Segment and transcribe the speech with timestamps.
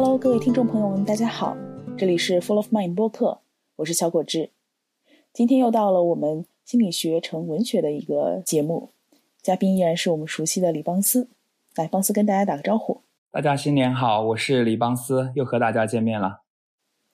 [0.00, 1.56] Hello，各位听众朋友们，大家好，
[1.96, 3.40] 这里是 Full of Mind 播客，
[3.74, 4.50] 我是小果汁。
[5.32, 8.90] 今天又到了我们心理学成文学的一个节目，
[9.42, 11.26] 嘉宾依然是我们熟悉的李邦斯。
[11.74, 13.00] 来，邦斯跟大家打个招呼。
[13.32, 16.42] 大家新年好，我是李邦斯，又和大家见面了。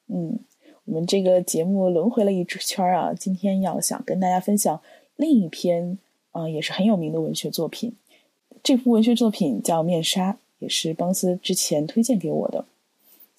[0.09, 0.41] 嗯，
[0.85, 4.83] 我们这个节目轮回了一圈啊，今天要想跟大家分享
[5.17, 5.97] 另一篇
[6.33, 7.97] 啊，也是很有名的文学作品。
[8.63, 12.67] 这部文学作品叫《面纱》，也是邦斯之前推荐给我的。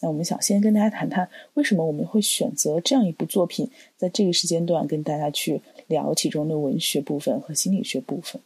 [0.01, 8.41] 那我们想先跟大家谈谈，为什么我们会选择这样一部作品，在这个时间段跟大家去聊其中的文学部分和心理学部分。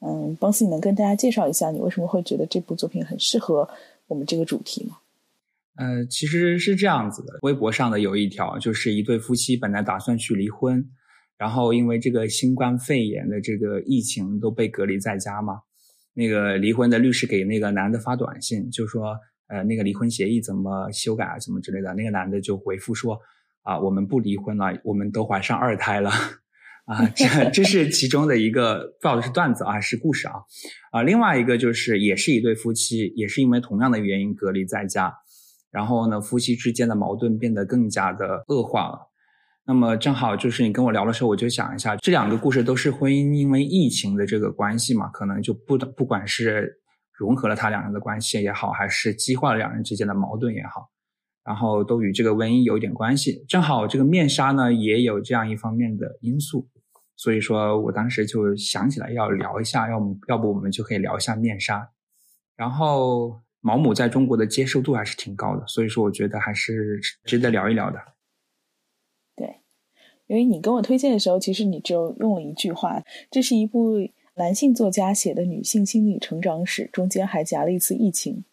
[0.00, 3.68] 嗯，邦斯，你能跟大家介绍一下，你为什么会觉得这部作品很适合
[4.06, 4.98] 我们这个主题吗？
[5.74, 10.88] 呃，其实是这样子的，微博上的有一条，就是一对夫妻本来打算去离婚，
[11.36, 15.62] 然后因为这个新冠肺炎的这个疫情都被隔离在家嘛。
[16.14, 19.16] 那个离婚的律师给那个男的发短信，就说，
[19.48, 21.94] 呃，那个离婚协议怎么修改啊，什么之类的。
[21.94, 23.18] 那个男的就回复说，
[23.62, 26.10] 啊，我们不离婚了，我们都怀上二胎了，
[26.84, 30.34] 啊，这这是其中的一个，不知道是段子啊，是故事啊，
[30.92, 35.14] 啊，另外一个就是也是一对夫妻，也是因为同样的原因隔离在家，
[35.70, 39.08] 然后呢，夫妻之间的矛盾变得更加的恶化了。
[39.66, 46.80] 那么正好就是你跟我聊的时候，我就想一下，这两个故事都是婚姻因为疫情的这个关系嘛，可能就不不管是
[47.18, 50.88] 融合了他两人的关系也好，还是激化了两人之间的矛盾也好，
[51.42, 53.44] 然后都与这个瘟疫有一点关系。
[53.48, 56.68] 正好这个面纱呢也有这样一方面的因素，
[57.16, 61.90] 所以说我当时就想起来要聊一下，要要不我们就可以聊一下面纱。
[62.54, 67.98] 然后毛姆在中国的接受度还是挺高的，所以说我觉得还是值得聊一聊的。
[69.34, 69.60] 对
[70.28, 73.96] 因为你跟我推荐的时候，其实你就用了一句话：这是一部
[74.38, 78.44] 男性作家写的女性心理成长史，中间还夹了一次疫情。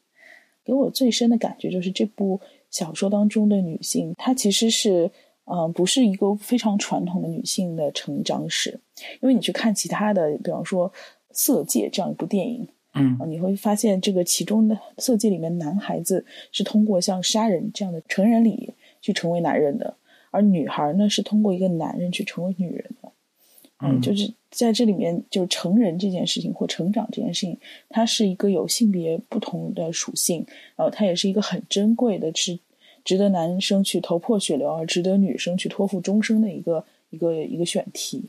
[0.65, 5.11] 给我最深的感觉就是这部小说当中的女性，她其实是
[5.45, 8.79] 嗯，不是一个非常传统的女性的成长史。
[9.21, 10.89] 因为你去看其他的，比方说
[11.31, 19.95] 《色戒》这样一部电影，嗯，你会发现这个其中的《色戒》里面男孩子是通过像杀人这样的成人礼去成为男人的。
[20.31, 23.04] 而女孩呢，是通过一个男人去成为女人的，
[23.85, 27.57] 嗯，就是在这里面，就是成人这件事情或成长这件事情，
[27.89, 32.57] 它是一个有性别不同的属性，然后它也是一个很珍贵的，是
[33.03, 38.23] 值得男生去头破血流，而值得女生去托付终生的一个一个一个选题。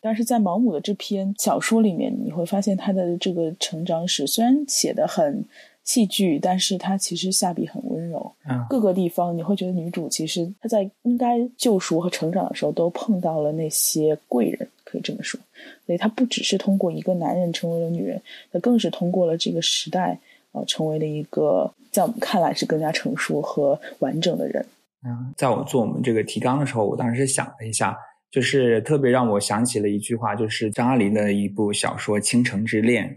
[0.00, 5.44] 但是在毛姆的这篇小说里面，你会发现他的这个成长史虽然写的很。
[5.84, 8.32] 戏剧，但是他其实下笔很温柔，
[8.70, 15.40] 各个地方你会觉得女主其实她在应该救赎和成长的时候都碰到了那些贵人，可以这么说。
[15.86, 18.20] 所以她不只是通过一个男人成为了女人，
[18.52, 20.20] 她更是通过了这个时代，
[20.52, 24.64] 呃，成为了一个在我们看来是更加成熟和完整的人。
[25.04, 27.96] 嗯，在我做我们这个提纲的时候，我当时想了一下，
[28.30, 33.08] 就是特别让我想起了一句话，就是张爱玲的一部小说《倾城之恋》。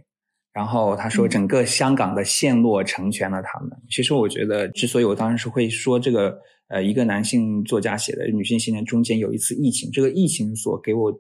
[0.52, 3.70] 然后他说，整个香港的陷落成全了他们。
[3.90, 11.12] 其实我觉得，之所以我当时会说这个，呃，一个男性作家写的女性信念中间有一次疫情，这个疫情所给我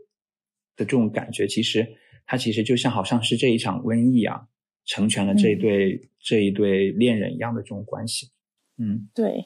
[0.75, 1.87] 的这种感觉，其实
[2.25, 4.47] 它其实就像好像是这一场瘟疫啊，
[4.85, 8.29] 成全了这一对这一对恋人一样的这种关系。
[8.77, 9.45] 嗯，对。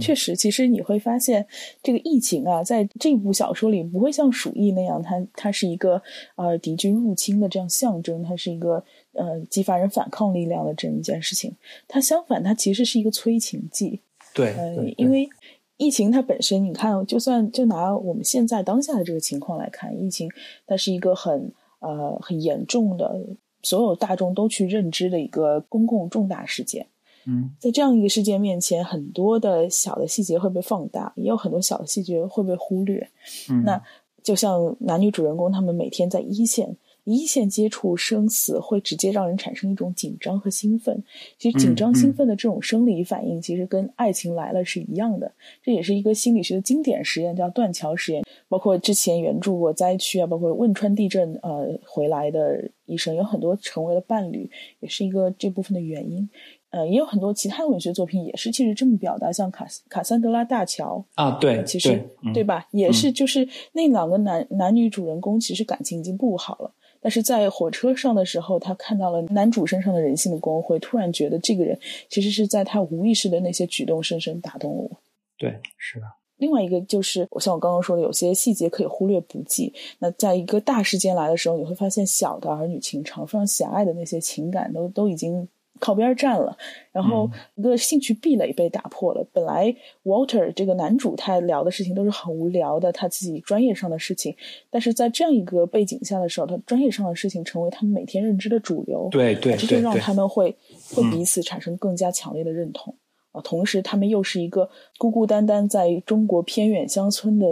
[0.00, 1.46] 确实，其实你会发现，
[1.82, 6.02] 这个疫情啊，在这部小说里不会像鼠疫那样，它它是一个
[6.36, 11.54] 呃敌军入侵的这样象征，它是一个呃激发人反抗力量的这么一件事情。
[11.86, 14.00] 它相反，它其实是一个催情剂。
[14.32, 15.28] 对，呃，因为
[15.76, 20.30] 疫情它本身，你看，就算就拿我们现在当下的这个情况来看，疫情
[20.66, 23.20] 它是一个很呃很严重的，
[23.62, 26.86] 所有大众都去认知的一个公共重大事件。
[27.26, 33.08] 嗯，在这样一个事件面前，很多的小的细节会被放大，也有很多小的细节会被忽略。
[33.50, 33.82] 嗯，那
[34.22, 41.02] 就像男女主人公他们每天在一线一线接触生死，会直接让人产生一种紧张和兴奋。
[41.38, 45.30] 其实紧张兴奋的这种生理反应，其实跟爱情来了是一样的。
[45.62, 48.24] 这也是一个心理学的经典实验，叫断桥实验。
[48.48, 56.28] 包括之前援助过灾区啊，包括汶川地震呃回来的医生，有很多成为了伴侣，也是一个这部分的原因。
[56.70, 62.02] 呃，也有很多其他文学作品也是其实这么表达，像卡卡桑德拉大桥啊，对，其实
[62.32, 66.72] 对吧，也是就是那两个男男女主人公其实感情已经不好了，
[67.04, 71.78] 但是在火车上的时候，他看到了男主身上的人性的光辉，突然觉得这个人
[72.08, 74.90] 其实是在他无意识的那些举动深深打动了我。
[75.36, 76.06] 对，是的。
[76.38, 79.70] 另外一个就是，我像我刚刚说的，有些细节可以忽略不计。
[79.98, 85.46] 那在一个大事件来的时候，你会发现小的儿女情长、非常狭隘的那些情感都都已经。
[85.84, 86.56] 靠边站了，
[86.92, 89.22] 然后一个兴趣壁垒被打破了。
[89.34, 94.34] 本来 Walter 这个男主他聊的事情都是很无聊的，他自己专业上的事情，
[94.70, 99.08] 但是在这样一个背景下的时候，他专业上的事情成为他们每天认知的主流。
[99.10, 100.56] 对对，这就让他们会
[100.94, 102.94] 会彼此产生更加强烈的认同
[103.32, 103.42] 啊。
[103.42, 107.46] 同时，他们又是一个孤孤单单在中国偏远乡村的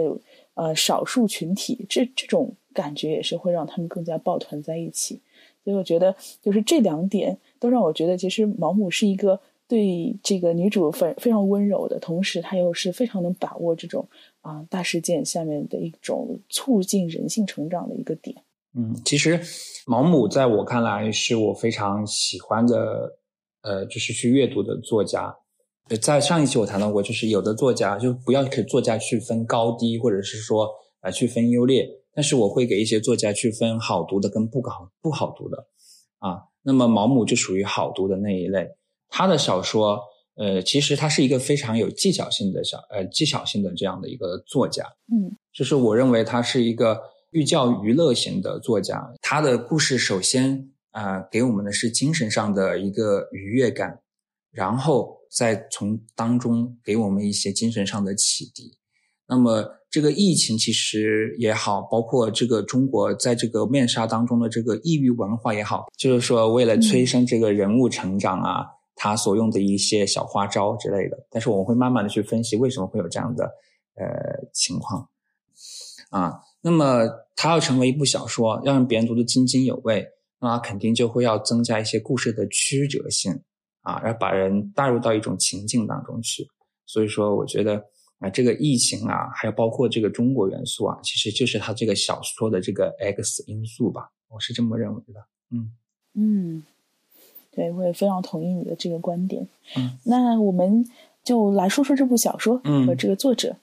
[0.55, 5.21] 呃少数群体，这这种感觉也是会让他们更加抱团在一起。
[5.63, 9.39] 所以我觉得，就是这两点都让我觉得，其实毛姆是一个
[9.69, 14.05] 对这个女主非非常温柔的，同时他又是非常能把握这种
[14.41, 18.35] 啊大事件下面的一种促进人性成长的一个点。
[18.75, 19.39] 嗯，其实
[19.87, 23.17] 毛姆在我看来是我非常喜欢的，
[23.61, 25.33] 呃，就是去阅读的作家。
[26.01, 30.69] 在上一期我谈到过，就是有的作家就不要给作家去分高低，或者是说
[30.99, 31.87] 啊去分优劣。
[32.13, 35.65] 但是我会给一些作家去分好读的跟不好不好读的，
[36.19, 38.67] 啊，那么毛姆就属于好读的那一类。
[39.09, 39.99] 他的小说，
[40.35, 44.83] 呃，其实他是一个非常有技巧性的小，呃，技巧性的这样的一个作家。
[45.11, 46.99] 嗯，就是我认为他是一个
[47.31, 49.13] 寓教于乐型的作家。
[49.21, 53.99] 他的故事首先啊，给我们的是精神上的一个愉悦感，
[54.51, 58.77] 然后再从当中给我们一些精神上的启迪。
[59.27, 71.27] 那么这个疫情其实也好，包括这个中国在这个面纱当中的这个异域文化也好，就是说为了催生这个人物成长啊，他所用的一些小花招之类的。
[71.29, 73.45] 但是我们会慢慢的去分析为什么会有这样的
[73.93, 75.07] 呃情况
[76.09, 76.39] 啊。
[76.61, 80.07] 那么他要成为一部小说，要让别人读得津津有味，
[80.39, 83.39] 那肯定就会要增加一些故事的曲折性
[83.83, 86.47] 啊，要把人带入到一种情境当中去。
[86.87, 87.92] 所以说，我觉得。
[88.23, 95.25] 啊，这个疫情啊，还有包括这个中国元素啊，其实就是他这个小说的这个 X 因素吧，我是这么认为的。
[95.51, 95.71] 嗯
[96.13, 96.63] 嗯，
[97.51, 99.45] 对，我也非常同意你的这个观点。
[99.75, 100.85] 嗯，那我们
[101.21, 103.57] 就来说说这部小说和这个作者。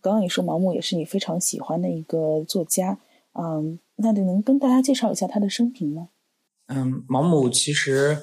[0.00, 2.98] 刚刚你说毛姆也是你非常喜欢的一个作家，
[3.32, 6.10] 嗯，那你能跟大家介绍一下他的生平吗？
[6.66, 8.18] 嗯，毛姆其实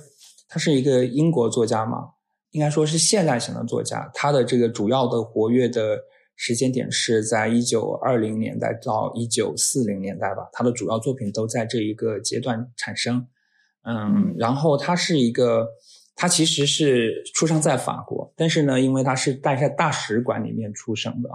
[0.48, 2.12] 他是一个英国作家嘛。
[2.52, 5.98] 应该说是现代型的作家，他的这个主要的活跃的
[6.36, 13.26] 时间点是在一九二零年代到一九四零年代吧，他的主要作品都在这一个阶段产生。
[13.84, 15.66] 嗯，然后他是一个，
[16.16, 21.30] 他其实是出生在法国，但是呢，因为他是待在大使馆里面出生的，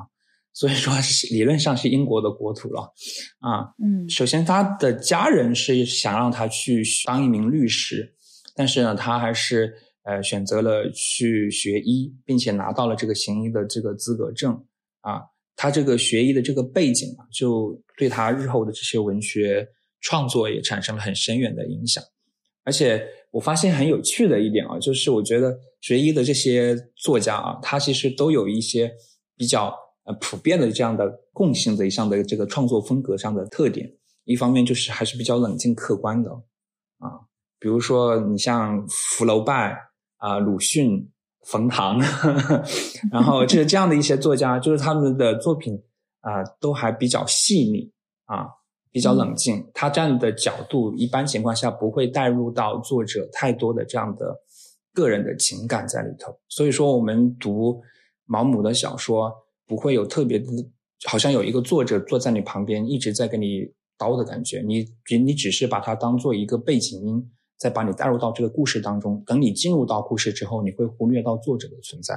[0.53, 0.93] 所以说
[1.31, 2.93] 理论上是英国的国土了。
[3.41, 8.15] 啊，嗯，首先他的家人是想让他去当一名律师，
[8.55, 9.75] 但是呢，他还是。
[10.07, 14.65] 呃，选择了去学医，并且拿到了这个行医的这个资格证
[15.01, 15.21] 啊。
[15.57, 19.67] 他这个学医的这个背景啊，就对他日后的这些文学
[20.01, 22.05] 创作也产生了很深远的影响。
[22.63, 28.95] 而且我发现很有趣的一点啊，就是我觉得学医的这些作家啊，他其实都有一些
[29.37, 29.75] 比较
[30.05, 33.93] 呃普遍的这样的共性的一项的这个创作风格上的特点。
[34.23, 36.31] 一方面就是还是比较冷静客观的
[36.99, 37.27] 啊，
[37.59, 39.77] 比如说你像福楼拜。
[40.19, 41.11] 啊，鲁迅、
[41.45, 41.99] 冯唐，
[43.13, 45.75] 然后就是这样的一些作家，就是他们的作品
[46.21, 47.93] 啊，都还比较细腻
[48.25, 48.47] 啊，
[48.91, 49.71] 比较冷静。
[49.75, 54.35] 他站的角度，一般情况下不会带入到作者太多的这样的
[54.93, 56.37] 个人的情感在里头。
[56.49, 57.81] 所以说，我们读
[58.25, 59.33] 毛姆的小说，
[59.67, 60.47] 不会有特别的，
[61.07, 63.61] 好像有一个作者坐在你旁边一直在跟你
[63.99, 64.63] 叨的感觉。
[64.67, 64.87] 你
[65.23, 67.31] 你只是把它当做一个背景音。
[67.57, 72.15] 再把你带入到这个故事当中，等你进入到故事之后，你会忽略到作者的存在，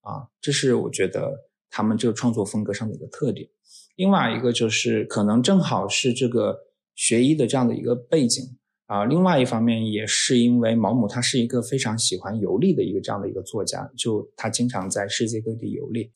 [0.00, 3.48] 啊，这是我觉得他们这个创作风格上的一个特点。
[3.96, 6.58] 另外一个就是可能正好是这个
[6.94, 8.42] 学医的这样的一个背景
[8.86, 9.04] 啊。
[9.04, 16.10] 另外一方面也是因为毛姆他是一个非常喜欢游历的一个这样的一个作家，就他经常在世界各地游历，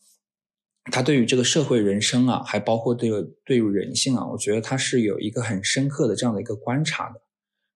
[0.91, 7.21] 他对于这个社会人生啊，还包括这个对于人性啊，我觉得他是有一个很深刻的这样的一个观察的。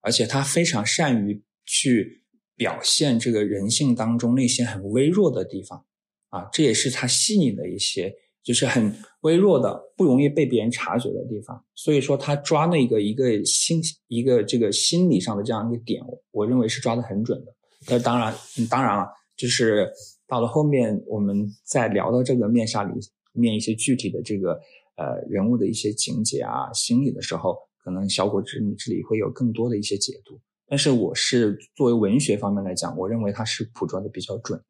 [0.01, 2.23] 而且他非常善于去
[2.57, 5.85] 表现这个人性当中那些很微弱的地方，
[6.29, 11.65] 啊，这也是他细腻的一些，就是很微弱的、不容易被别人察觉的地方。
[11.75, 16.03] 所以说，他抓那个一个心、一个这个心理上的这样一个点，
[16.33, 17.55] 我认为是抓的很准的。
[17.89, 18.35] 那当然，
[18.69, 19.91] 当然了，就是
[20.27, 22.93] 到了后面我们在聊到这个面纱里
[23.33, 24.53] 面一些具体的这个
[24.97, 27.57] 呃人物的一些情节啊、心理的时候。
[27.91, 34.65] 可能小果子你这里会有更多的一些解读，但是我是作为文学方面来讲，我认为它是捕捉的比较准的。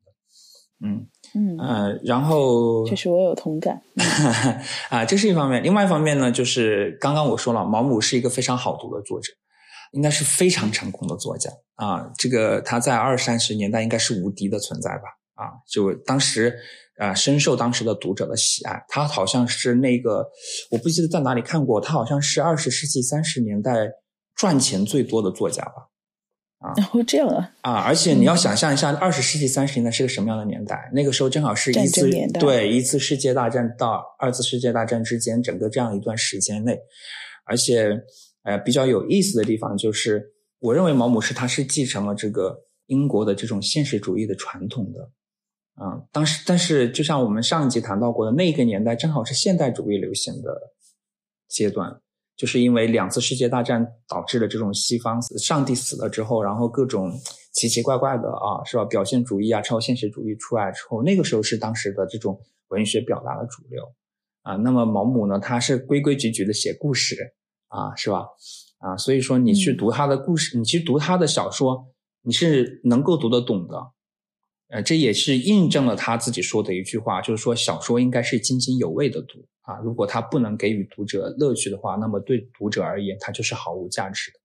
[0.83, 3.83] 嗯嗯呃，然后确实我有同感
[4.89, 5.63] 啊，这是一方面。
[5.63, 9.31] 另外一方面呢，就是刚刚我说了，毛姆是一个非常好读的作者
[9.93, 12.11] 应该是非常成功的作家啊。
[12.17, 15.03] 这个他在二三十年代应该是无敌的存在吧？
[15.35, 16.59] 啊，就当时
[17.01, 18.81] 啊深受当时的读者的喜爱。
[18.89, 20.25] 他好像是那个
[20.71, 23.91] 我不记得在哪里看过，他好像是二十世纪三十年代
[24.37, 25.89] 赚钱最多的作家吧。
[26.59, 27.73] 啊，然后这样啊啊！
[27.81, 30.91] 而且你要想象一下，二十世纪三十年代是个什么样的年代？
[30.93, 32.07] 那个时候正好是一次
[32.39, 36.79] 对一次世界大战到二次世界大战之间，整个这样一段时间内，
[37.47, 37.99] 而且
[38.43, 40.23] 呃比较有意思的地方就是，
[40.59, 42.55] 我认为毛姆是他是继承了这个
[42.89, 45.11] 英国的这种现实主义的传统的
[45.81, 46.05] 啊。
[46.13, 50.55] 当时，但是就像我们上一集谈到过的，那个年代正好是现代主义流行的
[51.49, 52.01] 阶段。
[52.37, 57.13] 就是因为两次世界大战导致了这种西方上帝死了之后，然后各种
[57.53, 58.85] 奇奇怪怪的啊，是吧？
[58.87, 63.85] 表现主义啊，超现实主义出来之后，那个时候是当时的这种文学表达的主流
[64.41, 64.57] 啊。
[64.57, 67.15] 那么毛姆呢，他是规规矩矩的写故事
[67.69, 68.27] 啊，是吧？
[68.79, 71.89] 啊，所以说你去读他的故事，你去读他的小说，
[72.23, 73.77] 你是能够读得懂的。
[74.71, 79.45] 呃，这也是印证了他自己说的一句话，就是说小说应该是津津有味的读。
[79.63, 84.41] 啊，如果他不能给予读者乐趣的话，那么对读者而言，它就是毫无价值的。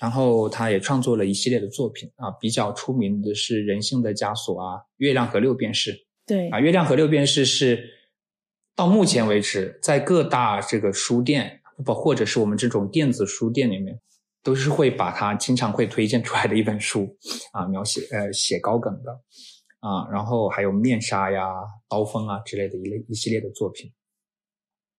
[0.00, 5.92] 然后，他也创作了一系列的作品啊，比较出名的是《人性的枷锁》啊，《月亮和六便士》。
[6.26, 7.84] 对啊，《月亮和六便士》是
[8.74, 14.00] 到目前为止在各大这个书店不或者是我们这种电子书店里面，
[14.48, 17.06] 都是会把他经常会推荐出来的一本书
[17.52, 19.12] 啊，描写呃写高梗的
[19.80, 21.42] 啊，然后还有《面纱》呀、
[21.86, 23.92] 《刀锋》啊之类的一类一系列的作品。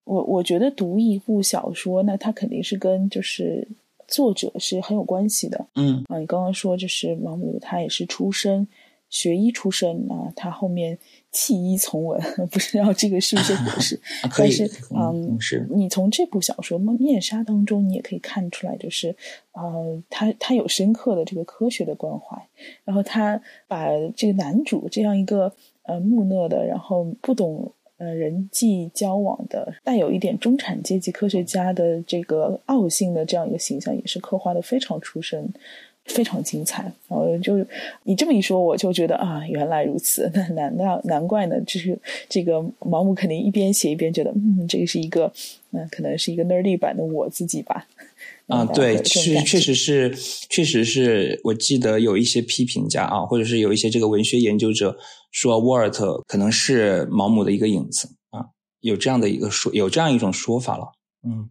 [0.04, 3.66] 我我觉得读一部小说，那它肯定是跟就是
[4.06, 5.66] 作者是很有关系的。
[5.74, 8.68] 嗯啊，你刚刚说就是毛姆，他也是出身
[9.08, 10.96] 学医出身啊，他后面
[11.32, 12.20] 弃医从文，
[12.50, 14.00] 不知道这个是不是合适？
[14.36, 19.14] 但是嗯，是你从这部小说《面纱》当中，你也可以看出来，就是
[19.52, 22.36] 呃，他他有深刻的这个科学的关怀，
[22.84, 27.72] 然后他把这个男主这样一个呃木讷的，然后不懂。
[28.02, 35.46] 呃，人际交往的带有一点中产阶级科学家的这个傲性的这样一个形象，也是刻画的非常出身，
[36.06, 36.82] 非常精彩。
[37.08, 37.64] 然后就
[38.04, 41.60] 你这么一说，我就觉得啊，原来如此， 那难道难怪呢？
[41.66, 45.32] 就是这个毛姆肯定一边写一边觉得，嗯，这个是一个，
[45.72, 47.86] 嗯可能是一个 nerdy 版的我自己吧。
[48.48, 50.14] 啊，对，是确实是，
[50.48, 54.96] 确实是我记得有一些批评家啊，或者是有一些这个文学研究者。
[55.32, 58.46] 说沃尔特可能是毛姆的一个影子啊，
[58.80, 60.90] 有这样的一个说，有这样一种说法了。
[61.24, 61.48] 嗯，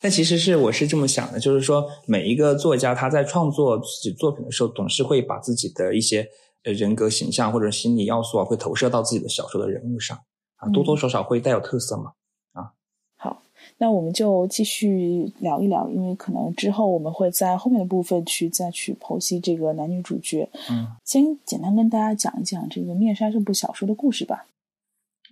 [0.00, 6.28] 但其实是我是这么想的，就是说每一个作家他在创作自己作品的时候，总是会把自己的一些
[6.64, 10.18] 呃人格形象或者心理要素啊，会投射到自己的小说的人物上
[10.56, 12.12] 啊，多多少少会带有特色嘛
[12.52, 12.72] 啊。
[13.16, 13.42] 好。
[13.78, 20.48] 那我们就继续聊一聊，因为可能之后我们会在后面的部分去再去剖析这个男女主角。
[20.70, 24.46] 嗯，先简单跟大家讲一讲这个《面纱》这部小说的故事吧。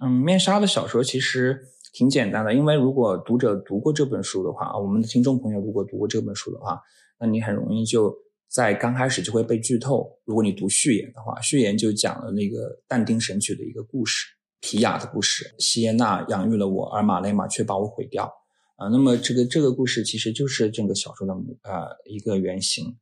[0.00, 6.78] 嗯，《面纱》的小说其实挺简单的，因为如果读者读过这本书的话啊，我们的听众朋友如果读过这本书的话，
[7.20, 8.12] 那你很容易就
[8.48, 10.18] 在刚开始就会被剧透。
[10.24, 14.26] 如果你读序言的话，序言就讲了那个但丁《神曲》的一个故事。
[14.60, 18.24] 提亚的故事，西耶娜养育了我，而马雷玛却把我毁掉。
[18.76, 21.32] 啊，那么这个这个故事其实就是整个小说的
[21.62, 22.96] 呃一个原型。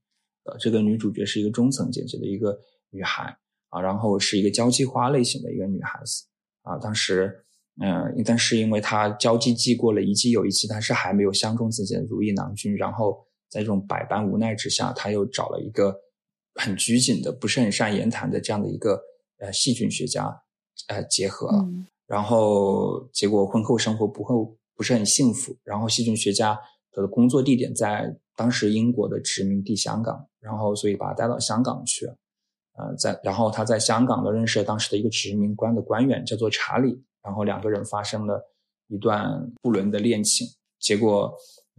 [0.45, 2.59] 呃，这个女主角是一个中层阶级的一个
[2.91, 6.25] 女孩啊，然后是一个交际花类型的一个女孩子
[6.63, 6.77] 啊。
[6.79, 7.45] 当时，
[7.81, 12.77] 嗯，但是因为他交际季过了一季又一季，但是还没有相中自己的如意郎君。
[12.77, 15.97] 然后在这种百般无奈之下，他又找了一个
[16.55, 19.01] 很拘谨的、不是很善言谈的这样的一个
[19.39, 20.43] 呃细菌学家。
[20.89, 21.65] 呃，结合了，
[22.07, 25.55] 然后结果婚后生活不后不是很幸福。
[25.63, 26.59] 然后细菌学家
[26.93, 32.07] 的工作地点在当时英国的殖民地香港，然后所以把他带到香港去。
[32.07, 37.05] 呃，在然后他在香港的认识了当时的一个殖民官的官员，叫做查理。
[37.23, 38.53] 然后两个人发生了
[38.89, 40.47] 一段不伦的恋情，
[40.79, 41.35] 结果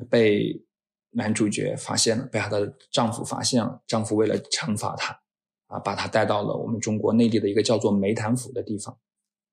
[0.09, 0.63] 被
[1.12, 3.81] 男主角发现了，被她的丈夫发现了。
[3.85, 5.19] 丈夫为了惩罚她。
[5.67, 8.95] 啊，把他带到了我们中国内地的一个叫做梅潭府的地方，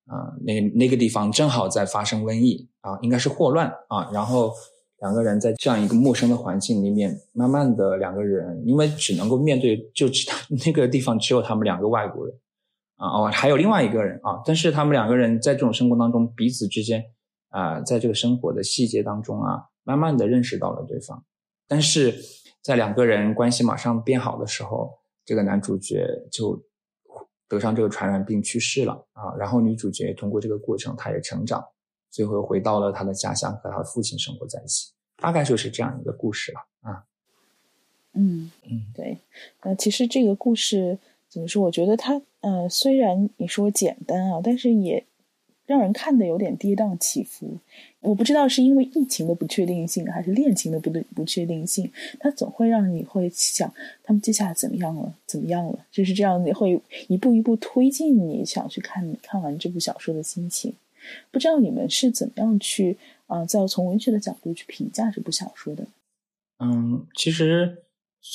[0.05, 4.11] 啊，那那个地方正好在发生瘟疫啊，应该是霍乱啊。
[4.13, 4.53] 然后
[4.99, 10.31] 两个人在这样一个陌生的环境里面，慢慢的两个人，因为只能够面对，就只
[10.67, 12.37] 那个地方只有他们两个外国人
[13.01, 17.05] 啊，哦，还有另外一个人啊，但是他们两个人在这种生活当中，彼此之间
[17.49, 21.25] 啊，在这个生活的细节当中啊，慢慢的认识到了对方，
[21.67, 22.15] 但是
[22.63, 25.01] 在两个人关系马上变好的时候。
[25.23, 26.61] 这个男主角就
[27.47, 31.63] 得上这个传染病去世了啊，然后女主角通过这个过程，她也成长，
[32.11, 37.05] 最后回到了她的家乡，和她的父亲生活在一起，大概就是这样一个故事了啊。
[38.15, 39.19] 嗯嗯，对。
[39.63, 40.99] 那其实这个故事
[41.31, 41.63] 怎么说？
[41.63, 45.05] 我觉得它呃，虽然你说简单啊，但是也
[45.65, 47.59] 让人看的有点跌宕起伏。
[48.01, 53.73] 我不知道是因为疫情的不确定性，还是恋情的不对不确定性，它总会让你会想
[54.03, 60.75] 他们接下来怎么样了，怎么样了，就是这样，你会一步一步推进你想去看看完这部小说的心情。
[61.31, 62.97] 不知道你们是怎么样去
[63.27, 65.87] 啊，在从文学的角度去评价这部小说的？
[66.59, 67.83] 嗯，其实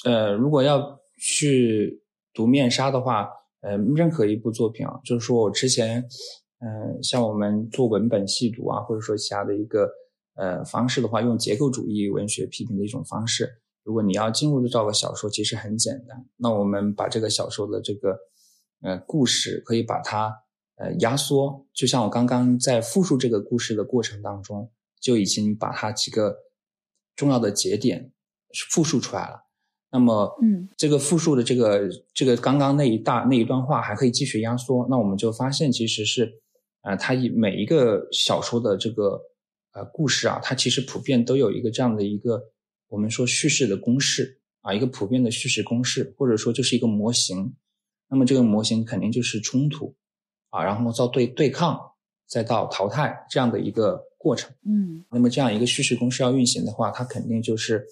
[0.05, 1.99] 呃，如果要去
[2.35, 3.29] 读《面纱》的话，
[3.61, 6.07] 呃，任何一部作品啊，就是说我之前。
[6.59, 9.87] 嗯，像我们做文本细读啊，或者说其他的一个
[10.35, 13.61] 呃方式的话，用结构主义文学批评的一种方式。
[13.83, 16.25] 如果你要进入这个小说，其实很简单。
[16.37, 18.17] 那我们把这个小说的这个
[18.81, 20.33] 呃故事，可以把它
[20.77, 26.37] 呃压缩，就像我刚刚在复述这个故事的过程当中，就已经把它几个
[27.17, 28.11] 重要的节点
[28.71, 29.44] 复述出来了。
[29.95, 34.85] 那么，嗯，这个复述的这个这个刚刚那一大那一段话还可以继续压缩。
[34.89, 36.41] 那我们就发现，其实是。
[36.81, 39.19] 啊，它以每一个小说的这个
[39.71, 42.39] 呃故事啊，它其实普遍都有一个这样的一个
[42.89, 47.55] 我们说叙事的公式啊，一个普遍的叙事公式，或者说就是一个模型。
[48.07, 49.95] 那么这个模型肯定就是冲突
[50.51, 51.79] 啊，然后到对对抗，
[52.27, 54.53] 再到淘汰这样的一个过程。
[54.63, 57.83] 嗯，那么这样一个叙事公式要运行的话，它肯定就是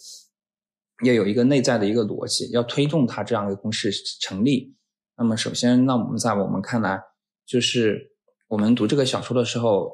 [1.05, 4.75] 要有一个内在的一个逻辑，要推动它这样一个公式成立。
[5.17, 6.99] 那么首先，那我们在我们看来
[7.45, 8.11] 就是。
[8.49, 9.89] 我们读这个小说的时候，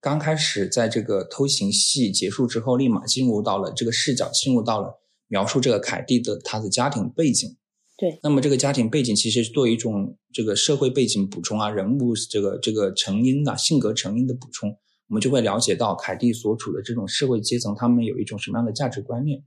[0.00, 4.98] 刚开始在这个偷情戏结束之后，立马进入到了这个视角，进入到了
[5.28, 7.54] 描述这个凯蒂的他的家庭背景。
[7.98, 14.70] 对，那么这个家庭背景其实是做一种这个社会背景补充啊，人物这个这个成因啊，性格成因的补充，
[15.08, 19.44] 我们就会了解到凯蒂所处的这种社会阶层，他们有一种什么样的价值观念。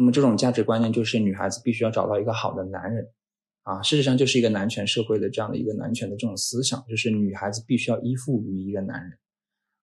[0.00, 3.06] 那么这种价值观念就是女孩子必须要找到一个好的男人。
[3.62, 9.12] 啊，事实上就是一个男权社会的这样的一个男权的这种思想，就是女孩子必须要依附于一个男人，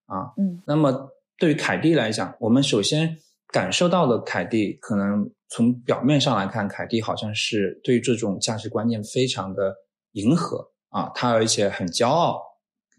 [0.08, 3.16] 啊，嗯，那么对于凯蒂来讲，我们首先
[3.54, 9.74] 感受到的凯蒂，可能从表面上来看，凯蒂好像是对这种价值观念非常的
[10.14, 10.72] 迎合。
[10.90, 12.42] 啊，她而且很骄傲，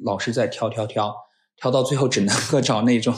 [0.04, 1.12] 老是在挑挑挑，
[1.60, 3.14] 挑到最后只能够找那种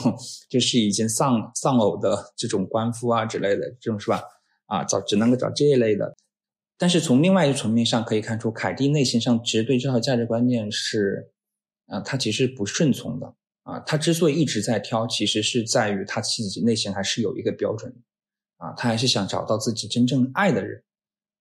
[0.49, 4.23] 就是已经丧丧偶的这种官夫啊之类的，这种是吧？
[4.65, 6.15] 啊，找只能够找这一类的。
[6.77, 11.31] 但是从另外一个层面上可以看出，凯蒂内心上其实对这套价值观念是，
[11.87, 13.79] 啊，他其实不顺从的啊。
[13.81, 17.93] 他之所以一直在挑，其实是在于他自己内心还是有一个标准，
[18.57, 20.83] 啊，他还是想找到自己真正爱的人，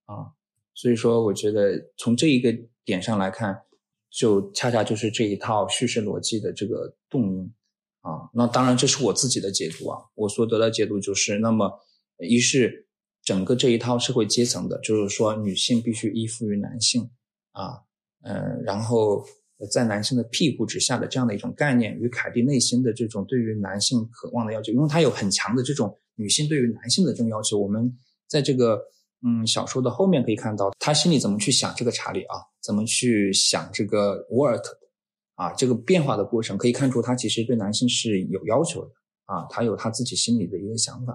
[0.04, 0.32] 啊。
[0.74, 3.62] 所以说，我觉得从这一个点上来看，
[4.10, 7.52] 就恰恰就是这一套叙事逻辑的这个动因，
[8.00, 8.28] 啊。
[8.34, 11.80] 那当然这是我自己的解读啊，我所得的解读就是，那么
[12.18, 12.86] 一是。
[13.22, 17.08] 整个这一套社会阶层的，就是说女性必须依附于男性，
[17.52, 17.82] 啊，
[18.22, 19.22] 嗯，然后
[19.70, 27.58] 在男性的庇护之下的这样的一种概念，与凯蒂内心的这种对于男性渴望的要求，因为她有很强的这种女性对于男性的这种要求。
[27.58, 27.94] 我们
[28.26, 28.80] 在这个
[29.22, 34.78] 嗯小说的后面可以看到，她心里怎么去想这个查理啊，怎么去想这个沃尔特，
[35.34, 38.90] 啊，这个变化的过程可以看出，他其实对男性是有要求的，
[39.24, 41.12] 啊，他有他自己心里的一个想法。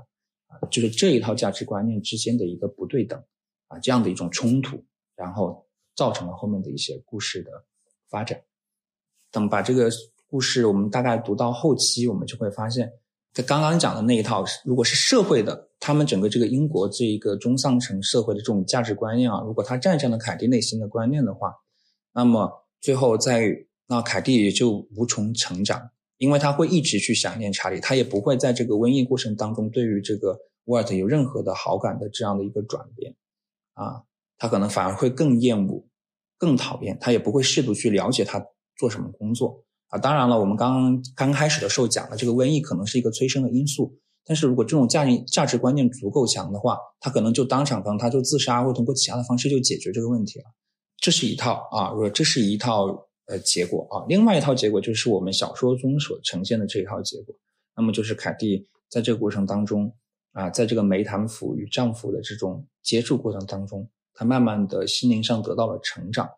[0.48, 3.22] 啊就是这一套价值观念之间的一个不对等，
[3.68, 4.82] 啊，这样的一种冲突，
[5.16, 7.52] 然后造成了后面的一些故事的
[8.10, 8.42] 发展。
[9.32, 9.90] 等把这个
[10.28, 12.90] 故事我们大概读到后期，我们就会发现，
[13.34, 21.54] 在刚刚讲的那一套，如果是社会的，他们整个这个英国这一个中上层社会的这种价值观念啊，如果他战胜了凯蒂内心的观念的话，
[22.12, 25.92] 那么最后在那凯蒂也就无从成长。
[26.18, 33.14] 因为他会一直去想念查理，他也不会在这个瘟疫过程当中对于这个沃尔特有任何的好感的这样的一个转变，
[33.74, 34.02] 啊，
[34.38, 35.86] 他可能反而会更厌恶、
[36.38, 38.44] 更讨厌，他也不会试图去了解他
[38.78, 40.00] 做什么工作啊。
[40.00, 50.46] 当然了，我们刚刚刚开始的时候讲了，这个瘟疫可能是一个催生的因素，但是如果这种价值价值观念足够强的话，他可能就当场可能他就自杀，或通过其他的方式就解决这个问题了。
[50.98, 53.08] 这是一套啊，如果这是一套。
[53.28, 57.34] 呃，结果啊，另外一套结果就是我们小说中所呈现的这一套结果。
[57.76, 59.92] 那么就是凯蒂在这个过程当中
[60.34, 66.30] 啊，在这个梅坦府与丈夫的这种接触过程当中，她慢慢的心灵上得到了成长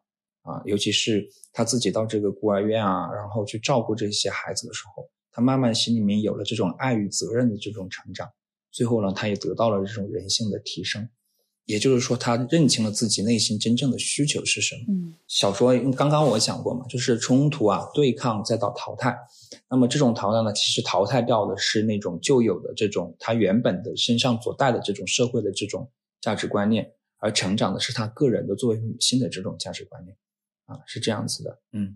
[0.44, 5.04] 啊，尤其是她自己到这个孤儿院啊，然后去照顾这些孩子的时候，
[5.38, 8.28] 她慢慢心里面有了这种爱与责任的这种成长。
[8.72, 11.08] 最后呢，他也得到了这种人性的提升。
[11.66, 14.82] 也就是说，他认清了自己内心真正的需求是什么。
[14.88, 19.16] 嗯，小说刚刚我讲过嘛，就是冲突啊、对抗，再到淘汰。
[19.70, 25.88] 那么这种淘汰呢，其实淘汰掉的是那种旧有的这种他原本的身上所带的这种社会的这种
[26.20, 30.18] 价值观念，而成长的是他个人的作为女性的这种价值观念，
[30.66, 31.96] 啊，是这样子的，嗯。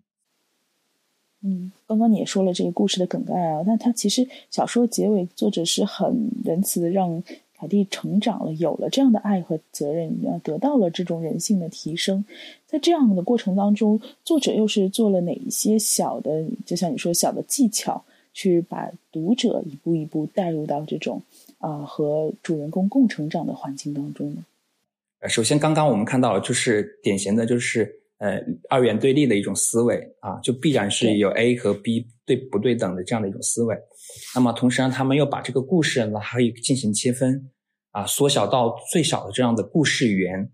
[1.44, 7.24] 嗯，刚刚你也说了这个故事的梗概啊，但它其实小说结尾作者是很仁慈的，让
[7.58, 12.24] 凯蒂成长了，有了这样的爱和责任，啊，得到了这种人性的提升。
[12.68, 18.04] 在这样的过程当中，作者又是做了哪一些小的，就像你说小的技巧，
[18.36, 21.20] 去把读者一步一步带入到这种
[21.58, 24.46] 啊和主人公共成长的环境当中呢？
[25.28, 27.98] 首先刚刚我们看到就是典型的就是。
[28.22, 33.76] 呃，二元对立的一种思维啊，就必然是有 A 和 B 对不对等的这样的一种思维。
[34.36, 37.50] 那么同时呢，他们又把这个故事呢还，可以进行切分
[37.90, 40.52] 啊，缩小到最小的这样的故事源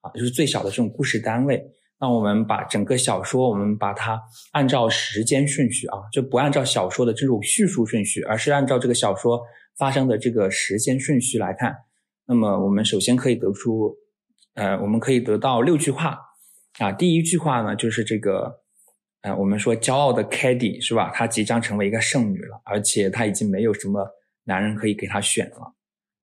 [0.00, 1.62] 啊，就是最小的这种故事单位。
[2.00, 4.18] 那我们把整个小说，我们把它
[4.52, 9.38] 按照时间顺序啊，就不按照小说的这种叙述顺序，而是按照这个小说
[9.76, 11.76] 发生的这个时间顺序来看。
[12.26, 13.94] 那么我们首先可以得出，
[14.54, 16.18] 呃，我们可以得到六句话。
[16.78, 18.62] 啊，第一句话呢，就是这个，
[19.22, 21.10] 呃，我们说骄傲的 c a d y 是吧？
[21.12, 24.08] 她即将成为一个剩女了，而且她已经没有什么
[24.44, 25.74] 男人可以给她选了，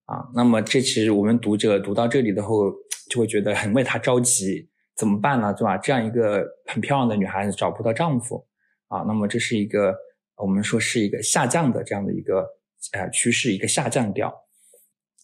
[0.06, 2.72] 啊，那么这其实我们读者读到这里的后，
[3.10, 5.54] 就会觉得很为她着急，怎么办呢？
[5.54, 5.78] 对吧？
[5.78, 8.48] 这样一个很漂亮的女孩子找不到丈夫，
[8.88, 9.96] 啊，那么这是一个
[10.38, 12.48] 我们说是一个下降的这样的一个
[12.94, 14.34] 呃趋势，一个下降调。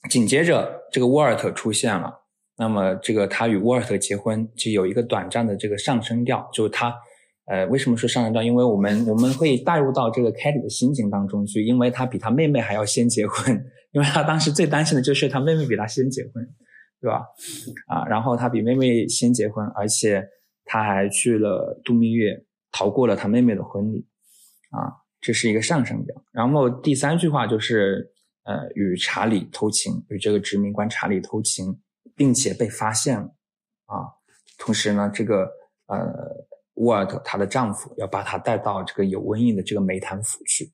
[0.09, 2.22] 紧接着，这个沃尔特出现了。
[2.55, 6.93] 那么，这个他与沃尔特结婚，就有一个短暂的这个上升调，就是他，
[7.45, 8.43] 呃，为什么说上升调？
[8.43, 13.51] 因为我们我们会带入到这个凯蒂的心情当中去，因为他比他妹妹还要先结婚，
[13.91, 16.47] 因为他当时最担心的就是他妹妹比他先结婚，
[17.01, 17.25] 对吧？
[17.87, 20.23] 啊，然后他比妹妹先结婚，而且
[20.63, 22.39] 他还去了度蜜月，
[22.71, 24.05] 逃过了他妹妹的婚礼，
[24.69, 26.23] 啊，这是一个上升调。
[26.31, 28.11] 然后第三句话就是，
[28.43, 31.79] 呃，与查理偷情，与这个殖民官查理偷情。
[32.15, 33.33] 并且被发现了，
[33.85, 34.07] 啊，
[34.57, 35.49] 同时呢，这个
[35.87, 36.11] 呃，
[36.75, 40.71] 沃尔特她的丈夫要把她带到这个有瘟疫的这个梅坦府去，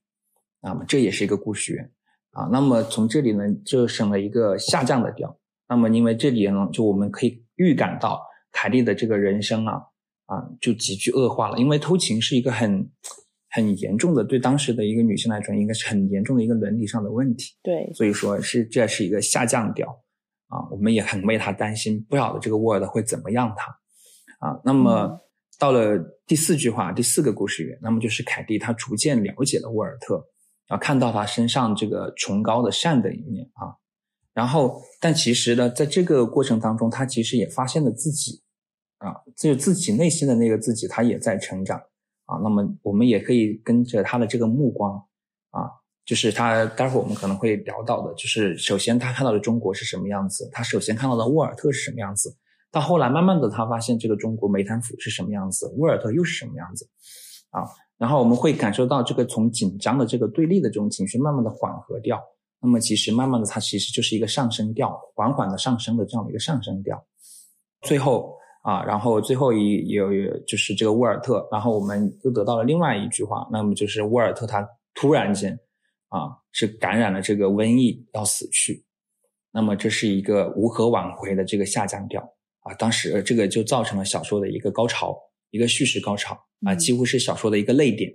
[0.61, 1.91] 那么这也是一个故事源
[2.31, 2.47] 啊。
[2.51, 5.37] 那么从这里呢，就省了一个下降的调。
[5.67, 8.21] 那么因为这里呢，就我们可以预感到
[8.51, 9.73] 凯莉的这个人生啊
[10.25, 11.57] 啊，就急剧恶化了。
[11.57, 12.89] 因为偷情是一个很
[13.49, 17.55] 很严重的，对当时的一个女性来说，应该是很严重的一个伦理上的问题。
[17.61, 19.87] 对，所以说是这是一个下降调。
[20.49, 25.19] 啊，我们也很为他担心，不晓得这个沃尔特会怎么样他，啊，那么
[25.59, 30.25] 到了第四句话，第四个故事源，那么就是凯蒂他逐渐了解了沃尔特，
[30.67, 33.77] 啊，看到他身上这个崇高的善的一面啊，
[34.33, 38.41] 然后但其实呢，在这个过程当中，他其实也发现了自己，
[38.97, 41.77] 啊，就自己内心的那个自己，他也在成长，
[42.25, 45.05] 啊，那么我们也可以跟着他的这个目光，
[45.51, 45.78] 啊。
[46.09, 52.35] 就是他，待会儿我们可能会聊到的，就是首先他看到的中国是什么样子，他首先看到的沃尔特是什么样子，
[52.71, 56.89] 到后来慢慢的他发现这个中国煤炭府是什么样子，沃尔特又是什么样子，
[57.51, 57.61] 啊，
[57.99, 62.19] 然后我们会感受到这个从紧张的这个对立的这种情绪慢慢的缓和掉，
[62.59, 67.05] 那么其实慢慢的它其实就是一个上升调，缓缓的上升的这样的一个上升调，
[67.83, 75.55] 最后啊，然后最后一有有就是这个沃尔特，然后我们又得到了另外一句话，那么就是沃尔特他突然间。
[76.09, 78.83] 啊，是感染了这个瘟疫要死去，
[79.51, 82.19] 那么这是一个无可挽回的这个下降调
[82.61, 82.73] 啊。
[82.73, 85.15] 当时这个就造成了小说的一个高潮，
[85.51, 88.11] 一个叙事高潮啊，几乎是小说的一个泪点。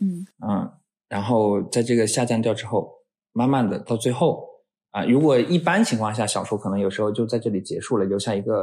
[0.00, 0.72] 嗯嗯，
[1.08, 2.88] 然后在这个下降调之后，
[3.32, 4.46] 慢慢的到最后
[4.90, 8.60] 啊，如果一般情况下小说可能有时候就在这里结束了，留下一个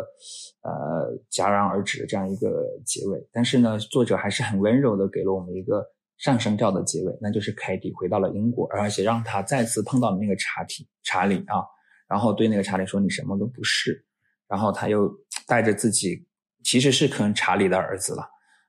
[0.61, 5.85] 呃戛然而止的这样一个结尾，但是呢，作者还是很温柔的给了我们一个。
[6.21, 11.65] 上升调的结尾，那就是凯蒂回到了英国，而且让他再次碰到了那个查体查理啊，
[12.07, 14.05] 然后对那个查理说：“你什么都不是。”
[14.47, 15.11] 然后他又
[15.47, 16.23] 带着自己，
[16.63, 18.23] 其实是可能查理的儿子了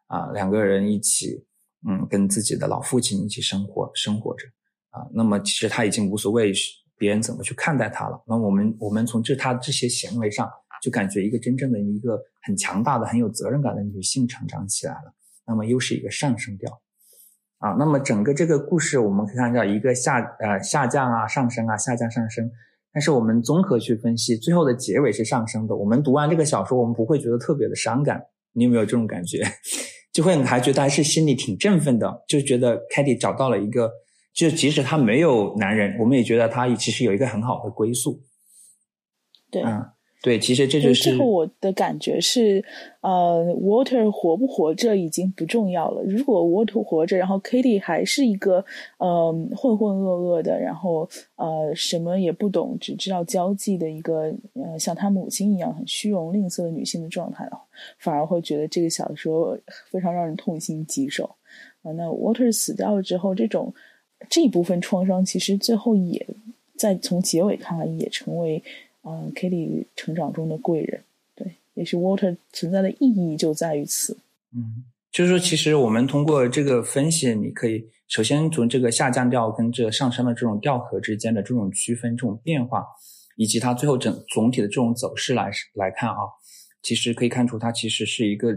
[0.06, 1.44] 啊，两个人一起，
[1.86, 4.46] 嗯，跟自己的老父亲一起生活生活着
[4.88, 5.06] 啊。
[5.12, 6.54] 那么其实他已经无所谓
[6.96, 8.18] 别人怎么去看待他了。
[8.26, 15.14] 那我们我们从这他这些行为上，就感觉一个真正的一个很强大的、很有责任感的女性成长起来了。
[15.46, 16.81] 那么又是一个上升调。
[17.62, 22.50] 啊，那么整个这个故事，我们可以看到一个下呃下降啊，上升啊，下降上升。
[22.92, 25.76] 但是我们综合去分析，最后的结尾是上升的。
[25.76, 28.20] 我们读完这个小说，我们不会觉得特别的伤感。
[28.52, 29.42] 你有没有这种感觉？
[30.12, 33.90] 就会还觉得还是心里挺振奋的，就觉得凯蒂找到了一个，
[34.34, 38.20] 就即使她没有男人，我们也觉得她其实有一个很好的归宿。
[39.50, 39.86] 对，嗯，
[40.22, 42.64] 对，其实这就是最后我的感觉是，
[43.00, 46.00] 呃，Water 活不活着已经不重要了。
[46.04, 48.64] 如果 Water 活着，然后 Kitty 还是一个
[48.98, 57.62] 呃浑浑噩噩的，然后呃什么也不懂，只知道交际的一个呃像她母亲一样很虚荣吝啬的女性的状态的话，
[57.98, 59.58] 反而会觉得这个小说
[59.90, 61.34] 非常让人痛心疾首
[61.82, 61.90] 啊。
[61.90, 63.74] 那 Water 死掉了之后，这种
[64.30, 66.24] 这一部分创伤，其实最后也
[66.76, 68.62] 在从结尾看来也成为。
[69.04, 71.02] 嗯，Kitty 成长中的贵人，
[71.34, 74.16] 对，也许 Water 存在的意义就在于此。
[74.54, 82.86] 嗯，就是说，其实我们通过这个分析，你可以首先从这个下降调跟这上升的这种调和之间的这种区分、这种变化，
[83.36, 86.18] 以及它最后整总体的这种走势来来看啊，
[86.80, 88.56] 其实可以看出它其实是一个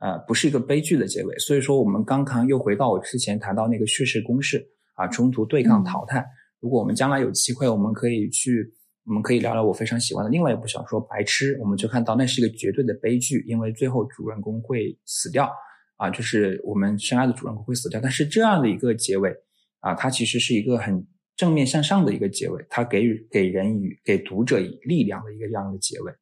[0.00, 1.34] 呃，不是一个悲剧的结尾。
[1.38, 6.22] 所以说，我们刚刚又回到我之前谈到那个叙事公式啊，冲突、对抗、淘汰。
[6.58, 8.74] 如果我们将来有机会，我们可以去。
[9.10, 15.50] 我们可以聊聊我非常喜欢的另外一部小说《白痴》，我们就看到那是一个绝对的悲剧，因为最后主人公会死掉，
[15.96, 18.00] 啊，就是我们深爱的主人公会死掉。
[18.00, 19.34] 但是这样的一个结尾，
[19.80, 21.04] 啊，它其实是一个很
[21.36, 26.12] 正面向上的一个结尾，它给予给人与给读者以力量的一个这样的结尾，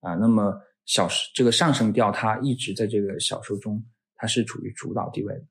[0.00, 0.52] 啊，那么
[0.86, 3.80] 小这个上升调它一直在这个小说中
[4.16, 5.44] 它是处于主导地位的，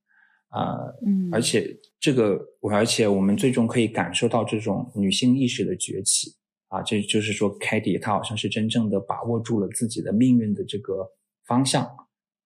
[0.50, 0.76] 啊，
[1.08, 1.66] 嗯，而且
[1.98, 6.36] 这个而且我们最终可以感受到这种女性意识的崛起。
[6.74, 11.08] 啊，这就是说凯蒂她好像是真正的把握住了自己的命运的这个
[11.46, 11.84] 方向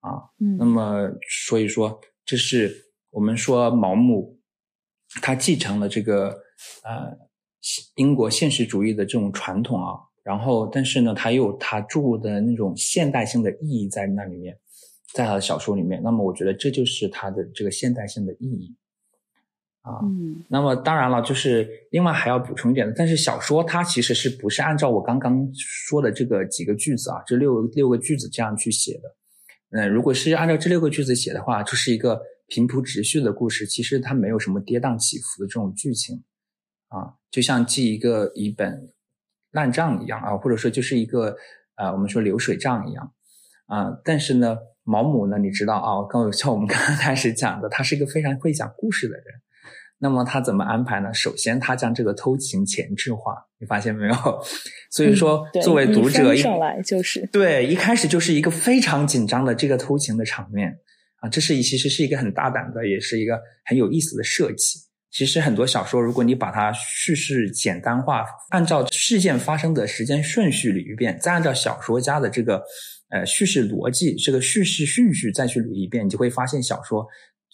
[0.01, 0.19] 啊。
[0.41, 1.09] 嗯，那么
[1.47, 4.37] 所以说，这是我们说毛姆
[5.21, 6.41] 他继承了这个
[6.83, 7.17] 呃
[7.95, 14.59] 英国现实主义的这种传统啊，然后但是呢，他又有他注入的那种现代性的意义在那里面，
[15.13, 16.01] 在他的小说里面。
[16.03, 18.75] 那么我觉得这就是他的这个现代性的意义。
[19.87, 29.15] 啊，嗯，那么当然了，就是另外还要补充一点的，但是小说它其实是不是按照我刚刚说的这个几个句子啊，这六六个句子这样去写的？
[29.71, 36.21] 嗯，如果是按照这六个句子写的话，就是一个平铺直叙的故事，其实它没有什么跌宕起伏的这种剧情
[36.89, 38.91] 啊，就像记一个一本
[39.51, 41.37] 烂账一样啊，或者说就是一个
[41.75, 43.13] 呃，我们说流水账一样
[43.67, 43.97] 啊。
[44.03, 49.25] 但是呢，毛姆呢，你知道啊，刚像我们刚刚开始讲的，他是一个非常会讲故事的人。
[49.99, 51.11] 那么他怎么安排呢？
[51.13, 54.13] 首先，他将这个偷情前置化，你发现没有？
[54.91, 60.69] 所以说，作为读者一上来就是对，一开始就是一个非常紧张的这个偷情的场面
[61.21, 64.79] 啊，这是一其实是一个很大胆的，也是一个很有意思的设计。
[65.09, 72.61] 其实很多小说，如果你把它叙事简单化，按照事件发生的时间顺序捋一遍，再按照小说家的这个
[73.09, 77.07] 呃叙事逻辑、这个叙事顺序再去捋一遍，你就会发现小说。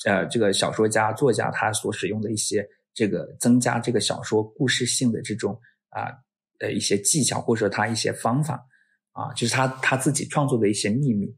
[0.05, 5.57] 呃，这个小说家、作家他所使用的一些这个增加这个小说故事性的这种
[5.89, 6.11] 啊
[6.59, 8.65] 的一些技巧，或者说他一些方法
[9.13, 11.33] 啊，就是他他自己创作的一些秘密。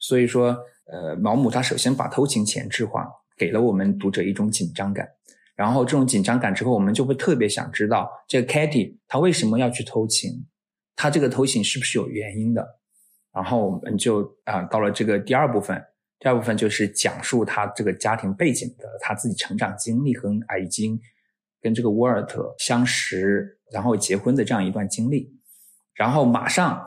[0.00, 5.08] 所以说，呃，毛姆他首先把偷情前置化，给了我们读者一种紧张感。
[5.54, 10.46] 然后这种紧张感之后，我们就会特别想知道这个 Katy 他为什么要去偷情，
[10.96, 12.80] 他这个偷情是不是有原因的？
[13.32, 15.80] 然后我们就啊到了这个第二部分。
[16.22, 20.96] 第二部分就是讲述他这个家庭背景的他自己成长经历和啊已经
[21.60, 25.28] 跟这个沃尔特相识，然后结婚的这样一段经历。
[25.94, 26.80] 然后马上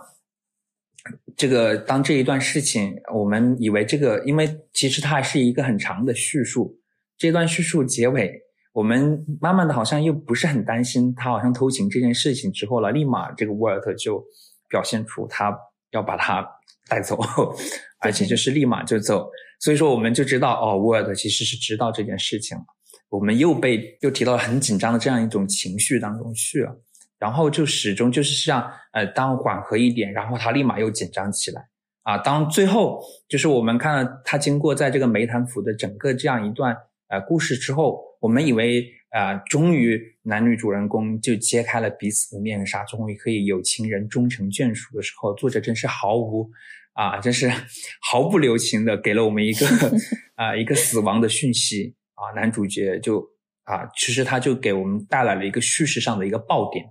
[1.35, 6.79] 这个当这一段事情，我们以为这个，因为其实它还是一个很长的叙述。
[7.17, 14.23] 这段叙述结尾，我们慢慢的好像又不是很担心他好像偷情这件事情之后了，立马这个沃尔特就
[14.69, 15.53] 表现出他
[15.91, 16.49] 要把他。
[16.87, 17.19] 带走，
[18.05, 19.27] 而且就是立马就走，
[19.59, 22.63] 所以说我们就知道哦，，Word 其实是知道这件事情了。
[23.09, 26.79] 我们又被又提到了很紧张的这样一种情绪当中去了，
[27.17, 31.65] 然后就始终就是像呃，当缓和一点，然后他立马又紧张起来
[32.03, 32.17] 啊。
[32.17, 36.75] 当最后就是我们看到他经过在这个梅潭府的整个这样一段
[37.07, 46.49] 呃故事之后，我们以为啊，终于男女主人公就揭开了彼此的面纱，终于可以有情人终成眷属的时候，作者真是毫无。
[46.95, 47.51] 啊，真是
[48.09, 49.67] 毫不留情的给了我们一个
[50.35, 52.31] 啊一个死亡的讯息啊！
[52.33, 53.19] 男主角就
[53.65, 56.85] 啊，其实他就给我们带来了一个叙事上的一个爆点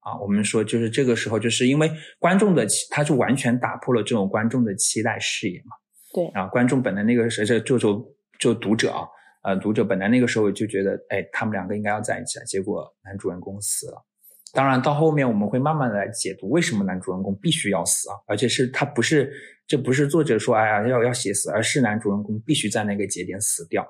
[0.00, 0.18] 啊。
[0.18, 5.76] 我们说就是这个时候，就是因为观众的他就完全打破了这种观众的期待视野嘛。
[6.14, 9.06] 对啊，观众本来那个时候就就就读者啊，
[9.44, 14.06] 呃，读者本来那个时候就觉得，哎，他们两个应该要在一起了，结果男主人公死了。
[14.52, 19.32] 当然，到后面我们会慢慢的来解读为什么男主人公必须要死啊，而且是他不是，
[19.66, 23.82] 这不是作者说哎呀要要写死，而是男主人公必须在那个节点死掉，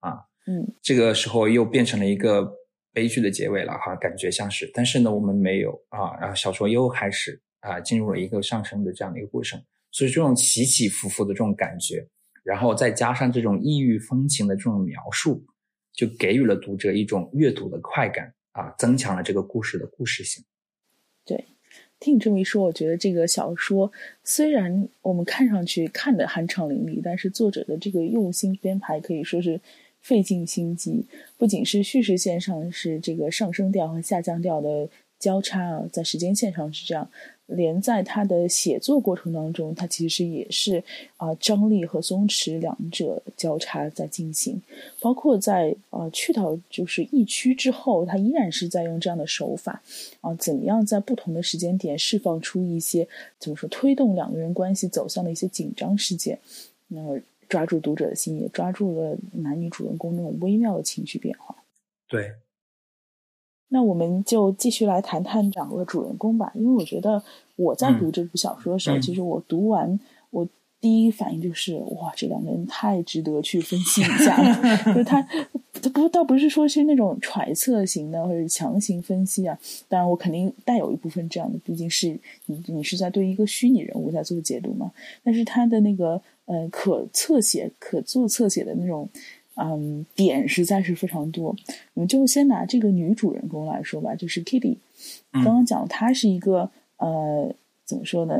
[0.00, 0.12] 啊，
[0.46, 2.50] 嗯，这个时候又变成了一个
[2.92, 9.60] 悲剧的结尾了哈，感觉像是，但是呢，我们没有啊，然后小说又开始啊，进入了一个上升的这样的一个过程。
[9.90, 12.06] 所以这种起起伏伏的这种感觉，
[12.44, 15.44] 然后再加上这种异域风情的这种描述，
[15.94, 20.44] 就给予了读者一种阅读的快感啊，增强了这个故事的故事性。
[21.24, 21.44] 对，
[22.00, 23.92] 听你这么一说，我觉得这个小说
[24.24, 29.60] 虽然我们看上去看的酣畅淋漓，但是作者的这个用心编排可以说是
[30.00, 37.08] 费尽心机，不仅是叙事线上是这个上升调和下降调的交叉啊，在时间线上是这样。
[37.46, 40.84] 连在他的写作过程当中，他其实也是
[41.16, 44.60] 啊张力和松弛两者交叉在进行，
[45.00, 49.82] 包括在啊去到就是疫区之后，他依然是在用这样的手法
[50.20, 56.38] 啊，怎么样在不同的时间点释放出一些怎么说推动两个人关系走向的一些紧张事件，
[56.88, 61.56] 那么抓住读者的心，也抓住了男女主人公那种微妙的情绪变化。
[62.06, 62.30] 对。
[63.70, 67.22] 那我们就继续来谈谈两个主人公吧，因为我觉得
[67.56, 70.00] 我在读这部小说的时候，其实我读完，
[70.30, 70.48] 我
[70.80, 74.54] 第一反应就是哇，这两个人太值得去分析一下了。
[74.94, 75.20] 就他，
[75.82, 84.90] 他不倒不是说是那种揣测型的或者强行分析啊，当然我肯定带有一部分这样的，毕竟是你你是在对一个虚拟人物在做解读嘛。
[85.22, 89.08] 但是他的那个呃可侧写、可做侧写的那种。
[89.60, 91.54] 嗯，点实在是非常多。
[91.94, 94.76] 我们就先拿这个女主人公来说吧，就是 Kitty。
[95.32, 97.52] 刚刚讲她是一个呃，
[97.84, 98.34] 怎么说呢？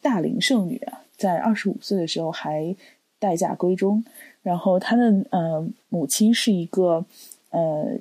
[0.00, 2.74] 大龄剩女啊，在二十五岁的时候还
[3.18, 4.02] 待嫁闺中。
[4.42, 7.04] 然后她的呃母亲是一个
[7.50, 7.98] 呃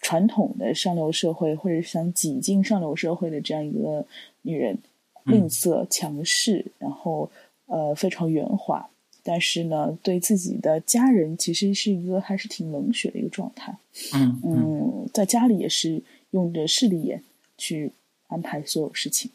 [0.00, 4.04] 传统的上流社会，或者想挤进上流社会的这样一个
[4.42, 4.78] 女人，
[5.24, 7.30] 吝啬、强势，然后
[7.66, 8.88] 呃非常圆滑。
[9.22, 13.76] 但是呢，对自己的家人其实是一个还是挺冷血的一个状态。
[14.14, 17.22] 嗯嗯，在家里也是用着势利眼
[17.58, 17.92] 去
[18.28, 19.30] 安排所有事情。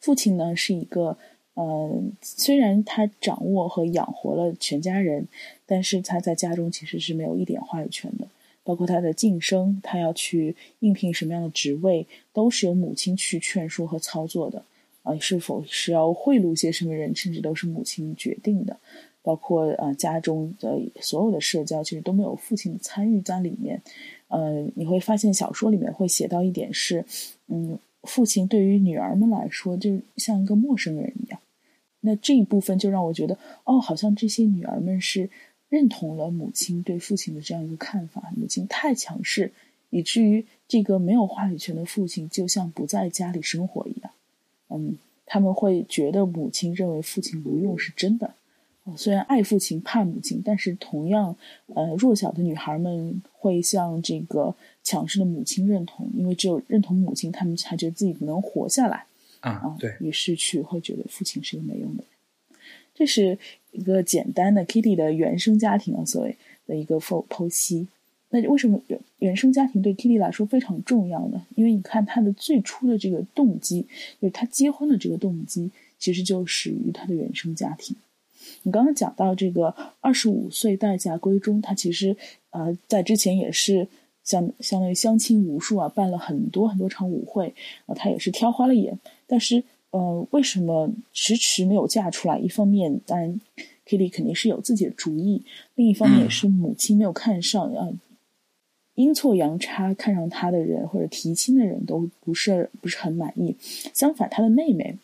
[0.00, 1.18] 父亲呢是一个，
[1.54, 5.26] 呃，虽然他掌握和养活了全家人，
[5.66, 8.28] 但是他在家中其实是没有一点话语权的。
[8.66, 14.64] 包括他的晋升，他要去应聘什么样的职位，都是由母亲去劝说和操作的。
[15.04, 18.76] 啊，是否是要贿赂些什么人，甚至都是母亲决定的，
[19.22, 23.80] 包括呃家中的所有的社交，其实都没有父亲的参与在里面。
[24.28, 27.04] 呃，你会发现小说里面会写到一点是，
[27.46, 31.38] 嗯，父亲对于女儿们来说就像一个陌生人一样。
[32.00, 35.30] 那这一部分就让我觉得，哦，好像这些女儿们是
[35.68, 39.52] 认同了母亲对父亲的这样一个看法，母亲太强势，
[39.90, 44.10] 以至于这个没有话语权的父亲就像不在家里生活一样。
[44.70, 44.96] 嗯，
[45.26, 48.34] 他们会觉得母亲认为父亲无用是真的。
[48.98, 51.34] 虽然爱父亲怕母亲，但是同样，
[51.74, 59.06] 呃，弱小的女孩们会向这个强势的母亲认同，因为只有认同母亲，他们才觉得自己能活下来。
[59.40, 62.58] 啊，对于是去会觉得父亲是个没用的人。
[62.94, 63.38] 这是
[63.72, 67.88] 一个简单的 Kitty 的原生家庭啊，所谓的一个剖剖析。
[68.34, 71.46] 那为什么原原生家庭对 Kitty 来说非常重要呢？
[71.54, 73.82] 因为你看她的最初的这个动机，
[74.20, 75.70] 就是她结婚的这个动机，
[76.00, 77.96] 其实就始于她的原生家庭。
[78.64, 82.16] 你刚刚讲到这个二十五岁待嫁闺中，她其实
[82.50, 83.86] 呃在之前也是
[84.24, 87.54] 相相当于相亲无数啊，办了很多很多场舞会
[87.86, 88.98] 啊，她也是挑花了眼。
[89.28, 92.36] 但是呃，为什么迟迟没有嫁出来？
[92.36, 93.40] 一方面，当然
[93.86, 95.42] Kitty 肯定是有自己的主意；
[95.76, 97.88] 另一方面，也是母亲没有看上啊。
[98.94, 103.56] 阴错阳差看上他的人或者提亲的人都不是不是很满意。
[103.92, 104.96] 相反，他的妹妹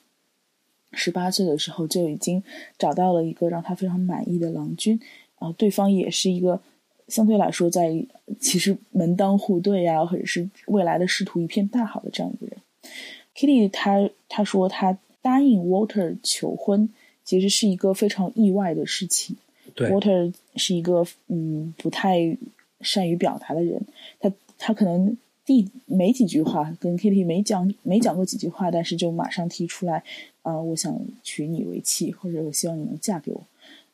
[0.92, 2.42] 十八岁的时候就已经
[2.78, 5.00] 找到了一个让他非常满意的郎君
[5.40, 6.60] 啊，对方也是一个
[7.08, 8.06] 相对来说在
[8.38, 12.56] 其实门当户对啊，或者是未来的仕途一片大好的这样一个人。
[13.34, 16.88] Kitty 他他说他答应 Water 求婚，
[17.24, 19.36] 其实是一个非常意外的事情。
[19.74, 22.36] 对，Water 是一个嗯不太。
[22.80, 23.80] 善于表达的人，
[24.18, 30.02] 他他可能第没几句话跟 Kitty 没讲没讲过几句话，但是就马上提出来，
[30.42, 33.42] 啊，我想娶你为妻，或者我希望你能嫁给我。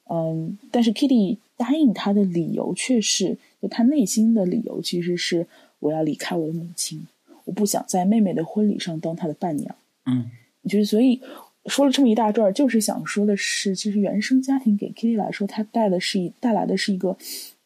[0.09, 5.47] 嗯，但是 Kitty 答应他的理由却是，就他内心的理由其实是
[5.81, 7.07] 我要离开我的母亲，
[7.45, 9.75] 我不想在妹妹的婚礼上当她的伴娘。
[10.05, 10.31] 嗯，
[10.69, 11.21] 就是所以
[11.67, 17.17] 说了这么一大段，就是想说的是，其实原生家庭给 Kitty 来说，他带的是一带来的是一个，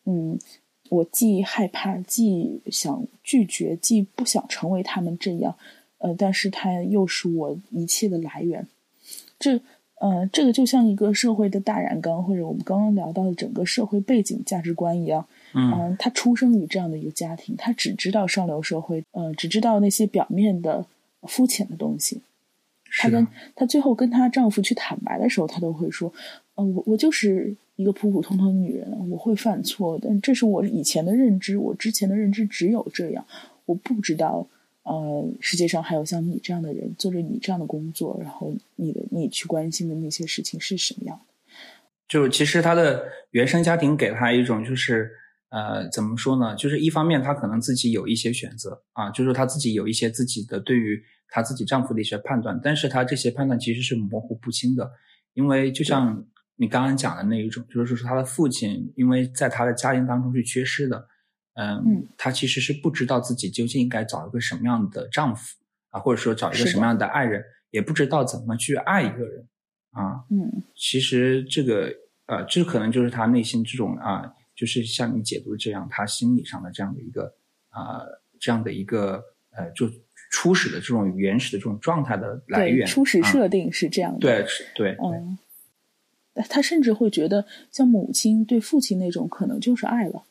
[0.05, 0.38] 嗯。
[0.91, 5.57] 我既害怕，既想拒绝，既不想成为他们这样，
[5.99, 8.66] 呃，但是它又是我一切的来源。
[9.38, 9.61] 这，
[10.01, 15.26] 呃，这个就像一个社会的大染缸，或者我们刚刚聊到的整个社会背景、价值观一样。
[15.55, 20.84] 嗯，他出生于这样的一个家庭，他只知道上流社会，呃，只知道那些表面的、
[21.22, 22.20] 肤浅的东西。
[22.99, 23.24] 她跟
[23.55, 26.12] 她最后跟她丈夫去坦白的时候，她都会说
[26.62, 33.24] ：“我我就是一个普普通通的女人，我会犯错，但这是我以前的认知，我之前的认知只有这样，
[33.66, 34.46] 我不知道，
[34.82, 41.24] 呃，世界上还有像你这样的人，做着你这样的工作，然后你的你去关心的那些事情是什么样的。”
[42.08, 45.11] 就其实他的原生家庭给他一种就是。
[45.52, 46.54] 呃，怎么说呢？
[46.54, 54.88] 就是一方面，她可能自己有一些选择啊，就是她自己有一些自己的对于她自己丈夫的一些判断，但是她这些判断其实是模糊不清的，
[55.34, 56.24] 因为就像
[56.61, 61.08] 你刚刚讲的那一种，就是说他的父亲因为在他的家庭当中是缺失的，
[61.54, 65.56] 嗯，他其实是不知道自己究竟应该找一个什么样的丈夫
[65.88, 69.48] 啊，或者说找一个什么样的爱人，也不知道怎么去爱一个人
[69.92, 71.90] 啊，嗯，其实这个
[72.26, 74.34] 呃，这可能就是他内心这种啊。
[74.52, 77.34] 就是像你解读这样，他心理上的这样的一个
[77.70, 78.04] 啊，
[78.38, 79.88] 这样的一个呃，就
[80.30, 82.86] 初始的这种原始的这种状态的来源。
[82.86, 84.18] 初始设定是这样的。
[84.18, 85.38] 对，是，对，嗯。
[86.49, 90.22] 他甚至会觉得，像母亲对父亲那种，可能就是爱了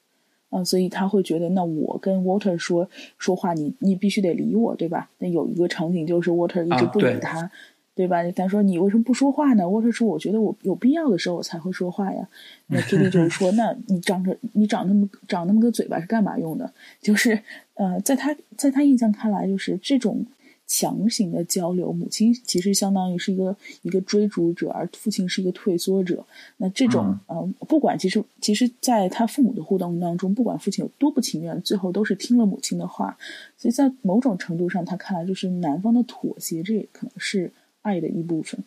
[0.50, 5.10] 啊，所以他会觉得，那我跟 Water 说说话，你你必须得理我，对吧？
[5.20, 7.52] 那有一个场景就是 Water 一直不理他。
[7.95, 8.24] 对吧？
[8.32, 12.30] 他说：“你为什么不说话呢？”？Water 说：“我觉得我有必要的时候我才会说话呀。
[12.68, 16.72] ”那 Kitty 就是说：“那你长着你长那么长那么个嘴巴是干嘛用的？”
[17.04, 17.38] 就是
[17.74, 20.26] 呃，在他在他印象看来，就是这种
[20.70, 26.24] 强行的交流，母亲其实相当于是一个一个追逐者，而父亲是一个退缩者。
[26.57, 33.17] 那这种呃，不管其实其实，在他父母的互动当中，不管父亲有多不情愿，最后都是听了母亲的话。
[33.57, 37.51] 所以在某种程度上，他看来就是男方的妥协，这也可能是。
[37.82, 38.61] 爱的一部分。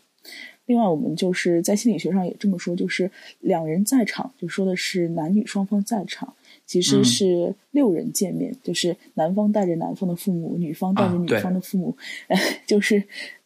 [0.67, 3.11] 另外，我们就是在心理学上也这么说，就是
[3.41, 6.33] 两人在场，就说的是男女双方在场，
[6.65, 11.97] 其实是六人见面，就是男方带着男方的父母，女方带着女方的父母，
[12.65, 13.03] 就是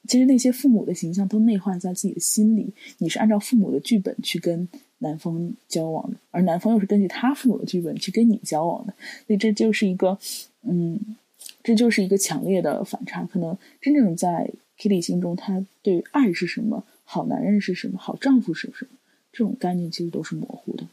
[0.07, 2.73] 其实那些父母的形象都内化在自己的心里。
[2.99, 8.93] 你是按照父母的剧本去跟男方交往的，而男方又是根据他父母的剧本去跟你交往的，
[9.27, 10.19] 所以这就是一个，
[10.63, 11.17] 嗯，
[11.63, 13.25] 这就是一个强烈的反差。
[13.25, 14.51] 可能真正在。
[14.79, 16.85] Kitty 心中，他对爱是什么？
[17.09, 17.99] 好男人是什么？
[17.99, 18.99] 好丈夫是什么？
[19.33, 20.85] 这种概念其实都是模糊的。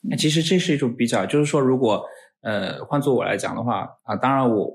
[0.00, 2.04] 那其实这是一种比较，就是说，如果
[2.40, 4.72] 呃换做我来讲的话啊，当然我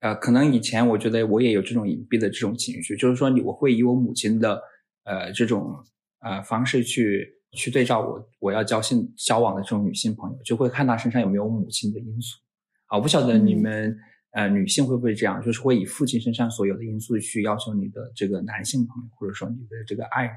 [0.00, 4.62] 呃可能以前我觉得我也有这种隐蔽的这种情绪，就是说你我会以我母亲的
[5.04, 5.74] 呃这种
[6.20, 12.38] 呃方式去去对照我我要交性交往的这种女性朋友，就会看她身上有没有母亲的因素。
[12.86, 13.98] 啊，我不晓得你们。
[14.30, 15.42] 呃，女性会不会这样？
[15.42, 20.32] 就是会以父亲身上所有的因素去要求你的这个男性朋友，或者说你的这个爱人，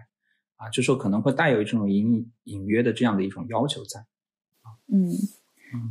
[0.56, 4.06] 啊，就说可能会带有这种隐隐约的这样的一种要求在。
[4.88, 5.12] 嗯，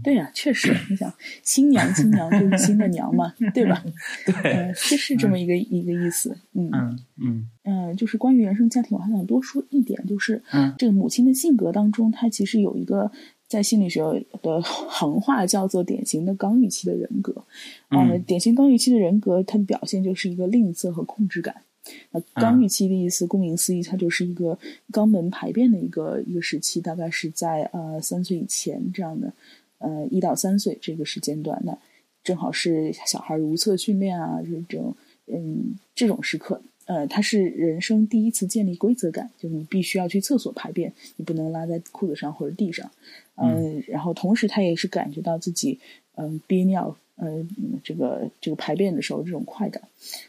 [0.02, 3.84] 对呀，确实，你想新娘新娘就是新的娘嘛，对吧？
[4.42, 6.38] 对，是是这么一个一个意思。
[6.54, 10.42] 嗯嗯嗯，呃，就是关于原生家庭，我还想多说一点，就是
[10.78, 13.12] 这个母亲的性格当中，她其实有一个。
[13.50, 14.00] 在心理学
[14.42, 17.34] 的行话叫做典型的刚预期的人格，
[17.88, 21.56] 嗯，典型刚预期的人格，它的表现就是一个吝啬和控制感。
[22.12, 24.56] 那刚预期的意思，顾名思义，它就是一个
[24.92, 29.32] 肛门排便的一个一个时期，大概是在呃三岁以前这样的，
[29.78, 31.76] 呃一到三岁这个时间段，那
[32.22, 34.94] 正好是小孩如厕训练啊这种
[35.26, 36.62] 嗯这种时刻。
[36.86, 42.90] 呃，他是人生第一次建立规则感，就是你必须要去厕所排便，你不能拉在裤子上或者地上。
[43.40, 45.78] 嗯，然后同时他也是感觉到自己
[46.16, 47.46] 嗯憋尿，呃，
[47.82, 49.82] 这个这个排便的时候这种快感。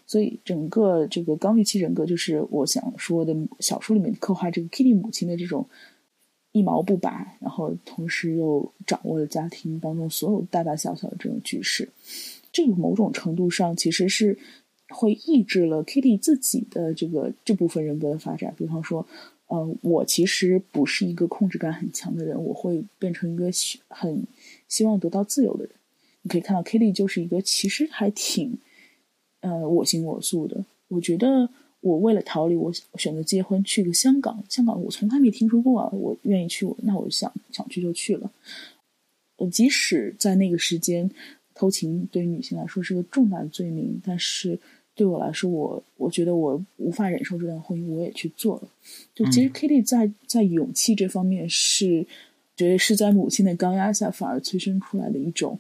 [0.08, 5.68] 所以整个这个刚预期人格，就是我想说的小说里面刻画这个 Kitty 母亲的这种
[6.52, 11.90] 一毛不拔，然后同时又掌握了家庭当中所有大大小小的这种局势。
[12.52, 14.38] 这个某种程度上其实是。
[14.94, 18.54] 会抑制了 Kitty 自己的这个这部分人格的发展。
[18.58, 19.08] 比方说，
[19.52, 23.52] 呃，我其实不是一个控制感很强的人，我会变成一个
[23.90, 24.26] 很
[24.70, 25.74] 希望得到自由的人。
[26.22, 28.58] 你可以看到 Kitty 就是一个其实还挺
[29.42, 30.64] 呃我行我素的。
[30.88, 31.50] 我觉得
[31.82, 34.42] 我为了逃离，我选择结婚去个香港。
[34.48, 38.32] 香港我从来没听说过啊，我愿意去，那我想想去就去了。
[39.36, 41.12] 呃，即使在那个时间，
[41.54, 44.58] 偷情对于女性来说是个重大的罪名，但是。
[44.94, 48.68] 对我来说，我我觉得我无法忍受这段婚姻，我也去做了。
[49.16, 52.06] 就其实 Kitty 在在勇气这方面是，
[52.58, 55.58] 觉得是在母亲的高压下反而催生出来的一种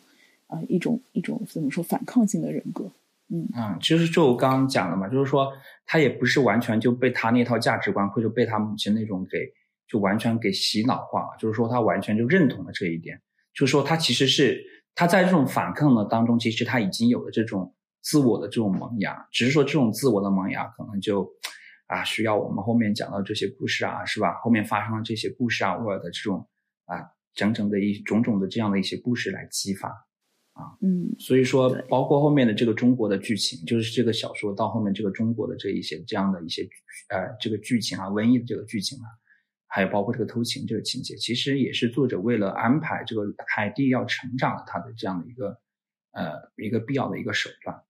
[0.47, 2.91] 啊一种一种怎么说反抗性的人格。
[3.29, 5.51] 嗯嗯，其实就我刚刚讲的嘛，就是说
[5.86, 9.39] 他也不是完全就被他那套价值观或者被他母亲那种给
[9.88, 13.17] 就完全给洗脑化了，就是说他完全就认同了这一点。
[13.53, 14.61] 就是说他其实是
[14.93, 17.73] 他在这种反抗的当中，其实他已经有了这种。
[18.02, 21.30] 自我的这种萌芽，只是说这种自我的萌芽可能就
[21.88, 24.34] 啊需要我们后面讲到这些故事啊，是吧？
[24.41, 26.47] 后面发生的这些故事啊，沃尔的这种
[26.86, 29.89] 啊整整的一种种的这样的一些故事来激发
[30.54, 36.68] 啊，嗯，所以说包括后面的这个中国的剧情，就是这个小说到后面这个中国的这一些这样的一些
[37.10, 39.06] 呃这个剧情啊，瘟疫的这个剧情啊。
[39.74, 45.58] 还有包括这个偷情这个情节，其实也是作者为了安排这个海蒂要成长他的这样的一个
[46.12, 47.82] 呃一个必要的一个手段。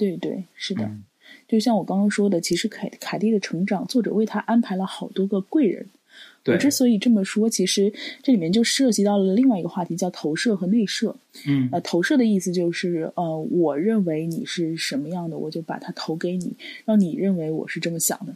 [0.00, 0.90] 对对，是的，
[1.46, 5.86] 就像我刚刚说的，其实凯凯蒂的成长，作者为他安排了好多个贵人。
[6.46, 7.92] 我之所以这么说，其实
[8.22, 11.14] 这里面就涉及到了另外一个话题，叫投射和内射。
[11.46, 18.34] 嗯，呃，投射的意思就是呃，我认为你是什么样的，我就把它投给你，让你认为我是这么想的，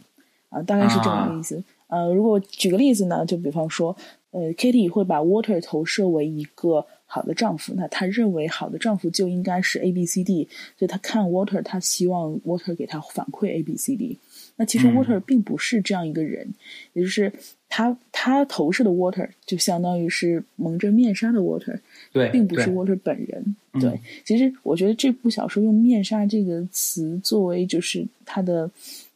[0.49, 1.63] 啊，大概是这么个意思。
[1.87, 3.97] 呃，如果举个例子呢，就比方说，
[4.31, 10.47] 呃，Kitty 会把 Water 投射为一个好的丈夫，那他认为好的丈夫就应该是 A B C D，
[10.77, 14.17] 所以他看 Water，他希望 Water 给他反馈 A B C D。
[14.57, 16.53] 那其实 Water 并不是这样一个人，
[16.93, 17.31] 也就是
[17.69, 21.79] 他他投射的 Water 就相当于是蒙着面纱的 Water，
[22.11, 23.55] 对，并不是 Water 本人。
[23.79, 28.69] 对，其实我觉得这部小说用面纱这个词作为就是它的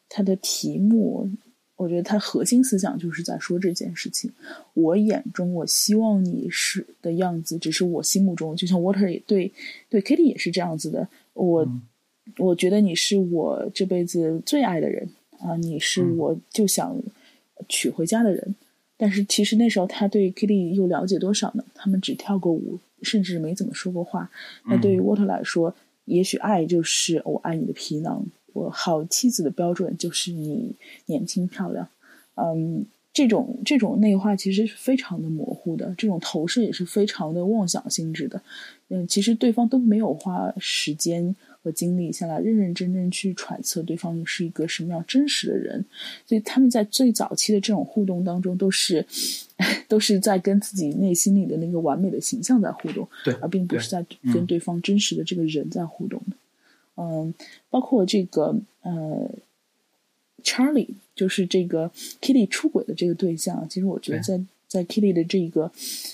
[0.07, 1.29] 它的题目。
[1.79, 4.29] 我觉得他核心思想就是在说这件事情。
[4.73, 9.49] 我眼中，我希望你是的样子，只是我心目中，就像 Water 也对
[9.87, 11.07] 对 Kitty 也是这样子的。
[11.35, 11.65] 我
[12.37, 15.09] 我觉得你是我这辈子最爱的人
[15.39, 17.01] 啊，你是我就想
[17.69, 18.55] 娶回家的人。
[18.97, 21.63] 但是其实那时候他对 Kitty 又了解多少呢？
[21.73, 24.29] 他们只跳过舞，甚至没怎么说过话。
[24.65, 25.73] 那对于 Water 来说，
[26.03, 28.25] 也许爱就是我爱你的皮囊。
[28.59, 31.87] 我好妻子的标准就是你年轻漂亮，
[32.35, 38.41] 嗯，这种这种内化其实是非常的模糊的，这种投射也是非常的妄想性质的，
[38.89, 45.85] 嗯，其实对方都没有花时间和精力下来认认真真去揣测对方是一个什么样真实的人，
[46.25, 49.05] 所以他们在最早期的这种互动当中，都是
[49.87, 56.35] 都是在跟自己内心里的那个完美的形象在互动，对，而并不是在跟对方真实的这个人在互动的。
[56.35, 56.37] 嗯，
[57.69, 59.29] 包括这个呃
[60.43, 61.91] ，Charlie，就是这个
[62.21, 65.71] Kitty 出轨的这个对象，其实我觉得在在 Kitty 的这个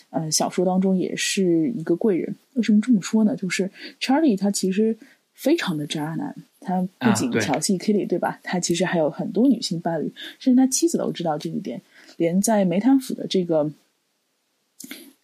[0.10, 2.36] 呃小说当中也是一个贵人。
[2.54, 3.36] 为什么这么说呢？
[3.36, 3.70] 就是
[4.00, 4.98] Charlie 他其实
[5.34, 8.40] 非常的渣男，他不仅调戏 Kitty，对吧？
[8.44, 11.82] 他其实还有很多女性伴侣，甚至他妻子都知道这一点，
[12.18, 13.72] 连在梅坦府的这个。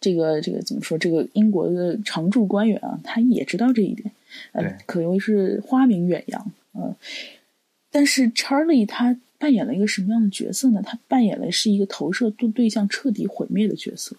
[0.02, 0.98] 这个这个怎么说？
[0.98, 4.12] 这个英国的常驻官员啊，他也知道这一点，
[4.52, 6.94] 呃，可谓是花名远扬，嗯。
[7.90, 10.82] 但是 Charlie 他扮演了一个什么样的角色呢？
[10.84, 14.16] 他扮演的是一个投射对对象彻底毁灭的角色，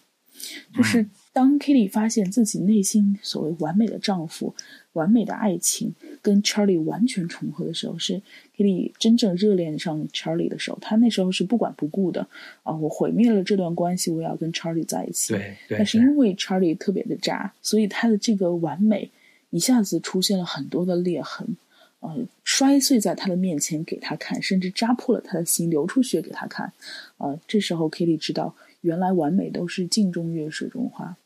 [0.76, 1.06] 就是。
[1.34, 4.54] 当 Kitty 发现自己内心所谓完美的丈夫、
[4.94, 8.22] 完美的爱情跟 Charlie 完全重合的时候，是
[8.56, 10.78] Kitty 真正热恋上 Charlie 的时候。
[10.80, 12.28] 她那时候是不管不顾的
[12.62, 12.76] 啊！
[12.76, 15.34] 我毁灭了这段关系，我要跟 Charlie 在一起。
[15.34, 19.10] 对，但是因为 Charlie 特别的渣，所以他的这个完美
[19.50, 21.58] 一下子出现了很多的裂痕，
[22.02, 26.72] 呃，摔碎在他的面前给他看，甚至扎破了他的心，流出血给他看。
[27.18, 31.18] 啊，这时候 Kitty 知道，原来完美都是镜中月，水中花。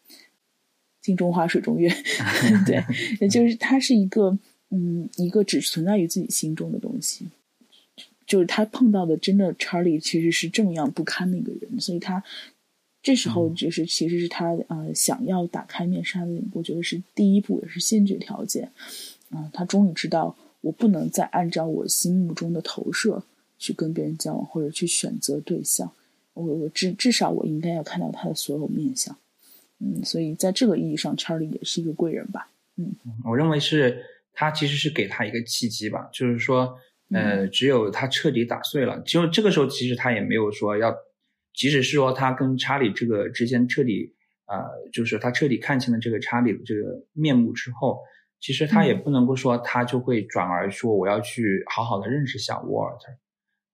[1.08, 1.90] 镜中花，水中月，
[2.68, 2.84] 对，
[3.22, 4.38] 也就是他是一个，
[4.72, 7.26] 嗯，一个只存在于自己心中的东西。
[8.26, 12.22] 就是他碰到的真的查理，其实是这么样不堪的一个人，所以他
[13.02, 18.70] 这时候就是其实是他呃想要打开面纱的，我觉得是第一步，也是先决条件。
[19.30, 23.24] 啊，他终于知道，我不能再按照我心目中的投射
[23.58, 25.90] 去跟别人交往，或者去选择对象。
[26.34, 29.18] 我我至至少我应该要看到他的所有面相。
[29.80, 32.50] 嗯，所以在这个意义上，Charlie 也是一个贵人吧。
[32.78, 34.04] 嗯，我认为是
[34.34, 36.78] 他其实是给他一个契机吧，就是说，
[37.12, 40.96] 呃，只有他彻底打碎了，就这个时候其实他也没有说要，
[41.54, 44.14] 即使是说他跟查理这个之间彻底
[44.46, 44.64] 呃，
[44.94, 48.00] 就是他彻底看清了这个查理的这个面目之后，
[48.40, 53.12] 其实他也不能够说他就会转而说我要去好好的认识下沃尔特。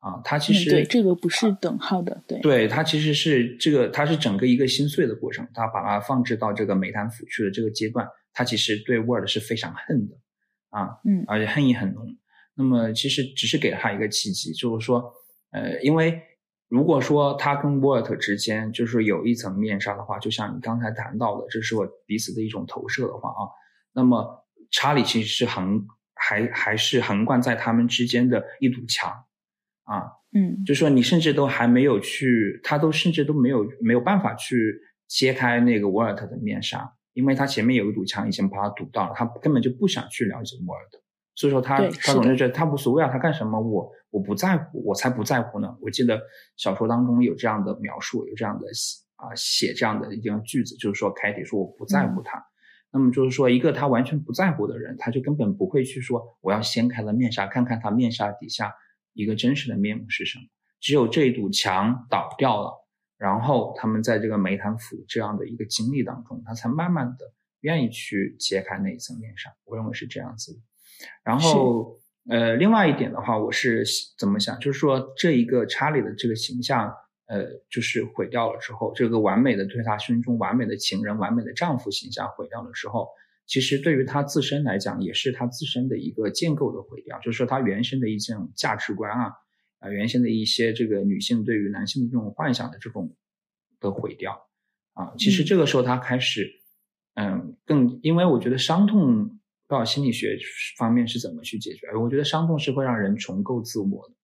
[0.03, 10.15] 啊，他其实对这个不是等号的，对，对他其实是这个，他是整个一个心碎的过程，他把它放置到这个美谈腐去的这个阶段，他其实对 Word 是非常恨的，
[10.71, 12.05] 啊，嗯，而且恨意很浓。
[12.53, 15.09] 那么其实只是给了他一个契机，就是说，
[15.51, 16.21] 呃，因为
[16.67, 23.47] 如果说他跟 Word 之间就是有一层面纱的话，就像你刚才谈到的，这是我彼此的一种投射的话啊，
[23.93, 29.09] 那么查理其实是横还还是横贯在他们之间的一堵墙。
[29.84, 30.03] 啊，
[30.34, 34.73] 嗯，就说你甚至都还没有去，他都甚至都没有没有办法去
[35.07, 40.99] 揭开那个沃尔特的面纱，因为他前面有一堵墙已经把他堵到了，他根本就不想去了解沃尔特。
[41.36, 45.75] 所以说他他总是觉得他无所谓啊，他干什么我我不在乎，我才不在乎呢。
[45.81, 46.21] 我记得
[46.55, 48.67] 小说当中有这样的描述，有这样的
[49.15, 52.45] 啊写这样的一段句子，就是说凯蒂说我不在乎嗯他。
[52.91, 58.71] 那么就是说，一个他完全不在乎的人，他就根本不会去说我要掀开了面纱，看看他面纱底下
[59.14, 60.45] 一个真实的面目是什么。
[60.80, 62.86] 只有这一堵墙倒掉了，
[63.18, 69.49] 然后他们在这个梅潭府这样的一个经历当中，他才慢慢的愿意去揭开那一层面纱。
[69.64, 70.59] 我认为是这样子的。
[71.24, 71.97] 然后，
[72.30, 73.86] 呃，另外一点的话，我是
[74.18, 76.93] 怎么想，就是说这一个查理的这个形象，
[77.28, 83.09] 呃，就是毁掉了之后，这个完美的对他心中完美的情人、完美的丈夫形象毁掉了之后，
[83.45, 89.33] 其实对于他自身来讲，也是他自身的一个建构的毁掉，就是说他原生的一种价值观啊，
[89.79, 93.15] 啊、原先的一些这个女性对于男性的这种幻想的这种
[93.79, 94.49] 的毁掉
[94.93, 96.49] 啊，其实嗯这个时候他开始，
[97.15, 100.37] 嗯，更因为我觉得伤痛，不知道心理学
[100.77, 104.15] 方面是怎么去解决，我觉得伤痛是会让人重构自我的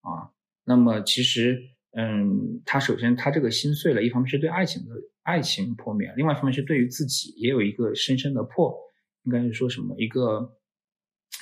[0.00, 0.32] 啊。
[0.64, 1.60] 那么其实，
[1.92, 8.76] 嗯，他首先他这个心碎了，一方面是对爱情的爱情破灭，另外一方面是对于自己也有一个深深的破，
[9.24, 10.56] 应该是说什么一个，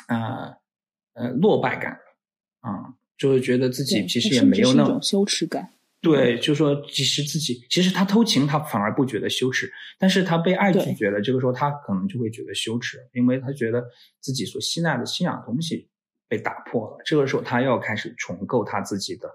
[0.09, 0.55] 呃
[1.15, 1.99] 呃落败感
[2.61, 5.73] 啊，就是觉得自己其实也没有那种羞耻感。
[6.03, 13.87] 对，就说其实自己其实他偷情，他反而不觉得羞耻，但是他被爱拒绝了，这个时候他可能就会觉得羞耻，因为他觉得
[14.19, 15.91] 自己所信赖的信仰东西
[16.27, 19.29] 被打破了，这个时候他要开始重构他自己的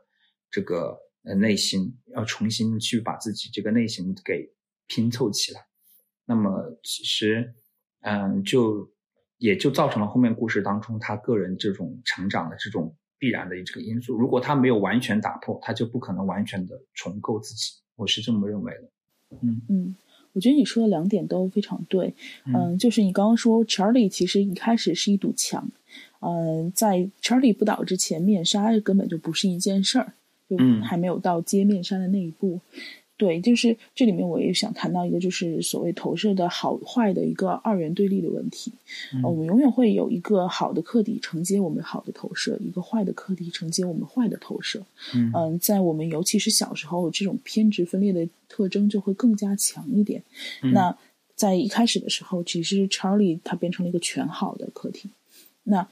[0.49, 4.49] 这个呃内心，要重新去把自己这个内心给
[4.87, 5.65] 拼凑起来。
[6.25, 7.53] 那么其实，
[8.01, 8.89] 嗯，就
[9.37, 14.17] 也就造成了后面故事当中他个人这种成长的这种必然的这个因素。
[14.17, 17.73] 如果他没有完全打破，他就不可能完全的重构自己。
[17.95, 18.89] 我是这么认为的。
[19.41, 19.95] 嗯嗯，
[20.33, 22.13] 我觉得你说的两点都非常对。
[22.45, 25.71] 嗯嗯，就是你刚刚说，Charlie 其实一开始是一堵墙。
[26.19, 30.13] 嗯，在 Charlie 不倒之前，面纱根本就不是一件事儿，
[30.49, 32.59] 就嗯还没有到揭面纱的那一步。
[33.17, 38.73] 对，就是这里面我也想谈到一个，就是所谓投射的好坏的一个二元对立的问题。
[39.13, 44.83] 嗯呃我们永远会有一个好的客体承接我们好的投射，一个坏的客体承接我们坏的投射。
[45.13, 50.21] 嗯嗯，在我们尤其是小时候，这种偏执分裂的特征就会更加强一点。
[50.61, 50.97] 嗯那
[51.35, 55.09] 在一开始的时候，其实 Charlie 他变成了一个全好的客体。
[55.63, 55.87] 那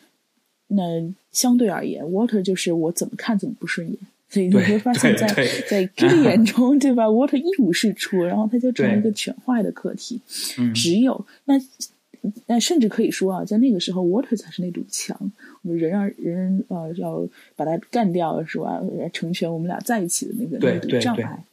[0.68, 3.98] 那相对而言，Water 就是我怎么看怎么不顺眼。
[4.34, 10.20] 所以你会发现在，对在 Kitty 眼中，对吧？Water 一无是处，然后他就成了一个全坏的客体。
[10.58, 11.54] 嗯只有那
[12.48, 15.16] 那甚至可以说啊，在那个时候，Water 才是那堵墙，
[15.62, 18.82] 我们人让人呃要把它干掉，是吧？
[19.14, 21.44] 成全我们俩在一起的那个那堵障碍。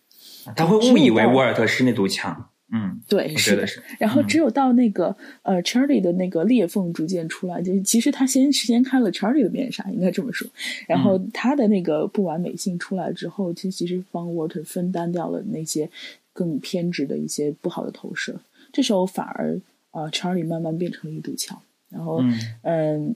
[0.56, 2.49] 他会误以为沃尔特是那堵墙。
[2.72, 3.66] 嗯，对，是的。
[3.66, 3.82] 是。
[3.98, 10.48] 然后嗯只有到那个、呃 Charlie 的那个裂缝逐渐出来，就是其实他先先开了 Charlie 的面纱，应该这么说。
[10.86, 15.90] 然后嗯他的那个不完美性出来之后，其实其实帮 Water 分担掉了那些
[16.32, 18.40] 更偏执的一些不好的投射。
[18.72, 19.60] 这时候反而
[19.90, 23.14] 呃 Charlie 慢慢变成了一堵墙，然后嗯嗯，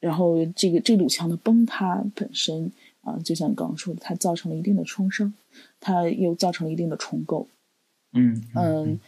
[0.00, 2.70] 然后这个这堵墙的崩塌本身
[3.00, 5.32] 啊、就像刚说的，它造成了一定的创伤，
[5.80, 7.48] 它又造成了一定的重构。
[8.12, 9.00] 嗯嗯，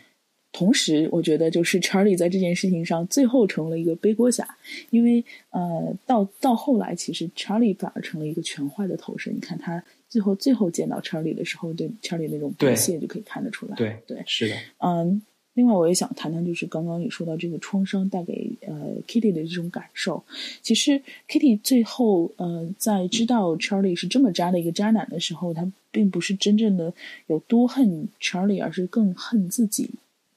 [0.53, 4.57] 同时我觉得就是 Charlie 在这件事情上最后成了一个背锅侠，
[4.91, 9.31] 因为呃，到到后来其实 Charlie 反而成了一个全坏的投射。
[9.31, 13.75] 你看他最后最后见到 Charlie 的时候，对 Charlie 那种不屑就可以看得出来。
[13.77, 14.55] 对对，是的。
[14.79, 15.21] 嗯，
[15.55, 20.23] 另外我也想谈谈，就是刚刚你说到这个创伤带给呃 Kitty 的这种感受。
[20.63, 26.93] 其实 Kitty 最后呃在知道 Charlie 是这么渣的一个渣男的时候，他并不是真正的
[27.29, 29.91] 有多恨 Charlie，而是更恨自己。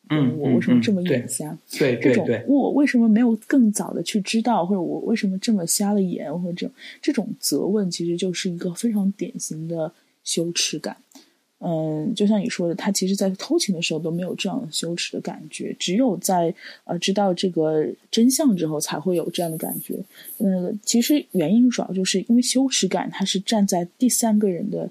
[0.09, 1.57] 嗯我为什么这么嗯嗯对眼瞎？
[1.72, 9.91] 对这种我为什么没有更早的去知道，或者我为什么这么瞎了眼，或者这种这种责问，其实就是一个非常典型的
[10.24, 10.95] 羞耻感。
[11.60, 16.53] 嗯，就像你说的，他其实在偷情的时候都没有这样羞耻的感觉，只有在
[16.84, 19.97] 呃知道这个真相之后才会有这样的感觉。
[20.38, 24.88] 嗯，其实原因主要就是因为羞耻感，他是站在第三个人的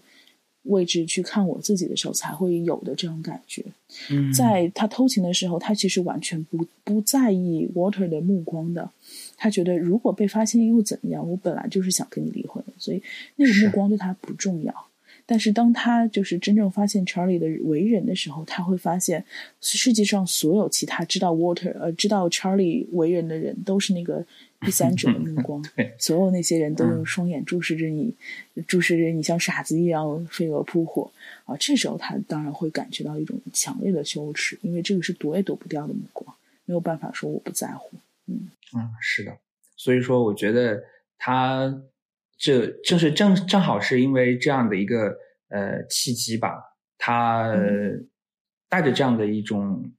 [0.65, 3.65] 位置去看我自己的时候才会有的这种感觉。
[4.11, 8.91] 嗯在他偷情的时候，他其实完全不不在意 Water 的目光的。
[9.37, 11.31] 他觉得如果被发现又怎么样？
[11.31, 13.01] 我本来就是想跟你离婚的，所以
[13.37, 14.75] 那个目光对他不重要。
[15.29, 19.25] 但是当他就是真正发现 Charlie 的为人的时候，他会发现
[19.61, 24.25] 世界上所有其他知道 Water 呃知道 Charlie 为人的人都是那个
[24.61, 28.15] 第三者的目光 对，所有那些人都嗯用双眼注视着你，
[28.69, 31.11] 注视着你像傻子一样飞蛾扑火
[31.45, 31.57] 啊！
[31.59, 37.91] 这时候他当然会感觉到一种强烈的羞耻，因为这个是躲也躲不掉的目光，没有办法说我不在乎。
[38.29, 38.49] 嗯，
[39.01, 39.37] 是的，
[39.77, 40.83] 所以说，我觉得
[41.19, 41.83] 他
[42.39, 45.17] 这就是正正好是因为这样的一个
[45.49, 46.63] 呃契机吧，
[46.99, 47.51] 他
[48.69, 49.91] 带着这样的一种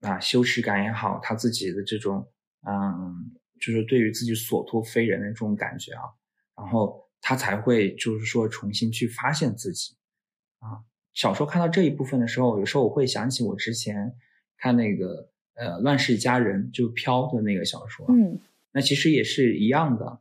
[0.00, 2.26] 啊羞耻感也好，他自己的这种
[2.66, 3.30] 嗯，
[3.60, 6.02] 就是对于自己所托非人的这种感觉啊，
[6.56, 9.94] 然后他才会就是说重新去发现自己
[10.58, 10.82] 啊。
[11.12, 14.12] 小时候看到这一部分的时候，有时候我会想起我之前
[14.58, 18.40] 看那个呃《乱世佳人》就飘的那个小说，嗯，
[18.72, 20.20] 那其实也是一样的。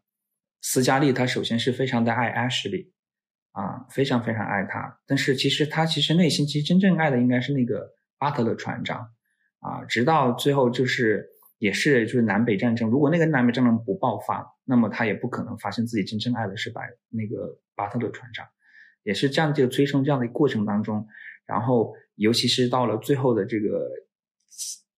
[0.63, 2.89] 斯嘉丽她首先是非常的爱 Ashley，
[3.51, 7.87] 啊，非常非常爱他，但是其实他其实内心其实真正爱的应该是那个
[8.17, 9.11] 巴特勒船长，
[9.59, 11.27] 啊，直到最后就是
[11.59, 18.47] 也是就是南北战争，如果那个南北战争不爆发，那么他也不可能发现自己真正爱的是白那个巴特勒船长。
[19.03, 21.05] 也是这样，就催生这样的过程当中，
[21.45, 23.85] 然后尤其是到了最后的这个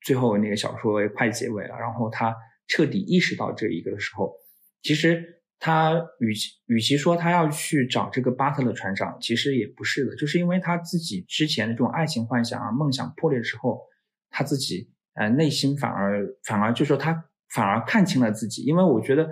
[0.01, 2.35] 最后那个小说快结尾了，然后他
[2.67, 4.31] 彻底意识到这一个的时候，
[4.83, 5.34] 其实
[5.65, 13.81] 他与其与其说他要去找这个巴特勒船长，其实也不是的，就是因为他自己之前的这种爱情幻想啊、梦想破裂之后，
[14.29, 19.27] 他自己呃内心反而反而就说他反而看清了自己，因为我觉得。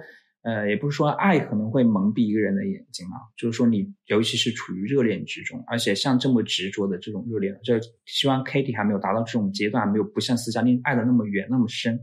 [0.46, 7.76] 呃，也不是说爱可能会蒙蔽一个人的眼睛啊，就是说你尤其是处于热恋之中，而且像这么执着的这种热恋，就
[8.06, 11.98] 希望 Kitty 还没有达到这种阶段，没有不像斯嘉丽爱的那么远那么深。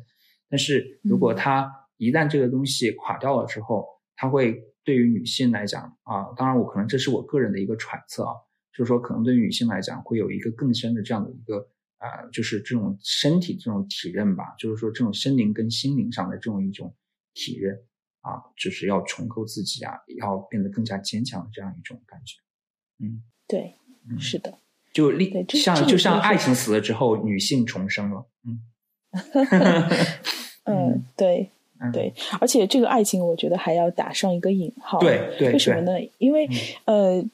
[0.48, 3.86] 但是如果他一旦这个东西垮掉了之后，
[4.20, 8.34] 他会对于女性来讲啊，当然我可能这是我个人的一个揣测啊，
[8.70, 11.66] 就是说可能对于女性来讲会有一个更深的这样的一个
[11.96, 16.94] 啊，就是这种身体这种体认吧，就是说这种身灵跟心灵上的这种一种
[17.32, 17.82] 体认。
[18.22, 22.36] 啊，就是要重构自己啊，要变得更加坚强的这样一种感觉。
[22.98, 23.76] 嗯，对，
[24.18, 24.58] 是的，
[24.92, 28.28] 就立像就像爱情死了之后，女性重生了。
[28.44, 28.60] 嗯，
[30.68, 31.50] 嗯，对，
[31.92, 34.98] 对，而且这个爱情，我觉得还要打上一个引号。
[34.98, 35.98] 对对，为什么呢？
[36.18, 36.48] 因为
[36.84, 37.24] 呃，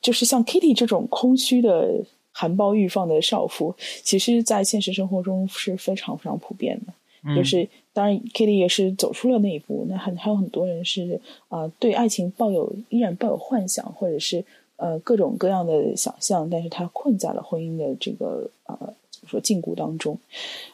[0.00, 3.74] 就是像 Kitty 这种空虚的、含苞欲放的少妇，
[4.04, 6.92] 其实在现实生活中是非常非常普遍的。
[7.34, 9.84] 就是，当然，Kitty 也是走出了那一步。
[9.88, 14.44] 那很还有很多人是啊，对爱情抱有依然抱有幻想，或者是
[14.76, 18.94] 呃各种各样的想象，但是他困在了婚姻的这个呃
[19.28, 20.16] 说禁锢当中。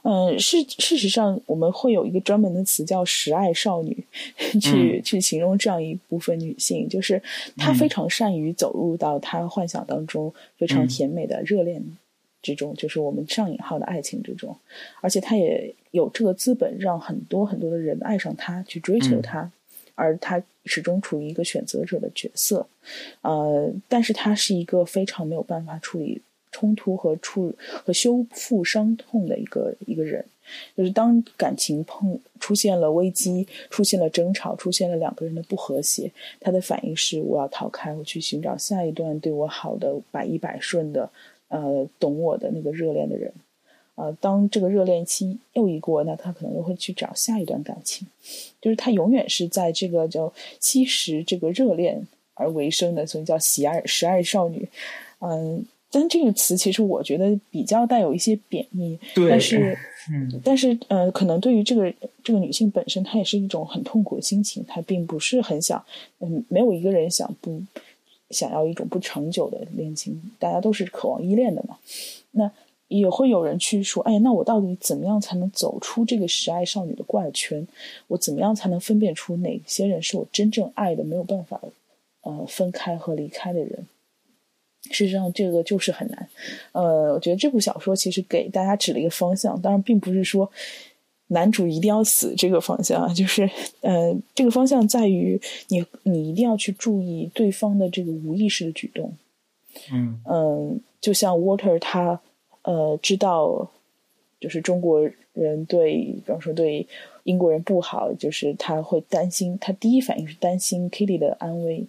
[0.03, 4.05] 嗯，事事实上，我们会有一个专门的词叫“时爱少女”，
[4.61, 5.01] 去。
[5.03, 7.23] 去形容这样一部分女性，就是
[7.57, 7.89] 她非。
[7.95, 11.81] 常善于走入到她幻想当中非常甜美的热恋。
[12.43, 14.57] 之中，就是我们上引号的爱情之中，
[15.01, 19.51] 而且他也有这个资本，让很多很多的人爱上他，去追求他，
[19.95, 22.67] 而他始终处于一个选择者的角色，
[23.23, 26.21] 呃，但是他是一个非常没有办法处理
[26.55, 27.53] 冲突和处
[27.85, 30.25] 和修复伤痛的一个一个人，
[30.77, 41.11] 就是当感情碰出现了危机，出现了争吵，出现了两个人的不和谐，他的反应是我要逃开，我去寻找下一段对我好的百依百顺的。
[41.49, 43.33] 呃，懂我的那个热恋的人，
[43.95, 48.09] 呃，当这个热恋期又一过，那他可能又会去找下一段感情，
[48.61, 54.69] 就是他永远是在这个叫吸食这个热恋而为生的，所以叫喜爱十爱少女。
[55.21, 59.79] 嗯，但这个词其实我觉得比较带有一些贬义，但是，
[60.13, 61.93] 嗯，但是呃，可能对于这个
[62.23, 65.83] 这个女性本身，她也是一种很痛苦的心情，她并不是很想，
[66.21, 67.63] 嗯，没有一个人想不。
[68.31, 71.77] 想要一种不长久的恋情，大家都是渴望依恋的嘛。
[72.33, 72.51] 那
[72.89, 77.65] 也会有人去说：“哎，那我到底怎么样才能走出这个时爱少女的怪圈？
[78.09, 81.61] 我怎么样才能分辨出哪些人是我真正爱的，没有办法
[82.23, 83.87] 呃分开和离开的人？”
[84.91, 86.29] 事实上，这个就是很难。
[86.73, 90.51] 呃，我觉得这部小说其实给大家指了一个方向，当然并不是说。
[91.29, 99.11] 男主一定要死这个方向啊，就是，呃，这个方向在于你，你一定要去注意对方的这个无意识的举动。
[99.91, 102.21] 嗯嗯，就像 Water 他，
[102.63, 103.71] 呃，知道，
[104.39, 106.87] 就是中国人对，比方说对
[107.25, 111.87] 英国人不好，就是他会担心，他第一反应是担心 Kitty 的安危。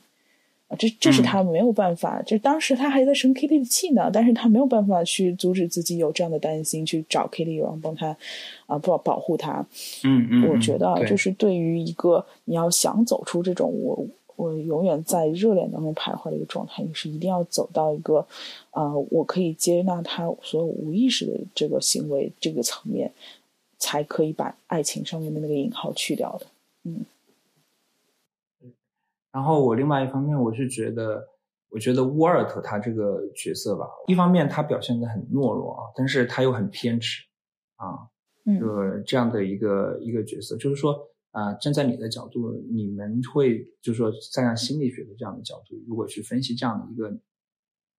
[0.76, 8.16] 啊，这这是他没有办法，就当时他还在生 Kitty 的气呢，但是他没有办法去阻止自己有这样的担心，去找 Kitty 然后帮他
[8.66, 9.66] 啊保保护他。
[10.04, 14.06] 嗯嗯，我觉得就是对于一个你要想走出这种我
[14.36, 18.26] 我永远在热恋当中徘徊的一个状态，你是一定要走到一个
[18.72, 23.12] 啊我可以接纳他所有无意识的这个行为这个层面，
[23.78, 26.46] 才可以把爱情上面的那个引号去掉的。
[26.84, 27.06] 嗯。
[29.36, 31.22] 然后我另外一方面，我是觉得，
[31.68, 37.22] 我觉得沃尔特他这个角色吧，一方面他表现的很懦弱啊，但是他又很偏执，
[37.76, 38.08] 啊，
[38.46, 40.98] 嗯，这样的一个一个角色，就是说，
[41.32, 47.12] 啊，站在你的角度，你们会就是说站在心理学的这样的角度，如果去分析这样的一个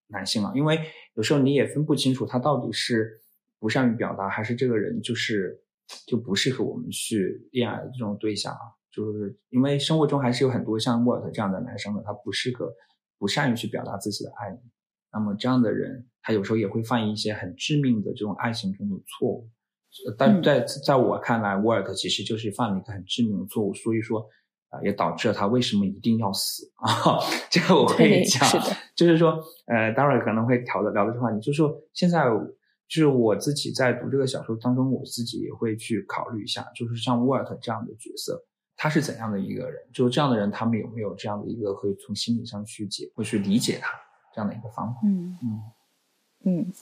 [0.06, 0.80] 男性啊，因为
[1.16, 3.20] 有时候你也分不清楚他到底是
[3.58, 5.62] 不善于表达，还是这个人就是
[6.06, 8.72] 就不适合我们去恋爱的这种对象啊。
[8.96, 12.72] 就是因为生活中还是有很多像沃尔特这样的男生的，他不适合、
[13.18, 14.58] 不善于去表达自己的爱意。
[15.12, 19.48] 那么这样的人，他有时候也会犯一些很致命的这种爱情中的错误。
[20.16, 24.26] 但在在我看来，沃尔特其实就是犯了一个很致命的错误，所以说
[24.70, 27.18] 啊，也导致了他为什么一定要死啊？
[27.50, 28.48] 这个我会讲，
[28.96, 32.24] 就是说，呃，待会儿可能会聊的聊的这话题，就是说，现在
[32.88, 38.44] 就是我自己在读这个小说当中，我自己也会去考虑一下，就是像沃尔特这样的角色。
[38.76, 39.80] 他是怎样的一个人？
[39.92, 43.90] 就是这样的人，他们有没有这样的一个可以从心理上去解或去理解他
[44.34, 45.00] 这样的一个方法？
[45.04, 45.62] 嗯嗯
[46.44, 46.72] 嗯，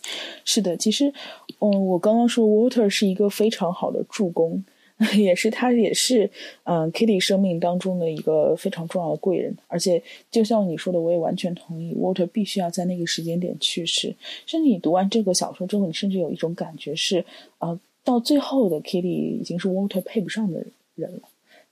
[0.44, 0.76] 是的。
[0.76, 1.12] 其实，
[1.60, 4.62] 嗯，我刚刚说，Water 是一个非常好的助攻，
[5.16, 6.30] 也是他也是
[6.64, 9.56] 嗯，Kitty 生命当中的一个非常重要的贵人。
[9.68, 14.14] 而且，就像你说的，我也完全同意，Water 必须要在那个时间点去世。
[14.44, 17.24] 甚至你读完这个小说之后，你甚至有一种感觉是，
[17.56, 21.22] 啊，到最后的 Kitty 已经是 Water 配不上的人了。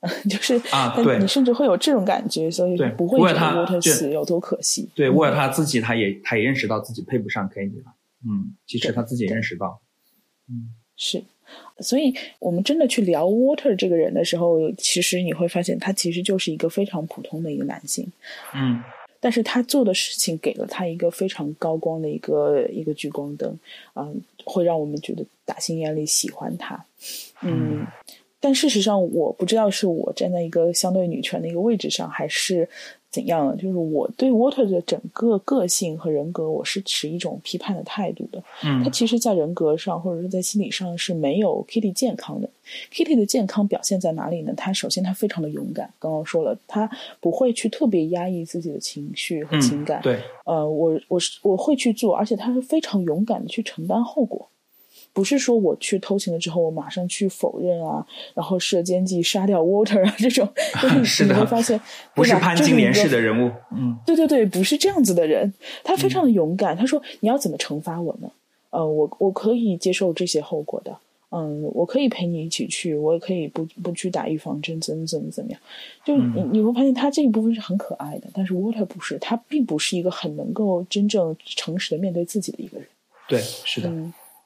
[0.29, 4.89] 就是啊，对，你甚至会有这种感觉，所以不会觉得沃特死有多可惜。
[4.93, 7.85] 对，沃尔他自己，他也他也认识到自己配不上 k e n n y 了。
[8.27, 9.79] 嗯，其实他自己也认识到。
[10.49, 11.23] 嗯，是，
[11.79, 18.05] 所以我们真的去聊 Water 这个人的时候，其实你会发现他其实就是一个非常普通的一个男性。
[18.53, 18.83] 嗯，
[19.21, 23.57] 但是他做的事情给了他一个非常高光的一个一个聚光灯，
[23.93, 24.05] 啊，
[24.43, 26.85] 会让我们觉得打心眼里喜欢他。
[27.41, 27.87] 嗯。
[28.43, 32.67] 但事实上，我不知道是我站在一个相对女权的一个位置上，还是
[33.09, 33.55] 怎样。
[33.55, 38.43] 就是我对 Water 的整个个性和人格，我是持一种批判的态度的。
[38.65, 42.49] 嗯，他其实，在人格上或者是在心理上是没有 Kitty 健康的。
[42.91, 44.53] Kitty 的健康表现在哪里呢？
[44.57, 46.89] 他首先他非常的勇敢，刚刚说了，他
[47.21, 50.01] 不会去特别压抑自己的情绪和情感。
[50.01, 54.49] 对，呃，我我是我会去做，而且他是非常勇敢的去承担后果。
[55.13, 60.51] 不是说我去偷情了之后，我马上去否认啊，然后设奸计杀掉 Water 啊，这种，
[61.05, 61.79] 是你会发现
[62.15, 65.53] 不是潘金莲式的人物，嗯，对对对，不是这样子的人，
[65.83, 66.75] 他非常的勇敢。
[66.75, 68.31] 他说：“你要怎么惩罚我呢？
[68.71, 70.97] 呃，我我可以接受这些后果的，
[71.29, 75.59] 嗯，我可以陪你一起去，我也可以不不去打预防针，怎么怎么怎么样。
[76.03, 82.87] 就你你会发现他这一部分是很可爱的，但是 Water 不是，他并不是一个很能够真正诚实的面对自己的一个人。
[83.27, 83.93] 对，是的。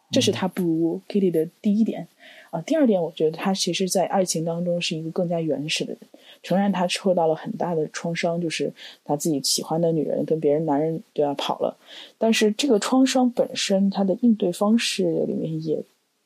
[0.09, 2.07] 这是他不如 Kitty 的第一点，
[2.49, 5.99] 啊，第二点，我觉得他其实，在爱情当中是一个更加原始的人。
[6.41, 8.71] 诚然，他受到了很大的创伤，就是
[9.03, 11.75] 他自己喜欢的女人跟别人男人对他跑了。
[12.17, 15.83] 但是，这个创伤本身，他的应对方式里面也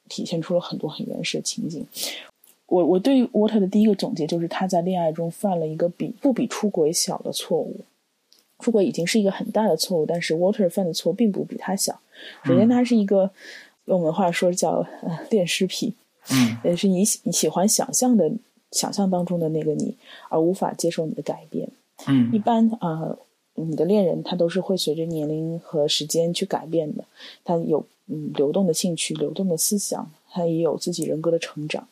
[0.10, 1.84] 体现出了很多很原始的情景。
[2.68, 7.82] 我我对 Water 的第一个总结就是，他在恋爱中犯了一个比不比出轨小的错误。
[8.60, 12.00] 出轨已经是一个很大的错误，但是 Water 犯的错并不比他小。
[12.44, 13.32] 首先，他是一个。
[13.92, 14.88] 用我们话说叫
[15.30, 15.94] “恋尸癖”，
[16.32, 18.32] 嗯，也是你喜你喜欢想象的
[18.72, 19.94] 想象当中的那个你，
[20.30, 21.68] 而无法接受你的改变。
[22.08, 23.18] 嗯，一般啊，
[23.56, 27.04] 你的恋人他都是会随着年龄和时间去改变的，
[27.44, 31.86] 他有嗯流动的兴趣、流动的思想，他也有自己人格的成长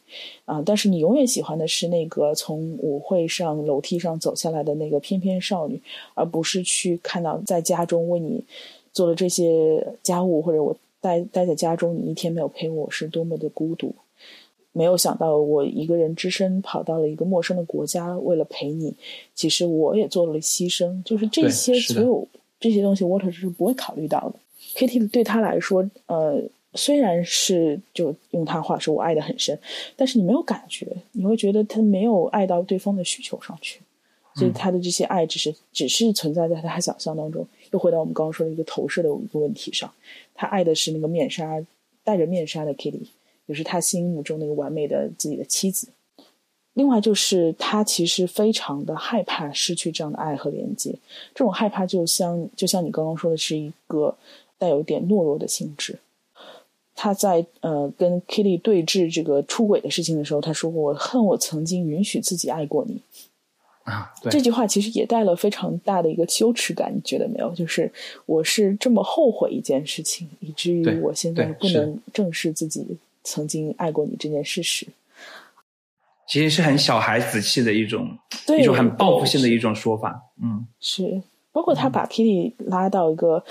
[0.45, 0.63] 啊。
[0.65, 5.81] 但是你永远喜欢的是那个从舞会上楼梯上走下来的那个翩翩少女，
[6.13, 8.41] 而不是去看到在家中为你
[8.93, 10.73] 做了这些家务或者我。
[11.01, 13.93] 待待在家中，你一天没有陪我，是多么的孤独。
[14.71, 18.93] 没有想到，我一个人只身跑到了一个陌生的国家，为了陪你。
[19.33, 22.27] 其实我也做了牺牲，就是这些所有
[22.59, 24.35] 这些东西，Water 是不会考虑到的。
[24.75, 26.39] Kitty 对他来说，呃，
[26.75, 29.57] 虽然是就用他话说，我爱的很深，
[29.95, 33.81] 但是你没有感觉，你会觉得他没有爱到对方的需求上去。
[34.39, 37.45] 所以他的这些爱，只是只是存在在他想象当中。
[37.71, 39.91] 又回到我们刚刚说的一个投射的一个问题上。
[40.33, 41.61] 他爱的是那个面纱
[42.03, 43.07] 戴着面纱的 Kitty，
[43.45, 45.89] 也是他心目中那个完美的自己的妻子。
[46.73, 50.95] 另外就是他其实非常的害怕失去这样的爱和连接，
[51.35, 54.15] 这种害怕就像就像你刚刚说的是一个
[54.57, 55.99] 带有一点懦弱的性质。
[56.95, 63.01] 他在呃跟 Kitty 对峙这个出轨的事情的时候，他说过：“我恨我曾经允许自己爱过你。”
[63.89, 67.53] 啊，这句话其实也带了非常大的一个羞耻感，你觉得没有？
[67.55, 67.91] 就是
[68.25, 72.85] 我是这么后悔一件事情，以至于我现在不能正视自己
[73.23, 74.87] 曾经爱过你这件事实。
[76.27, 78.15] 其实是很小孩子气的一种，
[78.59, 80.21] 一种很报复性的一种说法。
[80.39, 81.21] 嗯，是，
[81.51, 83.43] 包括他把 Kitty 拉到一个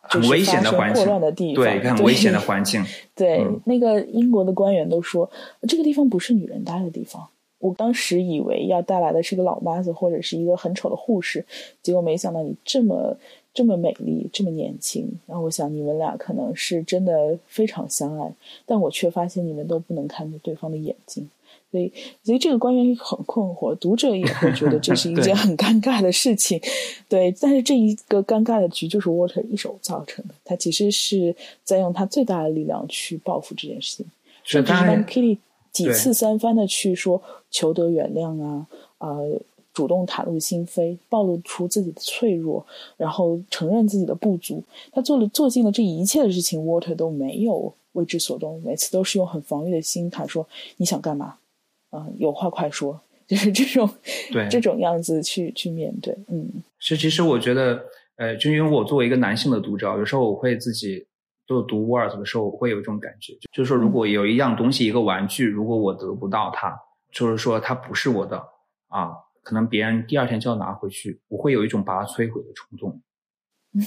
[0.00, 2.82] 很危险的环境，的地方，对，一个很危险的环境。
[3.14, 5.30] 对，那个英国的官员都说，
[5.68, 7.28] 这个地方不是女人待的地方。
[7.60, 11.44] 我当时以为要带来的是个老妈子或者是一个很丑的护士，
[11.82, 13.16] 结果没想到你这么
[13.54, 15.08] 这么美丽，这么年轻。
[15.26, 18.32] 然后我想你们俩可能是真的非常相爱，
[18.66, 21.28] 但我却发现你们都不能看着对方的眼睛。
[21.70, 21.92] 所以，
[22.24, 26.60] 所以这个官员很困惑，读者也会觉得这是一 件很尴尬的事情。
[27.08, 34.06] 对，但是这一个尴尬的局就是 Water 一手造成的，他其实是在用他最大的力量去报复这件事情。
[34.42, 35.38] 甚至当 Kitty
[35.70, 38.66] 几次三番的去说求得原谅啊，
[38.98, 39.40] 呃，
[39.72, 42.64] 主动袒露心扉，暴露出自己的脆弱，
[42.96, 50.46] 然后承认自己的不足，他做了做尽了这一切的事情，Water 都没有为之所动，每次都是用很防御的心态说
[50.78, 51.36] ：“你想干嘛？”
[51.90, 53.88] 啊，有话快说， 就是这种
[54.32, 56.48] 对这种样子去去面对，嗯，
[56.78, 57.80] 是其实我觉得，
[58.16, 61.04] 呃，就因为我作为一个男性的读者，有时候我会自己
[61.48, 66.76] 就读 Word 的时候，我会有一种感觉，就是说，如果有一样东西，一个玩具，如果我得不到它，
[67.12, 68.42] 就是说它不是我的
[68.88, 69.10] 啊，
[69.42, 73.02] 可能别人第二天就要拿回去，我会有一种把它摧毁的冲动。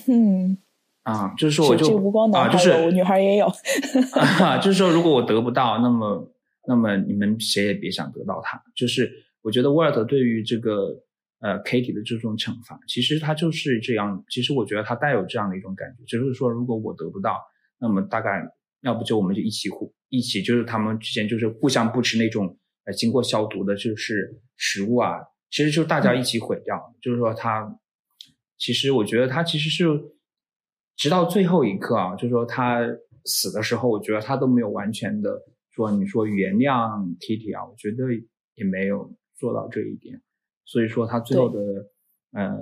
[0.07, 0.57] 嗯，
[1.03, 3.47] 啊，就是说我就无光男孩就是我女孩也有，
[4.61, 6.29] 就是说如果我得不到，那么。
[6.65, 8.57] 那么你们谁也别想得到它。
[8.73, 9.11] 就是
[9.41, 10.97] 我觉得 Word 对于这个
[11.41, 14.23] 呃 Kitty 的这种惩罚，其实他就是这样。
[14.29, 17.37] 其实我觉得他带有这样的一种感觉，就是说如果我得不到，
[17.79, 18.41] 那么大概
[18.79, 25.19] 要不就我们就一起互一起，就是他们之间就是互相不吃那种呃经过消毒的，就是食物啊。
[25.49, 26.95] 其实就大家一起毁掉。
[27.01, 27.79] 就是说他
[28.57, 29.85] 其实我觉得他其实是
[30.95, 32.79] 直到最后一刻啊，就是说他
[33.25, 35.41] 死的时候，我觉得他都没有完全的。
[35.71, 38.03] 说你说原谅 Kitty 啊，我觉得
[38.55, 40.21] 也没有做到这一点，
[40.65, 41.59] 所以说他最后的
[42.31, 42.55] 呃，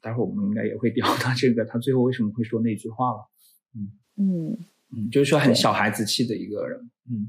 [0.00, 3.30] 待会儿我们应该也会 聊到这个，他最后为什么会说那句话了？
[3.74, 4.58] 嗯嗯
[4.96, 7.28] 嗯，就是说很小孩子气的一个人，嗯，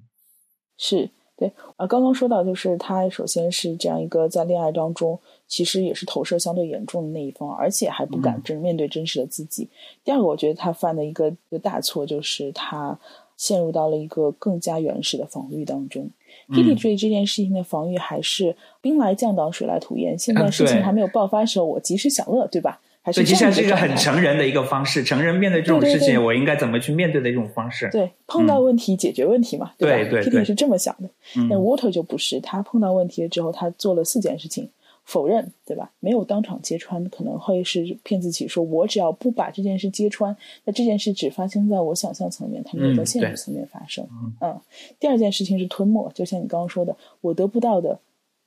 [0.78, 5.18] 是对啊，刚刚说到就是他首先是这样一个在恋爱当中
[5.48, 9.70] 其实也是投射相对严重的那一方，而且还不敢真面对真实的自己。
[10.04, 13.00] 第二个，我觉得他犯的一个一个大错就是他。
[13.38, 16.10] 陷入到了一个更加原始的防御当中。
[16.50, 20.18] Kitty 对这件事情的防御还是兵来将挡，水来土掩。
[20.18, 22.82] 现在 事情还没有爆发的时候，我及时享乐，对吧？
[23.08, 25.02] 还是这样是一个很成人的一个方式。
[25.02, 27.90] 成人面对这种事情，我应该怎么去面对的一种方式？
[27.90, 31.08] 对，碰到问题解决问题嘛，对吧？Kitty 是这么想的，
[31.50, 32.42] 但 Water 就不是。
[32.42, 34.70] 他碰到问题了之后，他做了四件事情。
[35.06, 35.90] 否认，对吧？
[36.02, 40.36] 没有当场揭穿，可能会是骗自己说，我只要不把这件事揭穿，
[40.66, 44.06] 那这件事只发生在我想象层面，它没有在现实层面发生。
[44.42, 44.60] 嗯，
[45.00, 47.98] 第二件事情是吞没，就像你刚刚说的，我得不到的，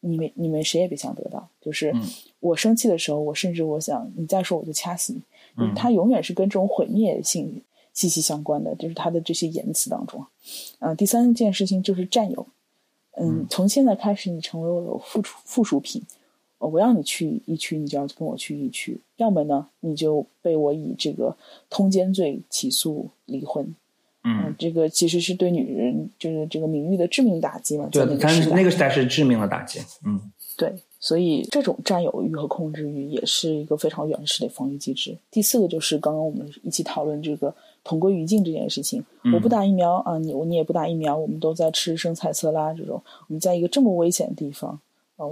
[0.00, 1.48] 你们你们谁也别想得到。
[1.60, 1.94] 就是
[2.40, 5.22] 我生气的时候，我甚至我想你再说我就掐死你。
[5.56, 10.24] 嗯，他永远是跟这种毁灭性息息相关的，就是他的这些言辞当中。
[10.78, 12.46] 嗯，第三件事情就是占有。
[13.16, 16.02] 嗯，从现在开始，你成为我的附属附属品。
[16.58, 21.34] 我要你去一区，你就要跟我去一区；要么呢，你就被我以这个
[21.70, 23.74] 通奸罪起诉离婚。
[24.24, 27.88] 嗯，这个其实是对女人就是这个名誉的致命打击嘛。
[27.90, 29.80] 对，但是那个时代是致命的打击。
[30.04, 30.20] 嗯，
[30.56, 35.16] 对，所以这种占有欲和控制欲也是一个非常原始的防御机制。
[35.30, 39.04] 第四个就是刚刚我们一起讨论这个同归于尽这件事情。
[39.32, 43.02] 我不打疫苗啊，你你也不打疫苗，我们都在吃生菜色拉这种。
[43.28, 44.78] 我们在一个这么危险的地方
[45.16, 45.24] 啊。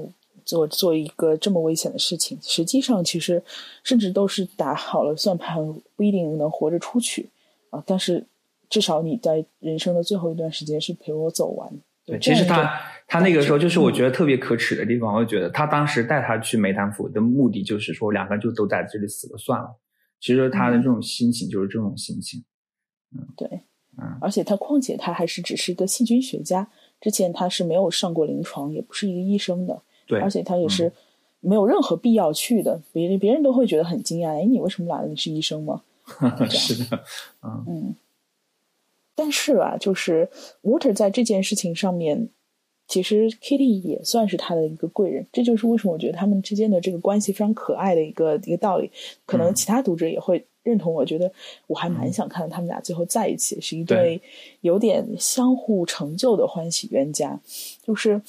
[0.45, 3.43] 做做一个这么危险的事情，实际上其实
[3.85, 5.63] 甚至都是打好了算盘，
[5.95, 7.29] 不一定能活着出去
[7.69, 7.85] 啊。
[7.85, 8.25] 但是
[8.69, 11.71] 至少你在人生的最后一段时间是陪我走完。
[12.05, 15.15] 对，其实他他那个时候就是我觉得特别可耻的地方。
[15.15, 19.77] 我觉得他当时带他去梅潭府的目的就是说两个人就都在这里死了算了。
[20.19, 22.43] 其实他的这种心情就是这种心情。
[23.15, 23.47] 嗯，对，
[23.99, 26.69] 嗯，而且他况且他还是只是一个细菌学家，
[27.01, 29.83] 之前他是没有上过临床，也不是一个医生的。
[30.07, 30.91] 对，而且他也是
[31.41, 34.31] 没有任何必要去的，别人别人都会觉得很惊讶。
[34.31, 35.09] 哎，你为什么来了？
[35.09, 35.83] 你是医生吗？
[36.49, 37.05] 是的，
[37.43, 37.97] 嗯嗯。
[39.19, 40.31] 但是啊，就是
[40.63, 42.29] Water 在这件事情上面，
[42.87, 45.27] 其实 Kitty 也算是他的一个贵人。
[45.33, 48.91] 这就是为什么我觉得他们之间的这个关系非常可爱的一个一个道理。
[49.27, 50.95] 可能其他读者也会认同。
[50.95, 51.33] 我觉得
[51.67, 54.23] 我还蛮想看到他们俩最后在一起，是一对
[54.61, 57.41] 有点相互成就的欢喜冤家。
[57.83, 58.23] 就是。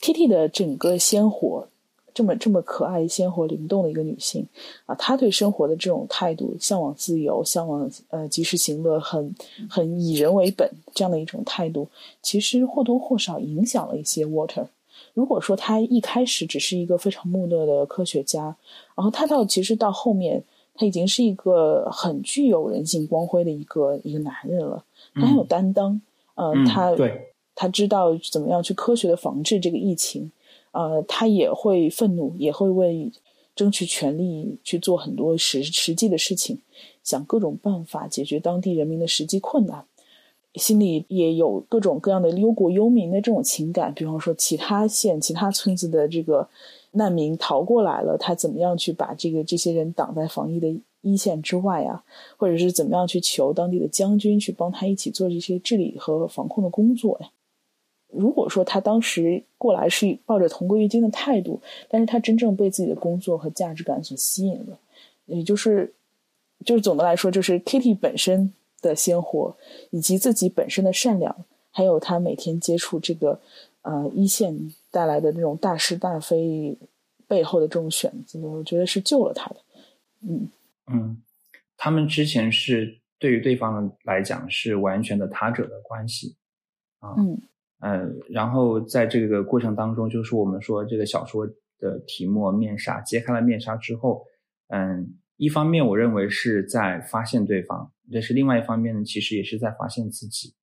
[0.00, 1.66] Kitty 的整个鲜活，
[2.14, 4.46] 这么这么可爱、鲜活、灵动的一个女性
[4.86, 9.34] 啊，她对生活的这种态度，向往自由，向往呃及时行乐，很
[9.68, 11.88] 很以人为本这样的一种态度，
[12.22, 14.68] 其实或多或少影响了一些 Water。
[15.12, 18.56] 如果说他一开始只是一个非常木讷的科学家，
[18.94, 20.42] 然后他到其实到后面，
[20.74, 24.84] 他已经是一个很具有人性光辉的一个一个男人了，
[25.14, 26.00] 他很有担当，
[26.36, 27.30] 呃，他对。
[27.56, 30.28] 他知道怎么样去科学的防治这个疫情，
[30.74, 33.10] 呃，他也会愤怒，也会为
[33.54, 36.58] 争取权利去做很多实实际的事情，
[37.04, 39.84] 想各种办法解决当地人民的实际困难，
[40.54, 43.94] 心里也有各种各样的忧国忧民的这种情感。
[43.94, 46.48] 比方说，其他县、其他村子的这个
[46.90, 52.02] 难民逃过来了，他怎么样去把这个这些人挡在防疫的一线之外啊？
[52.36, 57.30] 或者是怎么样去求当地的将军去帮他一起做这些治理和防控的工作呀？
[58.16, 64.78] 如果说他当时过来是抱着同归于尽的态度，但是他真正被自己的工作和价值感所吸引了，
[65.26, 65.92] 也就是，
[66.64, 69.56] 就是总的来说，就是 Kitty 本身的鲜活，
[69.90, 73.40] 以及自己本身的善良，还有他每天接触这个
[73.82, 76.76] 呃一线带来的这种大是大非
[77.26, 79.56] 背后的这种选择，我觉得是救了他的。
[80.20, 80.48] 嗯
[80.86, 81.22] 嗯，
[81.76, 86.36] 他们之前是对于对方来讲是完全的他者的关系
[87.00, 87.14] 啊。
[87.18, 87.40] 嗯。
[87.80, 91.46] 嗯，然后在这个过程当中，就是我们说这个小说
[91.78, 94.24] 的题目“面纱”揭开了面纱之后，
[94.68, 100.54] 嗯，一方面我认为是在发现对方，但是另外一方面呢，其实也是在发现自己，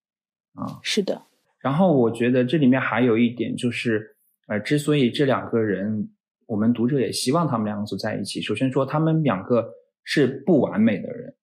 [0.55, 1.21] 啊，是的。
[1.59, 4.15] 然后我觉得这里面还有一点就是，
[4.47, 6.09] 呃，之所以这两个人，
[6.47, 9.69] 我们读者也希望他们两个走在一起，首先说他们两个
[10.03, 11.35] 是不完美的人，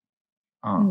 [0.59, 0.85] 啊，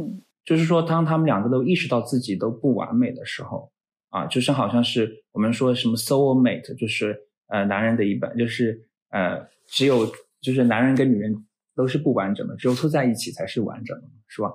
[0.45, 3.69] 就是说当他们两个都意识到自己都不完美的时候。
[4.17, 7.15] 啊，就是好像是我们说什么 soul mate，就是
[7.47, 10.07] 呃男人的一半，就是呃只有
[10.41, 11.45] 就是男人跟女人
[11.75, 14.51] 都是不完整的，只有凑在一起才是完整的，是吧？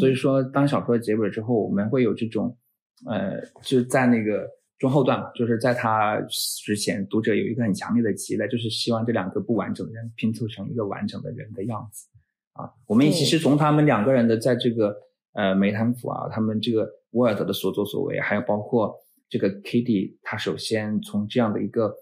[0.00, 2.56] 所以说，当小说结尾之后，我们会有这种
[3.04, 4.48] 呃，就在那个
[4.78, 6.18] 中后段，就是在他
[6.64, 12.08] 之前，读者有一个很强烈的期待，就是希望这两个不完整的人拼凑成一个完整的人的样子
[12.54, 12.70] 啊。
[12.86, 14.96] 我们其实从他们两个人的在这个
[15.34, 16.88] 呃梅坦府啊，他们这个。
[17.12, 18.94] 沃尔德的所作所为，还有包括
[19.28, 21.94] 这个 Kitty，他首先从这样的一个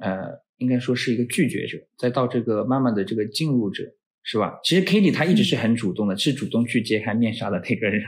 [0.00, 3.84] 呃，应该说是一个拒绝者，再到这个慢慢的这个进入者，
[4.22, 4.58] 是吧？
[4.62, 8.02] 其实 Kitty 他一直是很主动的，是主动去揭开面纱的那个人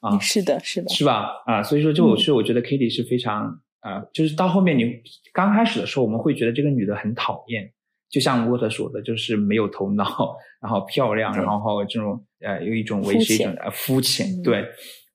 [0.00, 0.18] 啊。
[0.18, 1.26] 是的，是的，是吧？
[1.46, 5.00] 啊，所以说就我是我觉得 Kitty 是非常啊，就是到后面你
[5.32, 7.72] 刚开始的时候，我们会觉得这个女的很讨厌，
[8.10, 14.64] 就像沃特说的，就是没有头脑， 然后漂亮，然后这种呃有一种维持一种呃肤浅，对。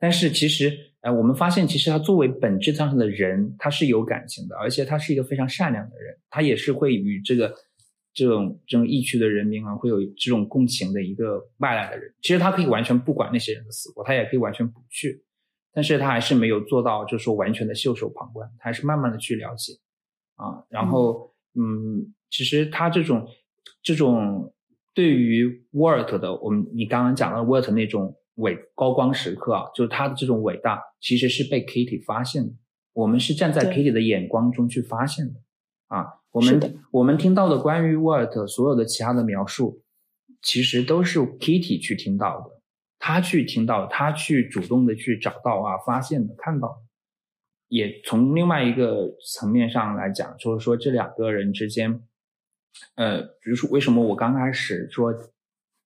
[0.01, 0.71] 但是其实，
[1.01, 7.53] 呃，我们发现，其实他作为本质上的人，他是有感情的，而且他是一个非常善良的人，他也是会与这个
[8.13, 12.13] 这种这种疫区的人民啊，会有这种共情的一个外来的人。
[12.21, 15.21] 其实他可以完全不管那些人的死活，他也可以完全不去，
[15.73, 19.73] 但是他还是没有做到，就是说完全的袖手旁观，他还是慢慢的去了解
[20.35, 20.63] 啊。
[20.69, 23.27] 然后，嗯，其实他这种
[23.83, 24.53] 这种
[24.93, 28.15] 对于沃尔特的，我们你刚刚讲的沃尔特那种。
[28.39, 32.53] 伟高光时刻啊，就是他的这种伟大，其实是被 Kitty 发现的。
[32.93, 35.39] 我们是站在 Kitty 的眼光中去发现的
[35.87, 36.05] 啊。
[36.31, 39.81] 我们我们听到的关于沃尔特所有的其他的描述，
[40.41, 42.61] 其实都是 Kitty 去听到的，
[42.97, 46.75] 他去听到，他去主动的去找到啊，发现的，看到的。
[47.67, 52.01] 也从另外一个层面上来讲，就是说这两个人之间，
[52.95, 55.13] 呃，比如说为什么我刚开始说。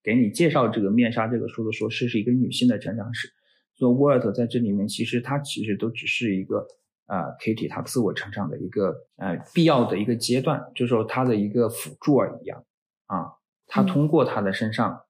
[0.03, 3.29] 给你介绍这个面纱这个书的时候，是是一个女性的成长史。
[3.75, 6.67] 所以沃尔特在这里面，其实他其实都只是一个
[7.07, 12.61] 呃，Kitty 她自我成长的一个呃必要的一个阶段，就是说她的一个辅助而已啊。
[13.07, 13.33] 啊，
[13.65, 15.01] 他通过他的身上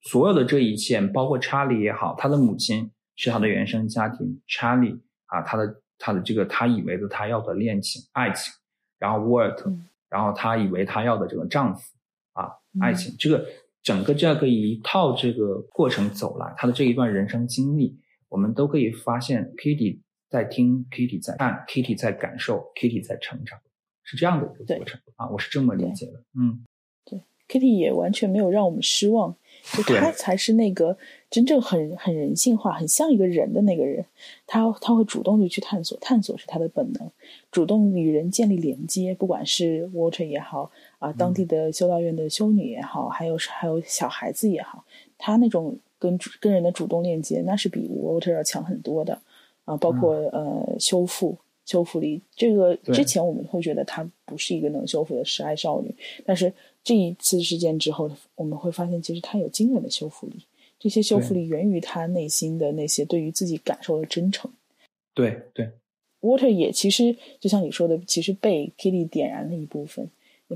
[0.00, 8.52] 所有的这一切，包括查理也好，他的母亲是他的原生家庭，查理啊，他的他的这个他以为的他要的恋情爱情，
[8.98, 9.70] 然后沃尔特，
[10.08, 11.82] 然后她以为她要的这个丈夫
[12.32, 12.48] 啊，
[12.80, 13.44] 爱情这个。
[13.86, 17.96] 整个这个一套这个过程走来，他的这一段人生经历，
[18.28, 23.56] 我们都可以发现，Kitty 在听，Kitty 在看，Kitty 在感受，Kitty 在成长，
[24.02, 26.20] 是这样的一个过程啊，我是这么理解的。
[26.36, 26.64] 嗯，
[27.04, 29.36] 对，Kitty 也完全没有让我们失望，
[29.76, 30.98] 就他才是那个
[31.30, 34.04] 真正很很人性化、很像一个人的那个人。
[34.48, 37.08] 他他会主动的去探索，探索是他的本能，
[37.52, 40.72] 主动与人建立连接，不管是 Water 也好。
[41.06, 44.84] 啊，当地的修道院的修女也好，还有还有小孩子也好，
[45.16, 49.20] 他那种跟跟人的主动链接，那是比 Water 要强很多的。
[49.64, 55.92] 啊，包括呃修复修复力，这个之前我们会觉得她不是一个能修复的示爱少女，
[56.24, 56.52] 但是
[56.84, 60.34] 这一次事件之后，我们会发现其实她有惊人的修复力。
[60.78, 64.48] 这些修复力源于她内心的那些对于自己感受的真诚。
[65.14, 65.68] 对对
[66.20, 70.08] ，Water 也其实就像你说的，其实被 Kitty 点燃了一部分。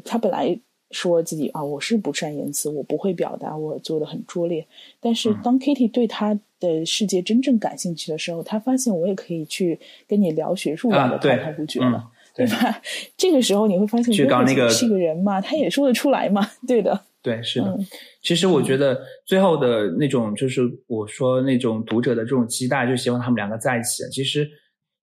[0.05, 0.59] 他本来
[0.91, 4.67] 说自己啊，我是不善言辞，我不会表达，我做的很拙劣。
[5.01, 12.83] 但是当 Kitty 对他的世界真正感兴趣的时候，他发现我也可以去跟你聊学术的滔滔不绝了，对吧？
[13.17, 17.05] 这个时候你会发现，去搞那个是个人嘛，他也说得出来嘛，对的。
[17.23, 17.79] 对，是的。
[18.23, 24.03] 其实我觉得最后的那种，就是我说那种读者的这种期待，就希望他们两个在一起。
[24.11, 24.51] 其实，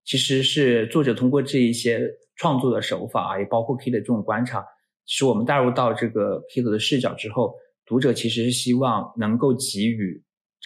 [0.03, 2.01] 其实是作者通过这一些
[2.35, 4.65] 创作的手法啊，也包括 Kitty 的这种观察。
[5.07, 7.55] 使我们带入到这个 Kitty 的视角之后，
[7.85, 10.21] 读者其实是希望能够给予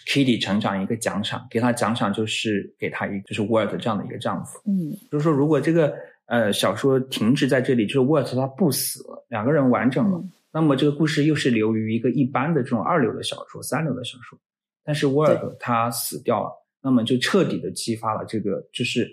[0.06, 4.58] Kitty 成长一个奖赏，给他奖赏就是给他一就是 Walt 这样的一个丈夫。
[4.66, 5.94] 嗯，就是说如果这个
[6.26, 10.20] 呃小说停止在这里，就是 Walt 他不死了，两个人完整了，
[10.52, 14.36] 那么这个故事又是流于一个一般的这种二流的小说、三流的小说。
[14.82, 16.50] 但是 Walt 他死掉了，
[16.82, 19.08] 那么就彻底的激发了这个就是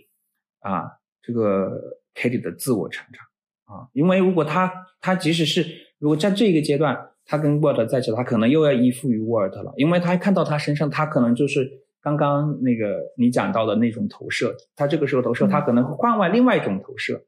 [0.61, 0.89] 啊
[1.21, 1.79] 这个
[2.15, 3.23] Kitty 的自我成长。
[3.69, 5.63] 啊，因为如果他他即使是
[5.99, 11.69] 如果在这个阶段，他跟沃尔特在一起，他可能又要依附于沃尔特了，因为他看到他身上，他可能就是
[12.01, 17.21] 刚刚那个你讲到的那种投射，他这个时候投射，他可能会换外另外一种投射，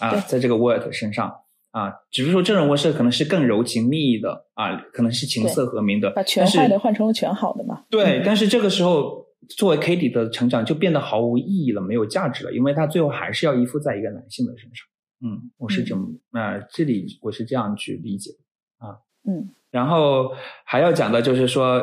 [0.00, 1.30] 啊，在这个沃尔特身上
[1.72, 7.82] 啊，只是说这种模式可能是更柔情蜜意的啊，可能是情色和鸣的，把全坏的换成了全好的嘛。
[7.90, 9.26] 对，但是这个时候
[9.58, 14.86] 作为 Kitty 的成长就变得毫无意义了，没有价值了，因为他最后还是要依附在一个男性的身上。
[15.26, 18.30] 嗯，我是这么啊，这里我是这样去理解
[18.76, 18.92] 啊，
[19.26, 20.30] 嗯，然后
[20.66, 21.82] 还要讲的就是说，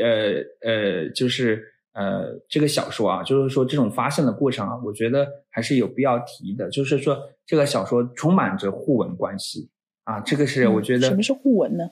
[0.00, 6.68] 呃呃，就是呃，这个小说啊，就是说这种发现的过程啊，我觉得还是有必要提的。
[6.70, 9.70] 就是说，这个小说充满着互文关系
[10.02, 11.88] 啊，这个是我觉得什么是互文呢？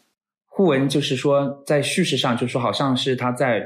[0.47, 3.65] 互文就是说，在叙事上，就是说好像是他在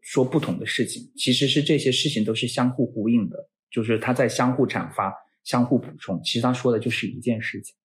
[0.00, 5.12] 说不同的事情，其实是这些事情都是相互呼应的，就是他在相互阐发。
[5.44, 7.76] 相互补充，其实他说的就是一件事情，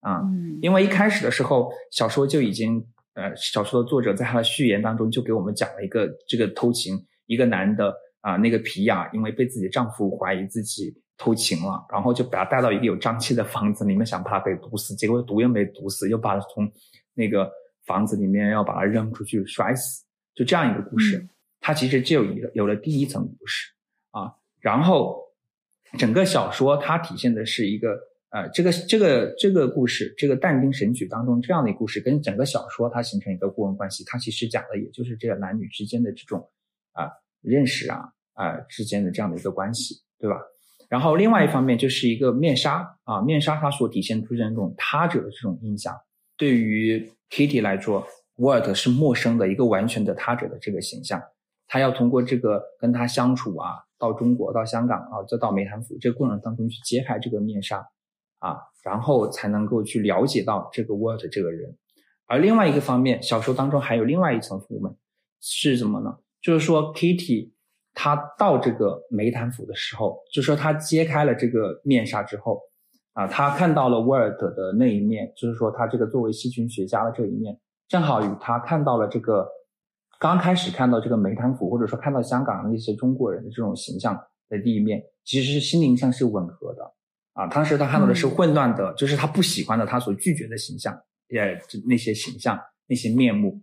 [0.00, 0.22] 啊，
[0.62, 16.70] 因为一开始的时候，小说就已经，呃，小说的作者在他的序言当中就给我们讲了一个这个偷情，一个男的啊，那个皮亚因为被自己丈夫怀疑自己偷情了，然后就把他带到一个有瘴气的房子里面，想把他给毒死，结果毒又没毒死，又把他从
[17.14, 17.50] 那个
[17.86, 21.28] 房子里面要把他扔出去摔死，就这样一个故事，
[21.60, 23.72] 他其实就有一个有了第一层故事
[24.12, 25.23] 啊，然后。
[25.98, 27.98] 整个小说它体现的是一个
[28.30, 34.02] 呃，这个这个这个故事，这个但丁神曲当中这样的一个故事，跟整个小说它形成一个互文关系。
[34.04, 36.50] 它其实讲的也就是这个男女之间的这种
[36.92, 37.08] 啊
[37.42, 40.36] 认识啊啊之间的这样的一个关系，对吧？
[40.88, 45.94] 然后另外一方面就是一个面纱啊，面纱它所体现出的那种他者的这种印象，
[46.36, 48.04] 对于 Kitty 来说，
[48.36, 51.22] 沃尔特是陌生的一个完全的他者的这个形象，
[51.66, 53.68] 他要通过这个跟他相处啊。
[53.96, 57.78] 到中国，到香港啊，再到梅潭府这个过程当中去揭开这个面纱，
[58.38, 61.74] 啊，然后才能够去了解到这个沃尔特这个人。
[62.26, 64.94] 而另外一个方面，小说当中还有另外一层伏文
[65.40, 66.18] 是什么呢？
[66.42, 67.52] 就是说，Kitty
[67.94, 72.60] 他到这个梅潭府的时候，就说他揭开了这个面纱之后，
[73.14, 77.58] 啊，他看到了沃尔特的那一面，就是说他这个作为细菌学家的这一面，
[77.88, 79.48] 正好与他看到了这个。
[80.24, 84.18] 刚开始看到这个梅潭府，或者说看到香港那些中国人的这种形象
[84.48, 86.94] 的第一面，其实是心灵上是吻合的
[87.34, 87.46] 啊。
[87.48, 90.98] 当时他看到的是混乱的，就是他不喜欢的，他所拒绝的形象，
[91.28, 93.60] 也那些形象、那些面目。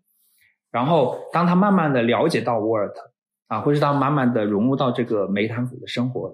[0.69, 3.11] 然后当他慢慢的了解到沃尔特
[3.47, 6.31] 啊，或是他慢慢的融入到这个梅潭府的生活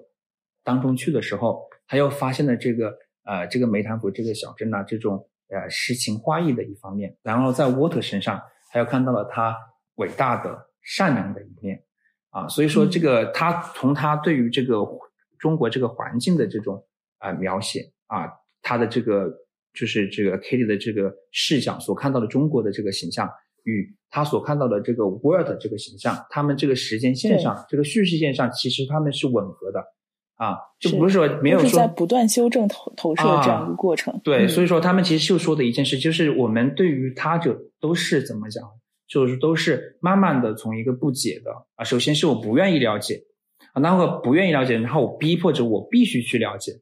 [0.62, 2.92] 当中去的时候，他又发现了这个
[3.24, 7.16] 呃这个梅潭府这个小镇呢这种呃诗情画意的一方面。
[7.22, 8.38] 然后在沃特身上，
[8.70, 9.56] 他又看到了他。
[9.98, 11.80] 伟大的、善良的一面，
[12.30, 14.78] 啊，所以说这个他从他对于这个
[15.38, 16.82] 中国这个环境的这种
[17.18, 18.26] 啊描写啊，
[18.62, 19.28] 他的这个
[19.74, 23.28] 就是这个 Kitty 的这个视角所看到的中国的这个形象，
[23.64, 29.80] 与他所看到的这个 World 这个形象，他们这个时间线上、这个叙事线上，其实他们是吻合的
[30.36, 34.20] 啊，就不是说没有说在不断修正投投射这样一个过程。
[34.22, 38.64] 对，所以说他们其实就说的一件事，就是我们对于他者都是怎么讲？
[39.08, 43.22] 就是都是慢慢的从一个不解的啊，首先是我不愿意了解
[43.72, 46.72] 啊，那么不愿意了解，然后我逼迫着我必须去了解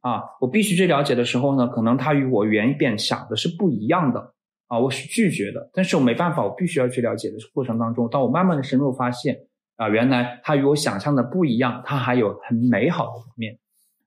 [0.00, 4.34] 啊，我必须去了解的时候呢，可能他与我原本想的是不一样的
[4.66, 9.38] 啊，我是拒绝的，但是我没办法，我必须要去了解的过程当中，当我慢慢的深入发现
[9.76, 13.56] 啊，原来他与我想象的不一样，他还有很美好的一面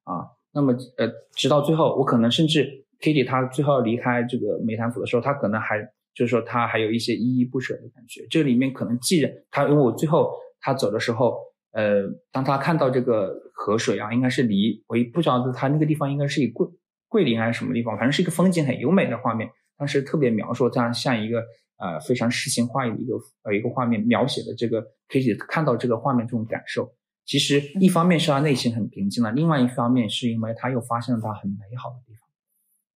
[0.04, 5.80] 啊，那么呃，直到最后，我可能甚至 Kitty 他最后离开这个梅谈府的时候，他可能还。
[6.14, 8.26] 就是说，他还有一些依依不舍的感觉。
[8.30, 11.38] 这里面可能既然他，因为我最后他走的时候，
[11.72, 16.68] 呃，当他看到这个河水啊，应该是离我也不知道他那个地方应该是以桂
[17.08, 19.50] 桂林还是什么地方，反正是一个风景很优美的画面。
[19.78, 21.44] 当时特别描述它像一个
[21.78, 26.94] 呃非常诗情画意的一个呃一个画面，描写的这个可以看到这个画面这种感受。
[27.26, 32.13] 其实一方面是他内心很平静了，另外一方面是因为他又发现了他很美好的地方。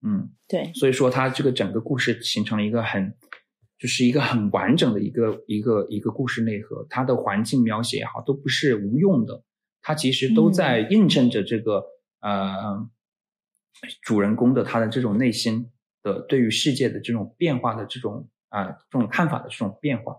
[0.04, 3.14] 嗯，对，所以说它这个整个故事形成了一个很，
[3.80, 6.86] 就是一个很完整的一个一个一个故事内核。
[6.90, 9.44] 它的环境描写也好，都不是无用的，
[9.82, 11.84] 它其实都在印证着这个
[12.22, 12.88] 呃
[14.04, 15.72] 主人公的他的这种内心
[16.04, 20.16] 的对于世界的这种变化的这种啊这种看法的这种变化。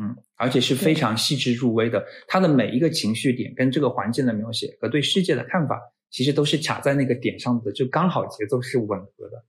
[0.00, 5.80] 嗯，而且是非常细致入微的，他的每一个情绪点跟这个环境的描写和对世界的看法。
[6.10, 9.44] 其实都是卡在那个点上的，就刚好节奏是吻合的。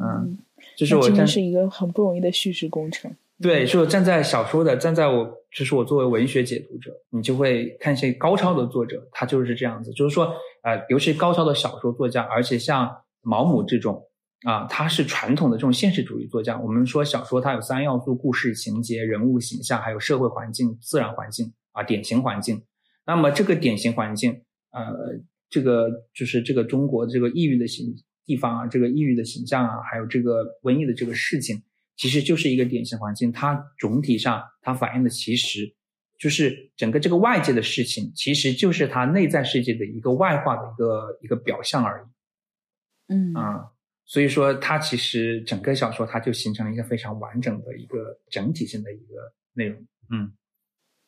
[0.00, 0.38] 嗯，
[0.76, 3.14] 就是我真是一个很不容易的叙事工程。
[3.40, 10.32] 对，是我站在小说的，站在我，就是我作为文学解读者，你就会看一些高超的作者，他就是这样子，就是说，
[10.62, 12.90] 呃，尤其高超的小说作家，而且像
[13.20, 14.02] 毛姆这种
[14.44, 16.58] 啊，他是传统的这种现实主义作家。
[16.58, 22.62] 我们说小说它有三要素：故事情节、人物形象，还有社会环境、自然环境啊，典型环境。
[23.04, 25.20] 那么这个典型环境，呃。
[25.52, 31.62] 这个就是这个中国这个异域的形地方啊，这个异域的形象啊，还有这个瘟疫的这个事情，
[31.94, 33.30] 其实就是一个典型环境。
[33.30, 35.74] 它总体上它反映的其实
[36.18, 43.12] 就是整个这个外界的事情，其实就是它内在世界的一个外化的一个一个表象而已。
[43.14, 43.72] 嗯啊，
[44.06, 49.86] 所以说它其实整个小说它就形成了一个非常完整的一个整体性的一个内容。
[50.10, 50.32] 嗯，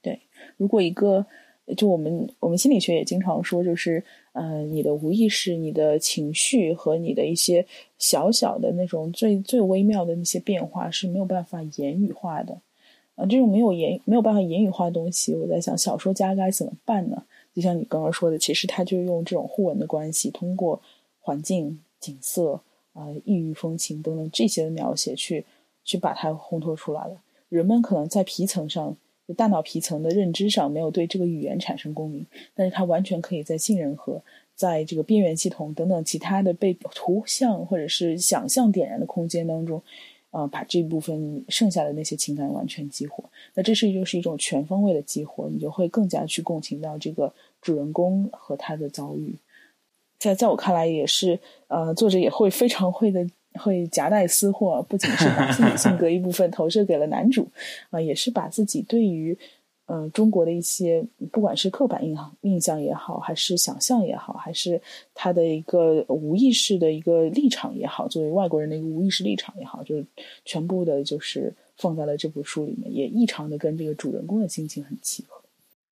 [0.03, 1.27] 对，如果一个。
[1.77, 7.65] 就我们我们心理学也经常说，就是呃，你的无意识、你的情绪和你的一些
[7.99, 12.61] 小小的那种最最微妙的那些变化是没有办法言语化的。
[13.15, 17.23] 啊，这种没有言没有办法言语化的东西，我在想，小说家该怎么办呢？
[17.55, 20.78] 就像你刚刚说的，其实他就用这种互文的关系，通过
[21.20, 22.61] 环境、景色、
[22.93, 25.47] 啊异域风情等等这些的描写，去
[25.82, 27.16] 去把它烘托出来了。
[27.49, 28.95] 人们可能在皮层上。
[29.32, 34.20] 大脑皮层的认知上没有对这个语言产生共鸣，但是它完全可以在杏仁核、
[34.55, 39.82] 在这个边缘系统等等其他的被图像或者是想象点燃的空间当中，
[40.30, 43.24] 啊，把这部分剩下的那些情感完全激活。
[43.55, 47.32] 那这是就是一种全方位的激活，你就会更加去共情到这个
[47.62, 49.34] 主人公和他的遭遇。
[50.18, 51.38] 在在我看来，也是
[51.68, 53.26] 呃，作者也会非常会的。
[53.60, 57.48] 会夹带私货，不仅是把自己性格一部分投射给了男主，
[57.90, 59.36] 啊， 也是把自己对于
[59.86, 64.81] 嗯中国的一些，不管是刻板印象印象也好，还是想象也好，还是
[65.14, 70.05] 他的一个无意识的一个立场也好，作为外国人的一个无意识立场也好，就是
[70.44, 75.40] 全部的，就是放在了这部书里面，也异常的跟这个主人公的心情很契合。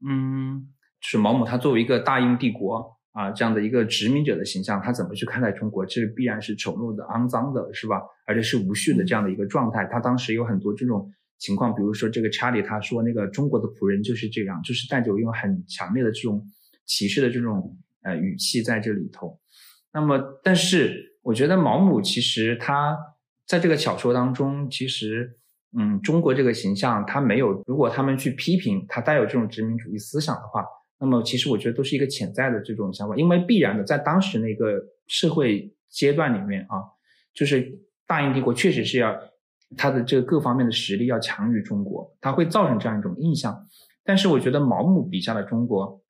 [0.07, 0.69] 嗯，
[1.01, 2.96] 是毛姆他作为一个大英帝国。
[3.17, 5.87] 啊，这样的一个殖民者的形象，他怎么去看待中国？
[5.87, 8.03] 这必然是丑陋的、肮脏的，是吧？
[8.27, 9.87] 而且是无序的这样的一个状态。
[9.87, 16.47] 他当时有很多这种情况，比如说这个查理，他说那个中国的仆人就是这样，就是带着一种很强烈的这种
[16.85, 19.41] 歧视的这种呃语气在这里头。
[19.95, 22.99] 那么，但是我觉得毛姆其实他
[23.47, 25.39] 在这个小说当中，其实
[25.79, 30.63] 嗯，中国这个形象他没有，如果他们去批评他带有这种殖民主义思想的话。
[30.99, 36.81] 那么，其实我觉得都是一个潜在的这种想法，因为必然的，在当时那个社会阶段里面啊，
[37.35, 39.15] 就是大英帝国确实是要
[39.77, 43.67] 它的这个各方面的实力要强于中国，它会造成这样一种印象。
[44.05, 46.03] 但是，我觉得毛姆笔下的中国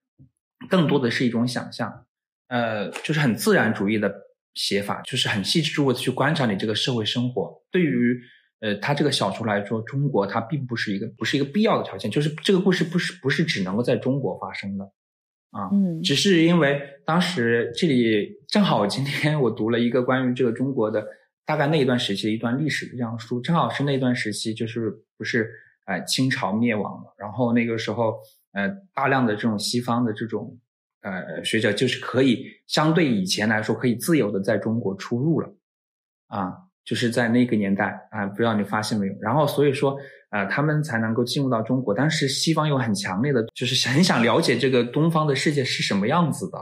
[0.69, 2.07] 更多的是一种想象，
[2.49, 4.15] 呃，就是很自然主义的
[4.55, 7.63] 写法，就是很细致入微的去观察你这个社会生活。
[7.71, 8.21] 对于
[8.61, 14.85] 呃，它这个小说来说，中国它并不是一个不是一个必要的条件，就是这个故事不是不是只能够在中国发生的，
[15.51, 21.07] 啊，嗯，只是因为当时这里正好今天我读了一个关于这个中国的
[21.45, 25.51] 大概那一段时期的一段历史的这样书，正好是那段时期就是不是
[25.85, 28.15] 呃清朝灭亡了，然后那个时候
[28.53, 30.59] 呃大量的这种西方的这种
[31.03, 35.55] 呃学者就是可以相对以前来说可以自由的在中国出入了，
[36.29, 36.66] 啊。
[36.87, 39.13] 就是在那个年代啊，不知道你发现没有？
[39.21, 39.99] 然后所以说，
[40.31, 41.93] 呃，他们才能够进入到中国。
[41.93, 46.59] 当时西方有很强烈的，就是很想了解这个东方的世界是什么样子的。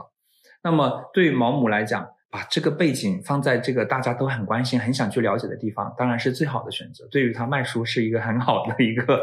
[0.63, 7.07] 那么对于毛姆来讲，把这个背景放在这个大家都很关心、很想去了解的地方，当然是最好的选择。
[7.11, 9.17] 对于他卖书是一个很好的一个，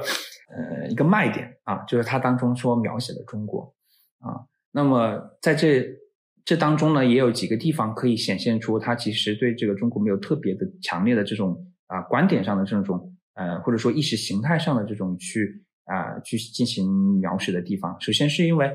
[0.54, 3.74] 呃，一个卖点啊，就是他当中说描写的中国
[4.20, 4.46] 啊。
[4.70, 6.00] 那么在这。
[6.44, 17.96] 这当中呢，也有几个地方可以显现出他其实对这个中国没有特别的强烈的这种啊观点上的这种呃或者说意识形态上的这种去啊去进行描写的地方。
[18.00, 18.70] 首先是因为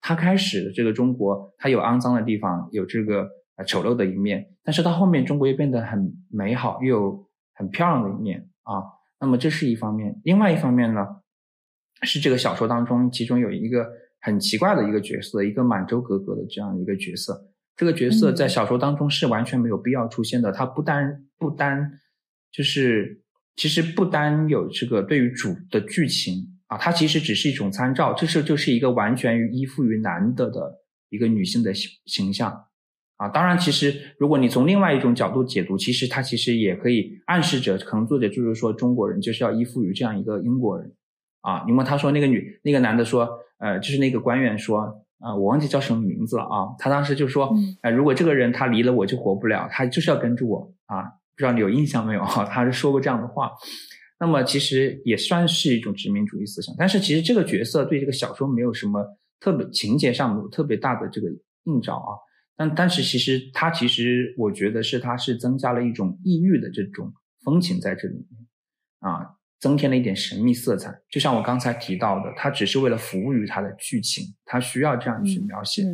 [0.00, 8.82] 他开始的这个中国，它有肮脏的地方，有这个啊丑陋的一面，但是到后面中国又变得很美好又有很漂亮的一面啊。
[9.20, 11.06] 那么这是一方面，另外一方面呢，
[12.02, 13.86] 是这个小说当中其中有一个
[14.22, 17.50] 很奇怪的一个角色，一个满洲格格的这样一个角色。
[17.76, 22.00] 这个角色在小说当中是完全没有必要出现的，他不单不单
[22.50, 23.22] 就是
[23.56, 26.48] 其实不单有这个对于主的剧情。
[26.68, 30.72] 啊，它其实只是一种参照，这是就是一个完全依附于男的的
[31.10, 32.50] 一个女性的形形象
[33.18, 33.28] 啊。
[33.28, 40.90] 当然，其实如果你从另外一种角度解读，其实它其实也可以暗示着，可能作者就是说中国人就是要依附于这样一个英国人
[41.42, 41.62] 啊。
[41.68, 43.28] 因为他说那个女那个男的说，
[43.62, 44.80] 呃，就是那个官员说，
[45.20, 46.74] 啊，我忘记叫什么名字了啊。
[46.80, 51.04] 他当时就说，呃，如果这个人他离了我就活不了，他就是要跟着我啊。
[51.34, 52.44] 不知道你有印象没有哈？
[52.52, 53.52] 他是说过这样的话。
[54.20, 59.04] 那么其实也算是一种殖民主义思想，但是其实这个角色对这个小说没有什么
[59.40, 61.28] 特别情节上有特别大的这个
[61.64, 62.10] 映照啊。
[62.56, 67.12] 但但是其实他其实我觉得是他是增加了一种异域的这种
[67.42, 68.26] 风情在这里面
[69.00, 70.92] 啊，增添了一点神秘色彩。
[71.08, 75.84] 就像我刚才提到的，它只是为了服务于它的剧情，它需要这样去描写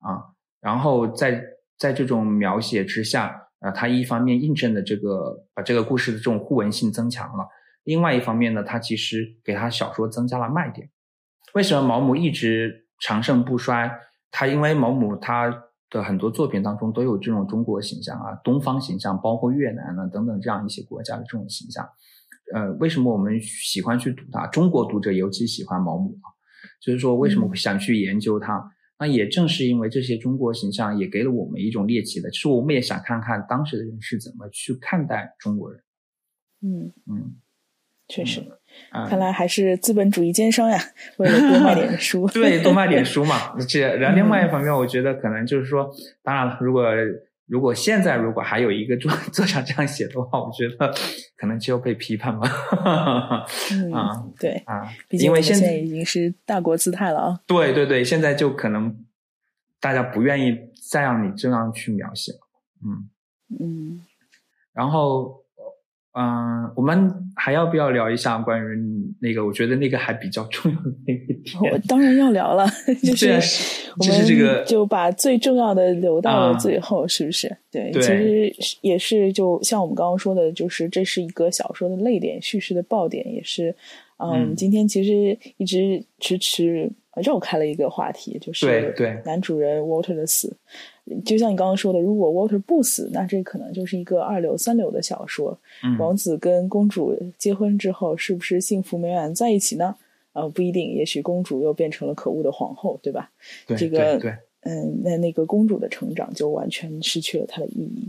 [0.00, 0.36] 啊。
[0.60, 1.42] 然后在
[1.78, 7.48] 在这种描写之下，啊，它一方面印证了这个把这个故事的这种互文性增强了。
[7.84, 10.90] 另外一方面呢，它其实给他小说增加了卖点。
[11.54, 13.90] 为什么毛姆一直长盛不衰？
[14.30, 21.88] 他因为毛姆他的很多作品当中都有这种中国形象啊，东方形象，包括越南啊等等这样一些国家的这种形象。
[22.52, 24.46] 呃，为什么我们喜欢去读它？
[24.48, 26.28] 中国读者尤其喜欢毛姆啊，
[26.80, 28.62] 就是说为什么会想去研究他？
[28.98, 35.80] 那也正是因为这些中国形象也给了我们一种猎奇的，其实我们也想看看当时的人是怎么去看待中国人。
[36.62, 37.36] 嗯嗯。
[38.06, 38.42] 确实，
[39.08, 40.78] 看来还是资本主义奸商呀，
[41.16, 43.56] 为了多卖点书， 对，多卖点书嘛。
[43.66, 45.90] 这然后另外一方面，我觉得可能就是说，
[46.22, 46.84] 当然了，如果
[47.46, 50.94] 如果现在如果还有一个作作者这样写的话，我觉得
[51.36, 52.40] 可能就要被批判了。
[53.92, 57.40] 啊，对啊，因为现在已经是大国姿态了啊。
[57.46, 59.04] 对对对，现在就可能
[59.80, 60.58] 大家不愿意
[60.90, 62.38] 再让你这样去描写了。
[62.84, 63.08] 嗯
[63.60, 64.02] 嗯，
[64.72, 65.43] 然后。
[66.16, 69.44] 嗯，我们还要不要聊一下关于那个？
[69.44, 71.72] 我觉得那个还比较重要的那个点。
[71.72, 72.64] 我当然要聊了，
[73.02, 77.56] 就是我们这个就把最重要的留到了最后，是不是？
[77.68, 83.74] 对，其实也是就像我们刚刚说的，就是这是一个小说的泪点，叙事的爆点，也是
[84.18, 86.88] 嗯，今天其实一直迟迟
[87.24, 90.56] 绕开了一个话题，就是对男主人 Water 的死。
[91.22, 95.58] 就像你刚刚说的，如果 Water 不死，那这可能就是一个二流、三流的小说。
[95.98, 99.94] 王子跟公主结婚之后，是不是幸福美满在一起呢？
[100.32, 103.30] 呃，不一定，也许公主又变成了可恶的皇后，对吧？
[103.76, 104.18] 这个，
[104.62, 108.08] 嗯，那那个公主的成长就完全失去了它的意义。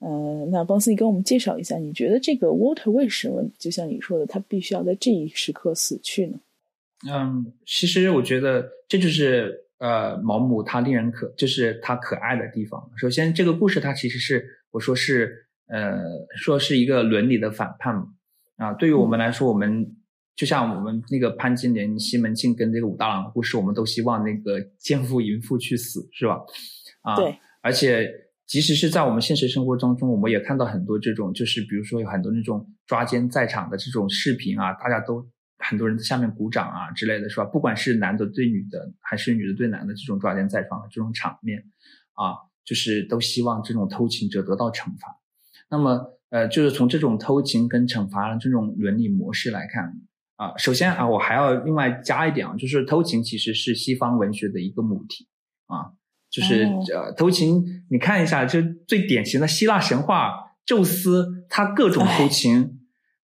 [0.00, 6.40] 嗯，那邦斯，你跟我们介绍一下，你觉得这个 Water 为什么就像你说的，他必须要在这一时刻死去呢？
[7.12, 9.62] 嗯，其实我觉得这就是。
[9.80, 12.78] 呃，毛姆他令人可就是他可爱的地方。
[12.96, 15.98] 首先，这个故事它其实是我说是呃
[16.36, 18.04] 说是一个伦理的反叛嘛。
[18.56, 19.86] 啊，对于我们来说，我们
[20.36, 26.38] 就像我们那个潘金莲、西门庆跟这个武大郎的故事，我们都希望那个奸夫淫妇去死，是吧？
[27.00, 27.34] 啊，对。
[27.62, 28.06] 而且，
[28.46, 35.26] 即使是在我们现实生活当中，我们也看到很多这种，就是比如说有很多那种抓奸在场的这种视频啊，大家都。
[35.60, 37.44] 很多人在下面鼓掌啊之类的是吧？
[37.44, 41.64] 不管是男的对女的，还是女的对男的，这种抓奸在床的这种场面，
[42.14, 42.34] 啊，
[42.64, 45.20] 就是都希望这种偷情者得到惩罚。
[45.68, 49.92] 那么，呃，就是从这种偷情跟惩罚的这种伦理模式来看，
[50.36, 55.28] 啊，首先啊，我还要另外加一点啊，就是偷情其实是西方文学的一个母题
[55.66, 55.92] 啊，
[56.30, 56.64] 就是
[56.94, 62.79] 呃，偷情，你看一下，就最典型的希腊神话，宙斯他各种偷情。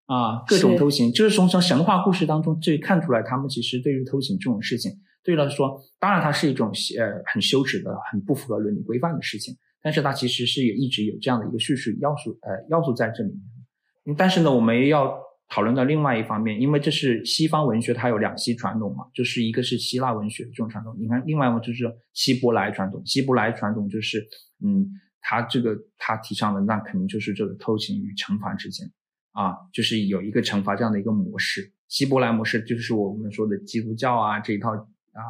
[0.07, 4.93] 啊，各种偷情，就是从从神话故事当中就看出来，他们其实对于偷情这种事情，
[5.23, 6.69] 对于来说，当然它是一种
[6.99, 14.17] 呃很羞耻的、很不符合伦理规范的事情，但是它其实是也一直有这样的一个叙事要素，呃，要素在这里面。
[14.17, 15.13] 但是呢，我们要
[15.49, 24.25] 讨论到另外一方面，因为这是西方文学，它有两栖传统嘛，就是一个是希腊文学这种传统，你看，另外一个就是希伯来传统，希伯来传统就是，
[24.65, 24.87] 嗯，
[25.21, 28.89] 他这个他提倡的，那肯定就是这个偷情与惩罚之间。
[29.37, 35.21] 啊，就是有一个惩罚这样的一个模式，希伯来模式就是我们说的基督教啊这一套啊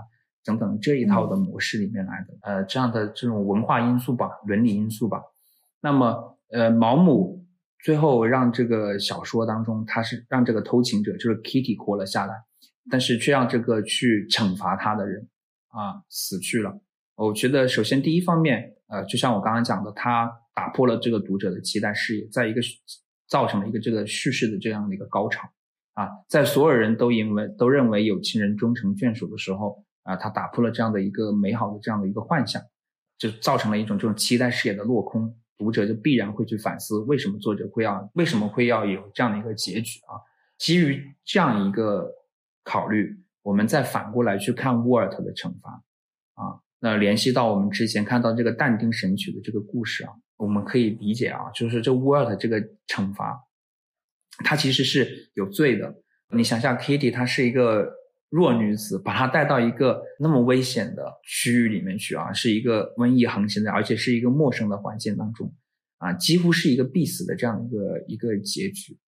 [0.44, 5.20] 等等这一套的模式里面来的，呃，这样的这种文化因素吧，伦理因素吧。
[5.80, 7.44] 那么，呃，毛姆
[7.82, 12.34] 最后让这个小说当中，他是让这个偷情者就是 Kitty 活了下来，
[12.88, 15.28] 但是却让这个去惩罚他的人
[15.66, 16.78] 啊死去了。
[17.16, 22.60] 我觉得首先第一方面，呃，就像我刚刚讲的，他打破了这个读者的期待视野，在一个
[23.28, 25.48] 造成了一个这个叙事的这样的一个高潮
[25.94, 32.62] 啊，在所有人都因为都认为有情人终成眷属的时候啊，他打破了这样的一个美好的这样的一个幻想，
[33.18, 40.20] 就造成了一种这种期待视野的落空，读者就必然会去反思为什么作者会要为什么会要有这样的一个结局啊？
[40.58, 42.10] 基于这样一个
[42.62, 45.82] 考虑，我们再反过来去看沃尔特的惩罚
[46.34, 50.12] 啊，那联系到我们之前看到这个但丁神曲的这个故事啊。
[50.36, 53.40] 我们可以理解啊，就是这沃尔特这个惩罚，
[54.44, 55.94] 他其实是有罪的。
[56.30, 57.90] 你想想，Kitty 她是一个
[58.28, 65.50] 弱女子，把她带到一个那么危险的区域里面去啊，是一个瘟疫横行的，而且是一个陌生的环境当中
[65.98, 68.98] 啊，几乎是一个必死的这样一个一个结局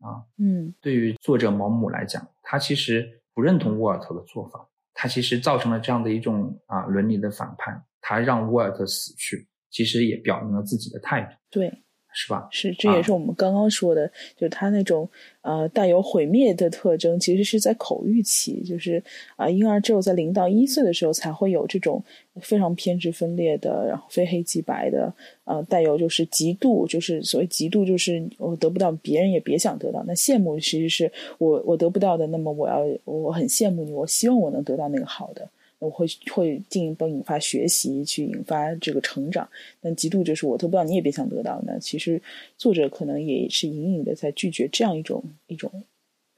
[0.00, 0.24] 啊。
[0.38, 9.46] 嗯，对于作者毛姆来讲，他其实不认同沃尔特的做法，他其实造成了这样的一种啊伦理的反叛，他让沃尔特死去。
[9.74, 11.68] 其实也表明了自己的态度，对，
[12.12, 12.46] 是吧？
[12.52, 15.10] 是，这也是我们刚刚说的，就他那种
[15.42, 19.02] 呃带有毁灭的特征，其实是在口欲期，就是
[19.34, 22.00] 啊，婴儿只有在零到一岁的时候才会有这种
[22.40, 30.04] 非常偏执分裂的，然后非黑即白的，呃，带有就是极度，就是所谓极度，就是我得不到，别人也别想得到。
[30.06, 35.50] 那羡慕其实是我我得不到的，那么我要我很羡慕你，我希望我能得到那个好的。
[35.78, 39.48] 我会会进一步引发学习，去引发这个成长。
[39.80, 41.62] 但极度就是我得不到，你也别想得到。
[41.66, 42.20] 那其实
[42.56, 45.70] 作者可能也是隐隐的在拒绝这样一种一种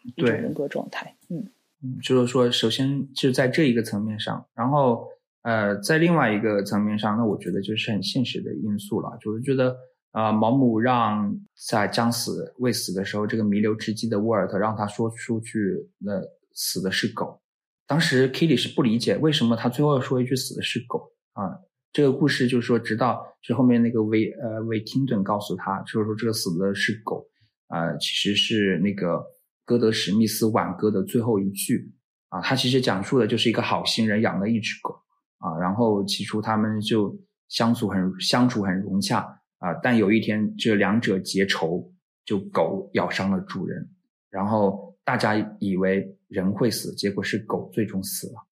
[0.02, 1.14] 一种人格状态。
[1.28, 1.46] 嗯
[1.82, 5.06] 嗯，就是说，首先就在这一个层面上，然后
[5.42, 9.16] 呃，在另外一个层面上，那我觉得就是很现实的因素了。
[9.20, 9.76] 就是觉得
[10.10, 11.38] 啊，毛姆让
[11.68, 16.12] 在将死未死的时候，这个弥留之际的沃尔特让他说出去，那
[16.54, 17.38] 死的是狗。
[17.86, 21.54] 当时 Kitty 是不理解为什么他最后要说一句死的是狗啊？
[21.92, 27.24] 这个故事就是说，直到是后面那个维呃维汀顿告诉他，就是说这个死的是狗
[27.68, 29.24] 啊，其实是那个
[29.64, 31.90] 歌德史密斯挽歌的最后一句
[32.28, 32.40] 啊。
[32.40, 34.92] 他其实讲述的就是一个好心人养了一只狗
[35.38, 37.16] 啊，然后起初他们就
[37.48, 39.20] 相处很相处很融洽
[39.58, 41.90] 啊，但有一天这两者结仇，
[42.24, 43.88] 就狗咬伤了主人，
[44.28, 46.15] 然后大家以为。
[46.28, 48.46] 人会死，结果是狗最终死了。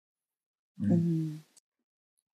[0.80, 1.42] 嗯，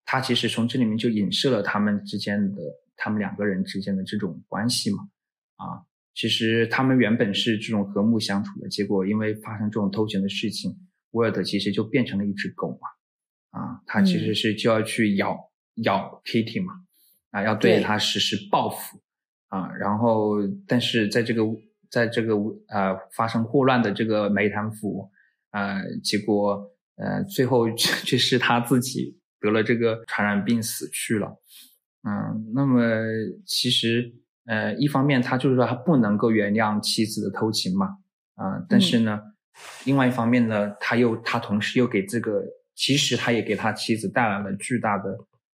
[0.04, 2.62] 他其实从这里面就影射了他们之间的，
[2.96, 5.08] 他们两个人之间的这种关系嘛。
[5.56, 5.84] 啊，
[6.14, 10.74] 其实他们原本是这种和睦相处的，结果因为发生这种偷情的事情，
[11.10, 13.60] 沃尔德其实就变成了一只狗嘛。
[13.60, 15.36] 啊，他其实是就要去咬
[15.84, 16.72] 咬 Kitty 嘛，
[17.30, 19.00] 啊，要对他实施报复。
[19.48, 20.36] 啊，然后
[20.66, 21.42] 但是在这个
[21.90, 22.34] 在这个
[22.68, 25.10] 呃发生霍乱的这个梅坦府。
[25.52, 31.28] 呃，结果呃，最后却是 他自己得了这个传染病死去了。
[32.02, 32.82] 嗯，那么
[33.44, 34.12] 其实
[34.46, 37.86] 呃，一方面他就是说他不能够原谅妻子的偷情嘛，
[38.36, 39.20] 啊，但是呢，
[39.84, 42.42] 另外一方面呢，他又他同时又给这个，
[42.74, 45.10] 其实他也给他妻子带来了巨大的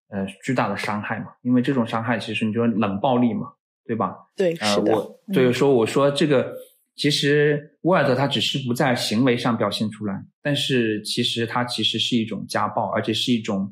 [0.09, 3.53] 呃巨大的伤害嘛，因为这种伤害其实你说冷暴力嘛，
[3.85, 4.15] 对吧？
[4.37, 4.93] 对，是的。
[4.93, 6.55] 我对说我说这个。
[6.97, 13.71] 其实沃尔德他只是不在行为上表现出来，但是其实他其实是一种家暴，而且是一种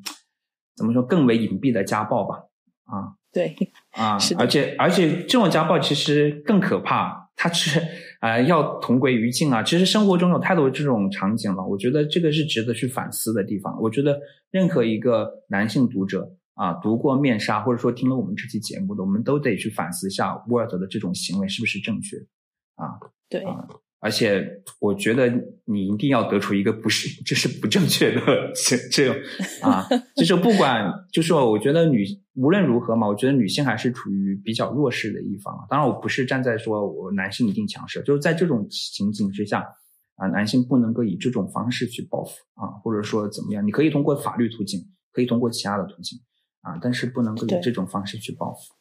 [0.76, 2.36] 怎么说更为隐蔽的家暴吧？
[2.84, 3.56] 啊，对，
[3.92, 7.80] 啊，而且而且这种家暴其实更可怕，它是
[8.20, 9.62] 啊要同归于尽啊。
[9.62, 13.74] 其实生活中有太多这种场景了，我觉得这个是值得去反思的地方。
[13.80, 14.20] 我觉得
[14.50, 22.18] 任何一个男性读者啊，读过《面纱》或者说听了我们这期节目的，我们都得去反思一下沃尔德的这种行为是不是正确。
[22.76, 22.98] 啊，
[23.28, 23.66] 对啊，
[24.00, 25.32] 而且我觉得
[25.64, 28.20] 你一定要得出一个不是，这是不正确的
[28.54, 29.16] 这这种
[29.62, 29.86] 啊，
[30.16, 35.54] 就是不管，就是，我觉得女无论如何嘛，我觉得女性还是处于比较弱势的一方。
[35.70, 39.64] 当然，我不是站在说我男性一定强势，就是在这种情景之下
[40.16, 44.80] 啊，男性不能够以这种方式去报复啊，或者说怎么样，你可以通过法律途径，
[45.12, 46.18] 可以通过其他的途径
[46.60, 48.74] 啊，但是不能够以这种方式去报复。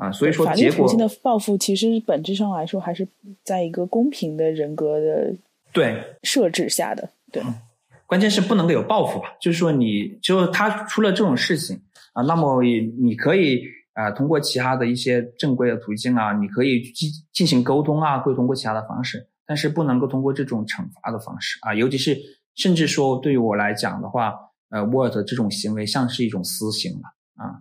[0.00, 3.06] 啊，所以说，法律途径的报复其实本质上来说还是
[3.44, 5.34] 在一个公平的人格的
[5.74, 7.10] 对设置下的。
[7.30, 7.42] 对，
[8.06, 9.36] 关键是不能够有报复吧？
[9.38, 11.82] 就是说，你就他出了这种事情
[12.14, 13.62] 啊，那么你可以
[13.92, 22.18] 啊，通过其他的一些正规的途径啊，你可以进进行沟通啊，会通过其他的方式，但是不能够通过这种惩罚的方式啊，尤其是
[22.54, 24.34] 甚至说对于我来讲的话，
[24.70, 27.02] 呃，沃尔特这种行为像是一种私刑了
[27.36, 27.60] 啊，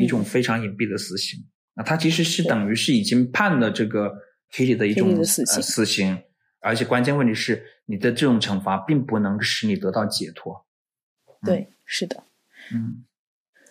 [0.00, 1.40] 一种非常隐蔽的私刑。
[1.80, 4.12] 那他其实是等于是已经判了这个
[4.52, 6.22] Kitty 的一种死刑，死刑，
[6.60, 10.62] 而且关键问题是你的这种惩罚并不能使你得到解脱。
[11.42, 12.22] 对，是的，
[12.74, 13.02] 嗯，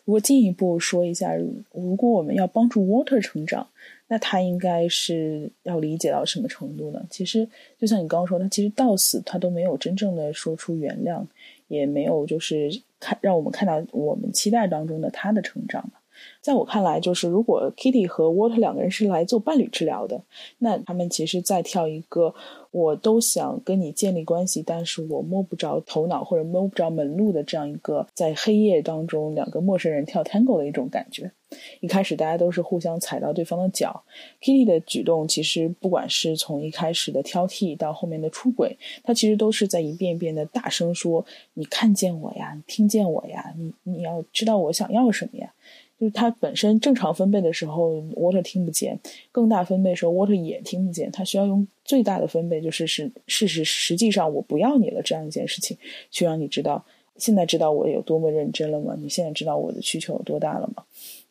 [0.06, 1.36] 如果进一步说一下，
[1.72, 3.70] 如果我们要帮助 Water 成长，
[4.08, 7.06] 那他应该是要理解到什么程度呢？
[7.12, 11.24] 其实就像你刚刚说，他其实到死他都没有真正的说出原谅，
[11.68, 15.92] 也没有就是看让我们看到我们期待当中的他的成长。
[16.42, 20.22] 在我看来，就是如果 Kitty 和 Water 两个人是来做伴侣治疗的，
[20.60, 22.34] 那他们其实在跳一个
[22.72, 31.32] 我都想跟你建立关系，但是我摸不着头脑或者摸不着门路的这样一个在黑夜当中两个陌生人跳 Tango 的一种感觉。
[31.80, 34.04] 一开始大家都是互相踩到对方的脚
[34.40, 41.26] ，Kitty 的举动其实不管是从一开始的挑剔到后面的出轨，他其实都是在一遍一遍的大声说
[41.56, 45.52] ：“你看见我呀，你听见我呀，你你要知道我想要什么呀。”
[46.00, 48.96] 就是它本身正常分贝的时候，water 听不见；
[49.34, 51.12] 更大分贝时候，water 也听不见。
[51.12, 55.78] 它需要用最大的分贝，就是是事实，实际上我不要你了这样一件事情，
[56.10, 56.86] 去让你知道，
[57.18, 58.96] 现在知道我有多么认真了吗？
[58.98, 60.84] 你现在知道我的需求有多大了吗？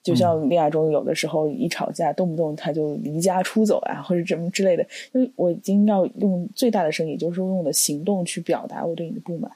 [0.02, 9.50] 就像恋爱中有的时候一吵架，动不动他就离家出走啊，或者什么之类的，因为我已经要用最大的声音，就是用我的行动去表达我对你的不满。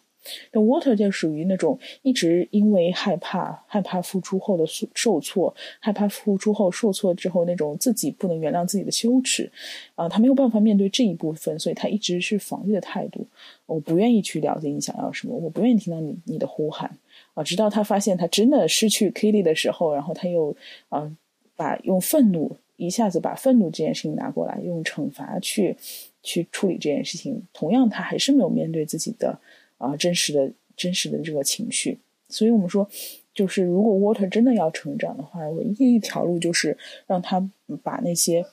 [0.53, 9.51] 那 Water 就属于那种一直因为害怕、害怕付出后的受挫，害怕付出后受挫之后那种自己不能原谅自己的羞耻，
[9.95, 13.27] 啊，他没有办法面对这一部分，所以他一直是防御的态度。
[13.67, 16.99] 我不愿意去了解你想要什么，我不愿意听到你你的呼喊
[17.35, 20.55] 啊，直到他发现他真的失去 Kitty 的时候，然后他又
[20.89, 21.11] 啊，
[21.57, 25.77] 把用愤怒一下子把愤怒这件事情拿过来，用惩罚去
[26.23, 29.39] 去处理这件事情，同样他还是没有面对自己的。
[29.83, 31.99] 啊，真实的、真实的这个情绪，
[32.29, 32.89] 所以我们说，
[33.35, 36.79] 就是如果 Water 真的要成长的话，唯一一条路就是
[37.09, 37.51] 让他
[37.83, 38.47] 把那些，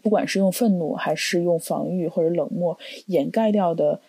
[0.00, 2.78] 不管是用愤怒还是用防御或者冷漠
[3.08, 4.00] 掩盖掉的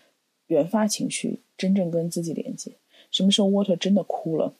[0.48, 2.72] 原发情绪，真正跟自己连接。
[3.11, 4.53] 什么时候 Water 真的哭了，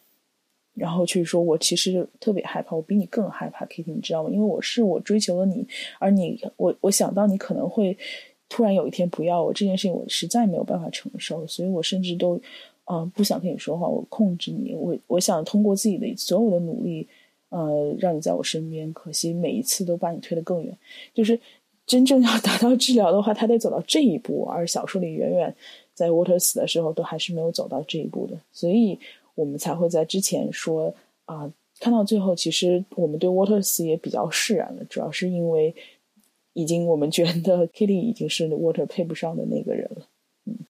[0.74, 4.30] 然后去说，我其实特别害怕，我比你更害怕 Kitty，你知道吗？
[4.30, 5.66] 因为我是我追求了你，
[5.98, 7.98] 而你，我我想到你可能会。
[8.48, 12.40] 突然有一天不要我这件事情，我实在没有办法承受，所以我甚至都，
[12.86, 17.08] 呃，不想跟你说话，我控制你，我我想通过自己的所有的努力，
[17.50, 18.94] 呃，让你在我身边。
[18.94, 20.78] 可惜每一次都把你推得更远。
[21.14, 21.38] 就是
[21.88, 25.54] 真正要达到治疗的话，他得走到这一步，而小说里远远
[25.96, 28.98] 在 Water 死的时候都还是没有走到这一步的，所以
[29.34, 30.94] 我们才会在之前说
[31.26, 35.76] 啊，看到最后，其实我们对 Water 死也比较释然了，主要是因为。
[36.56, 40.08] 已经，我们觉得 Kitty 已经是 Water 配不上的那个人了。
[40.46, 40.66] 嗯，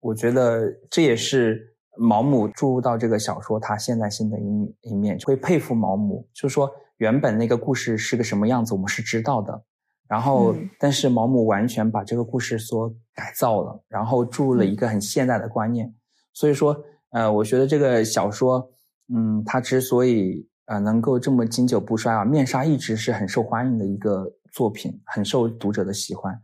[0.00, 6.28] 我觉得这也是毛姆注入到这个小说他现代性的一一面，会佩服毛姆。
[6.34, 9.64] 就是说，原本那个故事是个什么样子，我们是知道的。
[10.06, 15.94] 然后，但是毛姆完全把这个故事所改造了，然后注入了一个很现代的观念。
[16.34, 16.76] 所以说，
[17.12, 18.70] 呃，我觉得这个小说，
[19.08, 24.34] 嗯，它之所以呃能够这么经久不衰啊，面纱一直是很受欢迎的一个。
[24.58, 26.34] 作品很受读者的喜欢，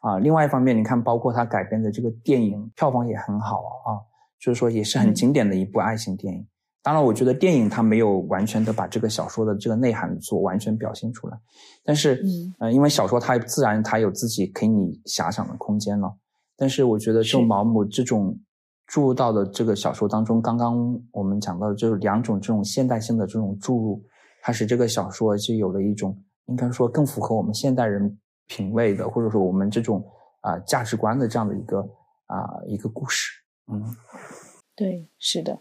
[0.00, 3.98] 啊，另外一方面，你看，包括他改编的这个电影，票房也很好啊，
[4.38, 6.46] 就是说也是很经典的一部爱情电影。
[6.84, 11.36] 当然，我觉得电影它没有完全的把这个小说的这个内涵所完全表现出来，
[11.84, 12.22] 但是，
[12.60, 16.14] 嗯，因为小说它自然它有自己给你遐想的空间了。
[16.56, 18.38] 但是，我觉得就毛姆这种
[18.86, 24.00] 注入到的这个小说当中，刚刚我们讲到的就是两种这种现代性的这种注入，
[24.42, 26.16] 它使这个小说就有了一种。
[26.46, 30.04] 应该说更符合我们现代人品味的，或者说我们这种
[30.40, 31.80] 啊价值观的这样的一个
[32.26, 33.32] 啊一个故事，
[33.68, 33.82] 嗯，
[34.76, 35.58] 对，是的，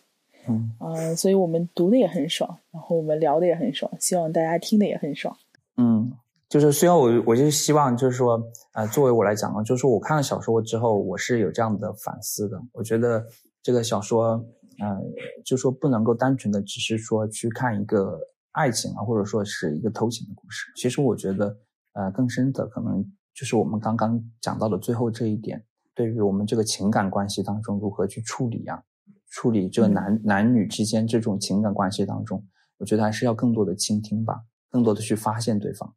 [0.50, 0.72] 嗯。
[0.80, 5.34] 啊，所以我们读的也很爽，然后我们聊的也很爽，希望大家听的也很爽，
[5.78, 6.12] 嗯，
[6.50, 8.42] 就是虽然我我就希望就是说
[8.74, 13.26] 啊，作为我来讲啊，就是说我看了小说之后，我是有这样的反思的，我觉得
[13.62, 14.44] 这个小说，
[14.80, 15.02] 呃，
[15.46, 18.20] 就说不能够单纯的只是说去看一个。
[18.54, 20.72] 爱情啊，或者说是一个偷情的故事。
[20.76, 21.58] 其实我觉得，
[21.94, 23.04] 呃，更深的可能
[23.34, 25.64] 就是我们刚刚讲到的最后这一点，
[25.94, 28.84] 对于我们这个情感关系当中如何去处理啊，
[29.30, 32.44] 处理这个男男女之间这种情感关系当中，
[32.78, 35.94] 我觉得还是要更多的倾听吧，更多的去发现对方。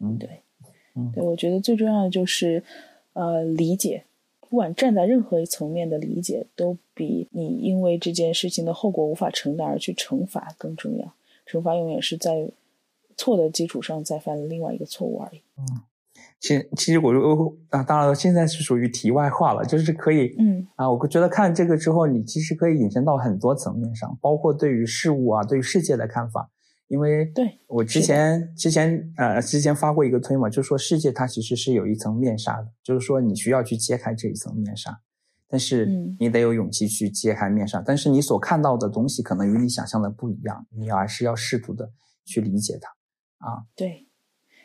[0.00, 0.42] 嗯，对，
[0.96, 2.64] 嗯，对，我觉得最重要的就是，
[3.12, 4.04] 呃，理解，
[4.40, 11.14] 不管站在任何一层面的理解，都比你因为这件事情的后果无法承担而去惩罚更重要。
[11.46, 12.50] 惩罚永远是在
[13.16, 15.42] 错的基础上再犯另外一个错误而已。
[15.58, 15.82] 嗯，
[16.40, 26.50] 其其实我说啊，当然了，现在是属于题外话了，就是可以，嗯啊，我觉得看这个之后，你其实可以引申到很多层面上，包括对于事物啊，对于世界的看法。
[26.88, 35.00] 因为对我之前之前呃之前发过一个推嘛，就是说世界它其实是有一层面纱的，就是说你需要去揭开这一层面纱。
[35.52, 35.84] 但是
[36.18, 37.82] 你得有勇气去揭开面纱。
[37.84, 41.90] 但是你所看到的东西可能与你想象的不一样，你还是要试图的
[42.24, 42.88] 去理解它
[43.46, 43.64] 啊。
[43.76, 44.06] 对。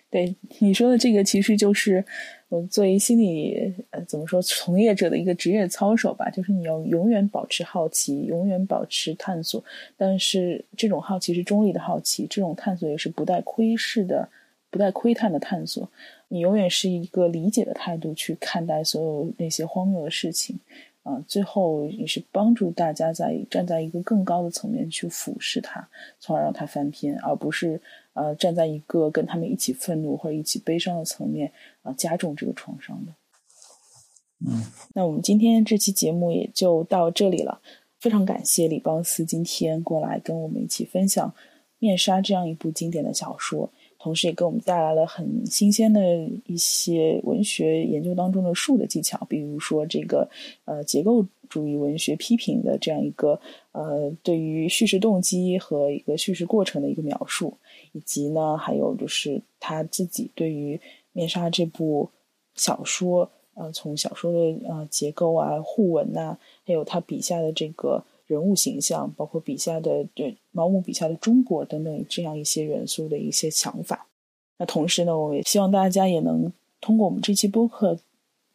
[0.09, 2.05] 对你说的这个，其实就是
[2.47, 9.61] 我作为心理呃怎么说从业者的一个职业操守吧，就是你要永远保持好奇，永远保持探索。
[9.97, 14.29] 但是这种好奇是中立的好奇，这种探索也是不带窥视的、
[14.69, 15.91] 不带窥探的探索。
[16.29, 20.59] 你永远是一个理解的态度去看待所有那些荒谬的事情。
[21.03, 25.87] 啊，最后也是帮助大家在站在一个更高的层面去俯视它，
[26.19, 27.81] 从而让它翻篇，而不是
[28.11, 31.49] 呃站在一个跟他们一起愤怒或者一起悲伤的层面
[31.81, 33.13] 啊加重这个创伤的。
[34.45, 37.61] 嗯，那我们今天这期节目也就到这里了，
[38.01, 41.29] 非常感谢李邦斯今天过来跟我们一起分享
[41.79, 43.71] 《面纱》这样一部经典的小说。
[43.99, 45.99] 同时也给我们带来了很新鲜的
[46.45, 50.29] 一些文学研究当中的术的技巧，比如说这个
[50.65, 53.39] 呃结构主义文学批评的这样一个
[53.71, 57.57] 呃对于叙事动机和一个叙事过程的一个描述，
[57.91, 60.77] 以及呢还有就是他自己对于
[61.13, 62.09] 《面纱》这部
[62.55, 68.03] 小说呃从小说的呃结构啊互文呐，还有他笔下的这个。
[68.27, 74.05] 人物形象，包括笔下的对毛姆笔下的中国等等这样一些元素的一些想法。
[74.57, 76.51] 那同时呢，我也希望大家也能
[76.81, 77.97] 通过我们这期播客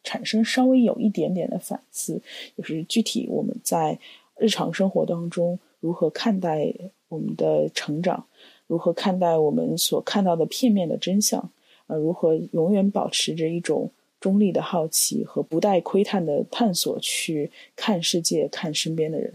[0.03, 2.21] 产生稍微有一点点的反思，
[2.55, 3.97] 就是具体我们在
[4.37, 6.73] 日常生活当中如何看待
[7.09, 8.25] 我们的成长，
[8.67, 11.49] 如何看待我们所看到的片面的真相，
[11.87, 13.89] 呃，如何永远保持着一种
[14.19, 19.33] 中立的好奇和不带窥探的探索去看世界、看身边的人。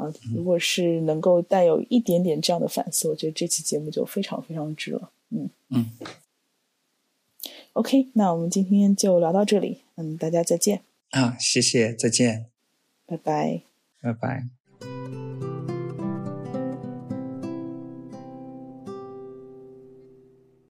[0.00, 5.10] 啊，如果是能够带有一点点这样的反思，我觉得这期节目就非常非常值了。
[5.30, 5.90] 嗯嗯。
[7.74, 9.82] OK，那我们今天就聊到这里。
[9.96, 10.82] 嗯，大家再见。
[11.10, 12.46] 啊，谢谢，再见。
[13.06, 13.62] 拜拜。
[14.02, 14.59] 拜拜。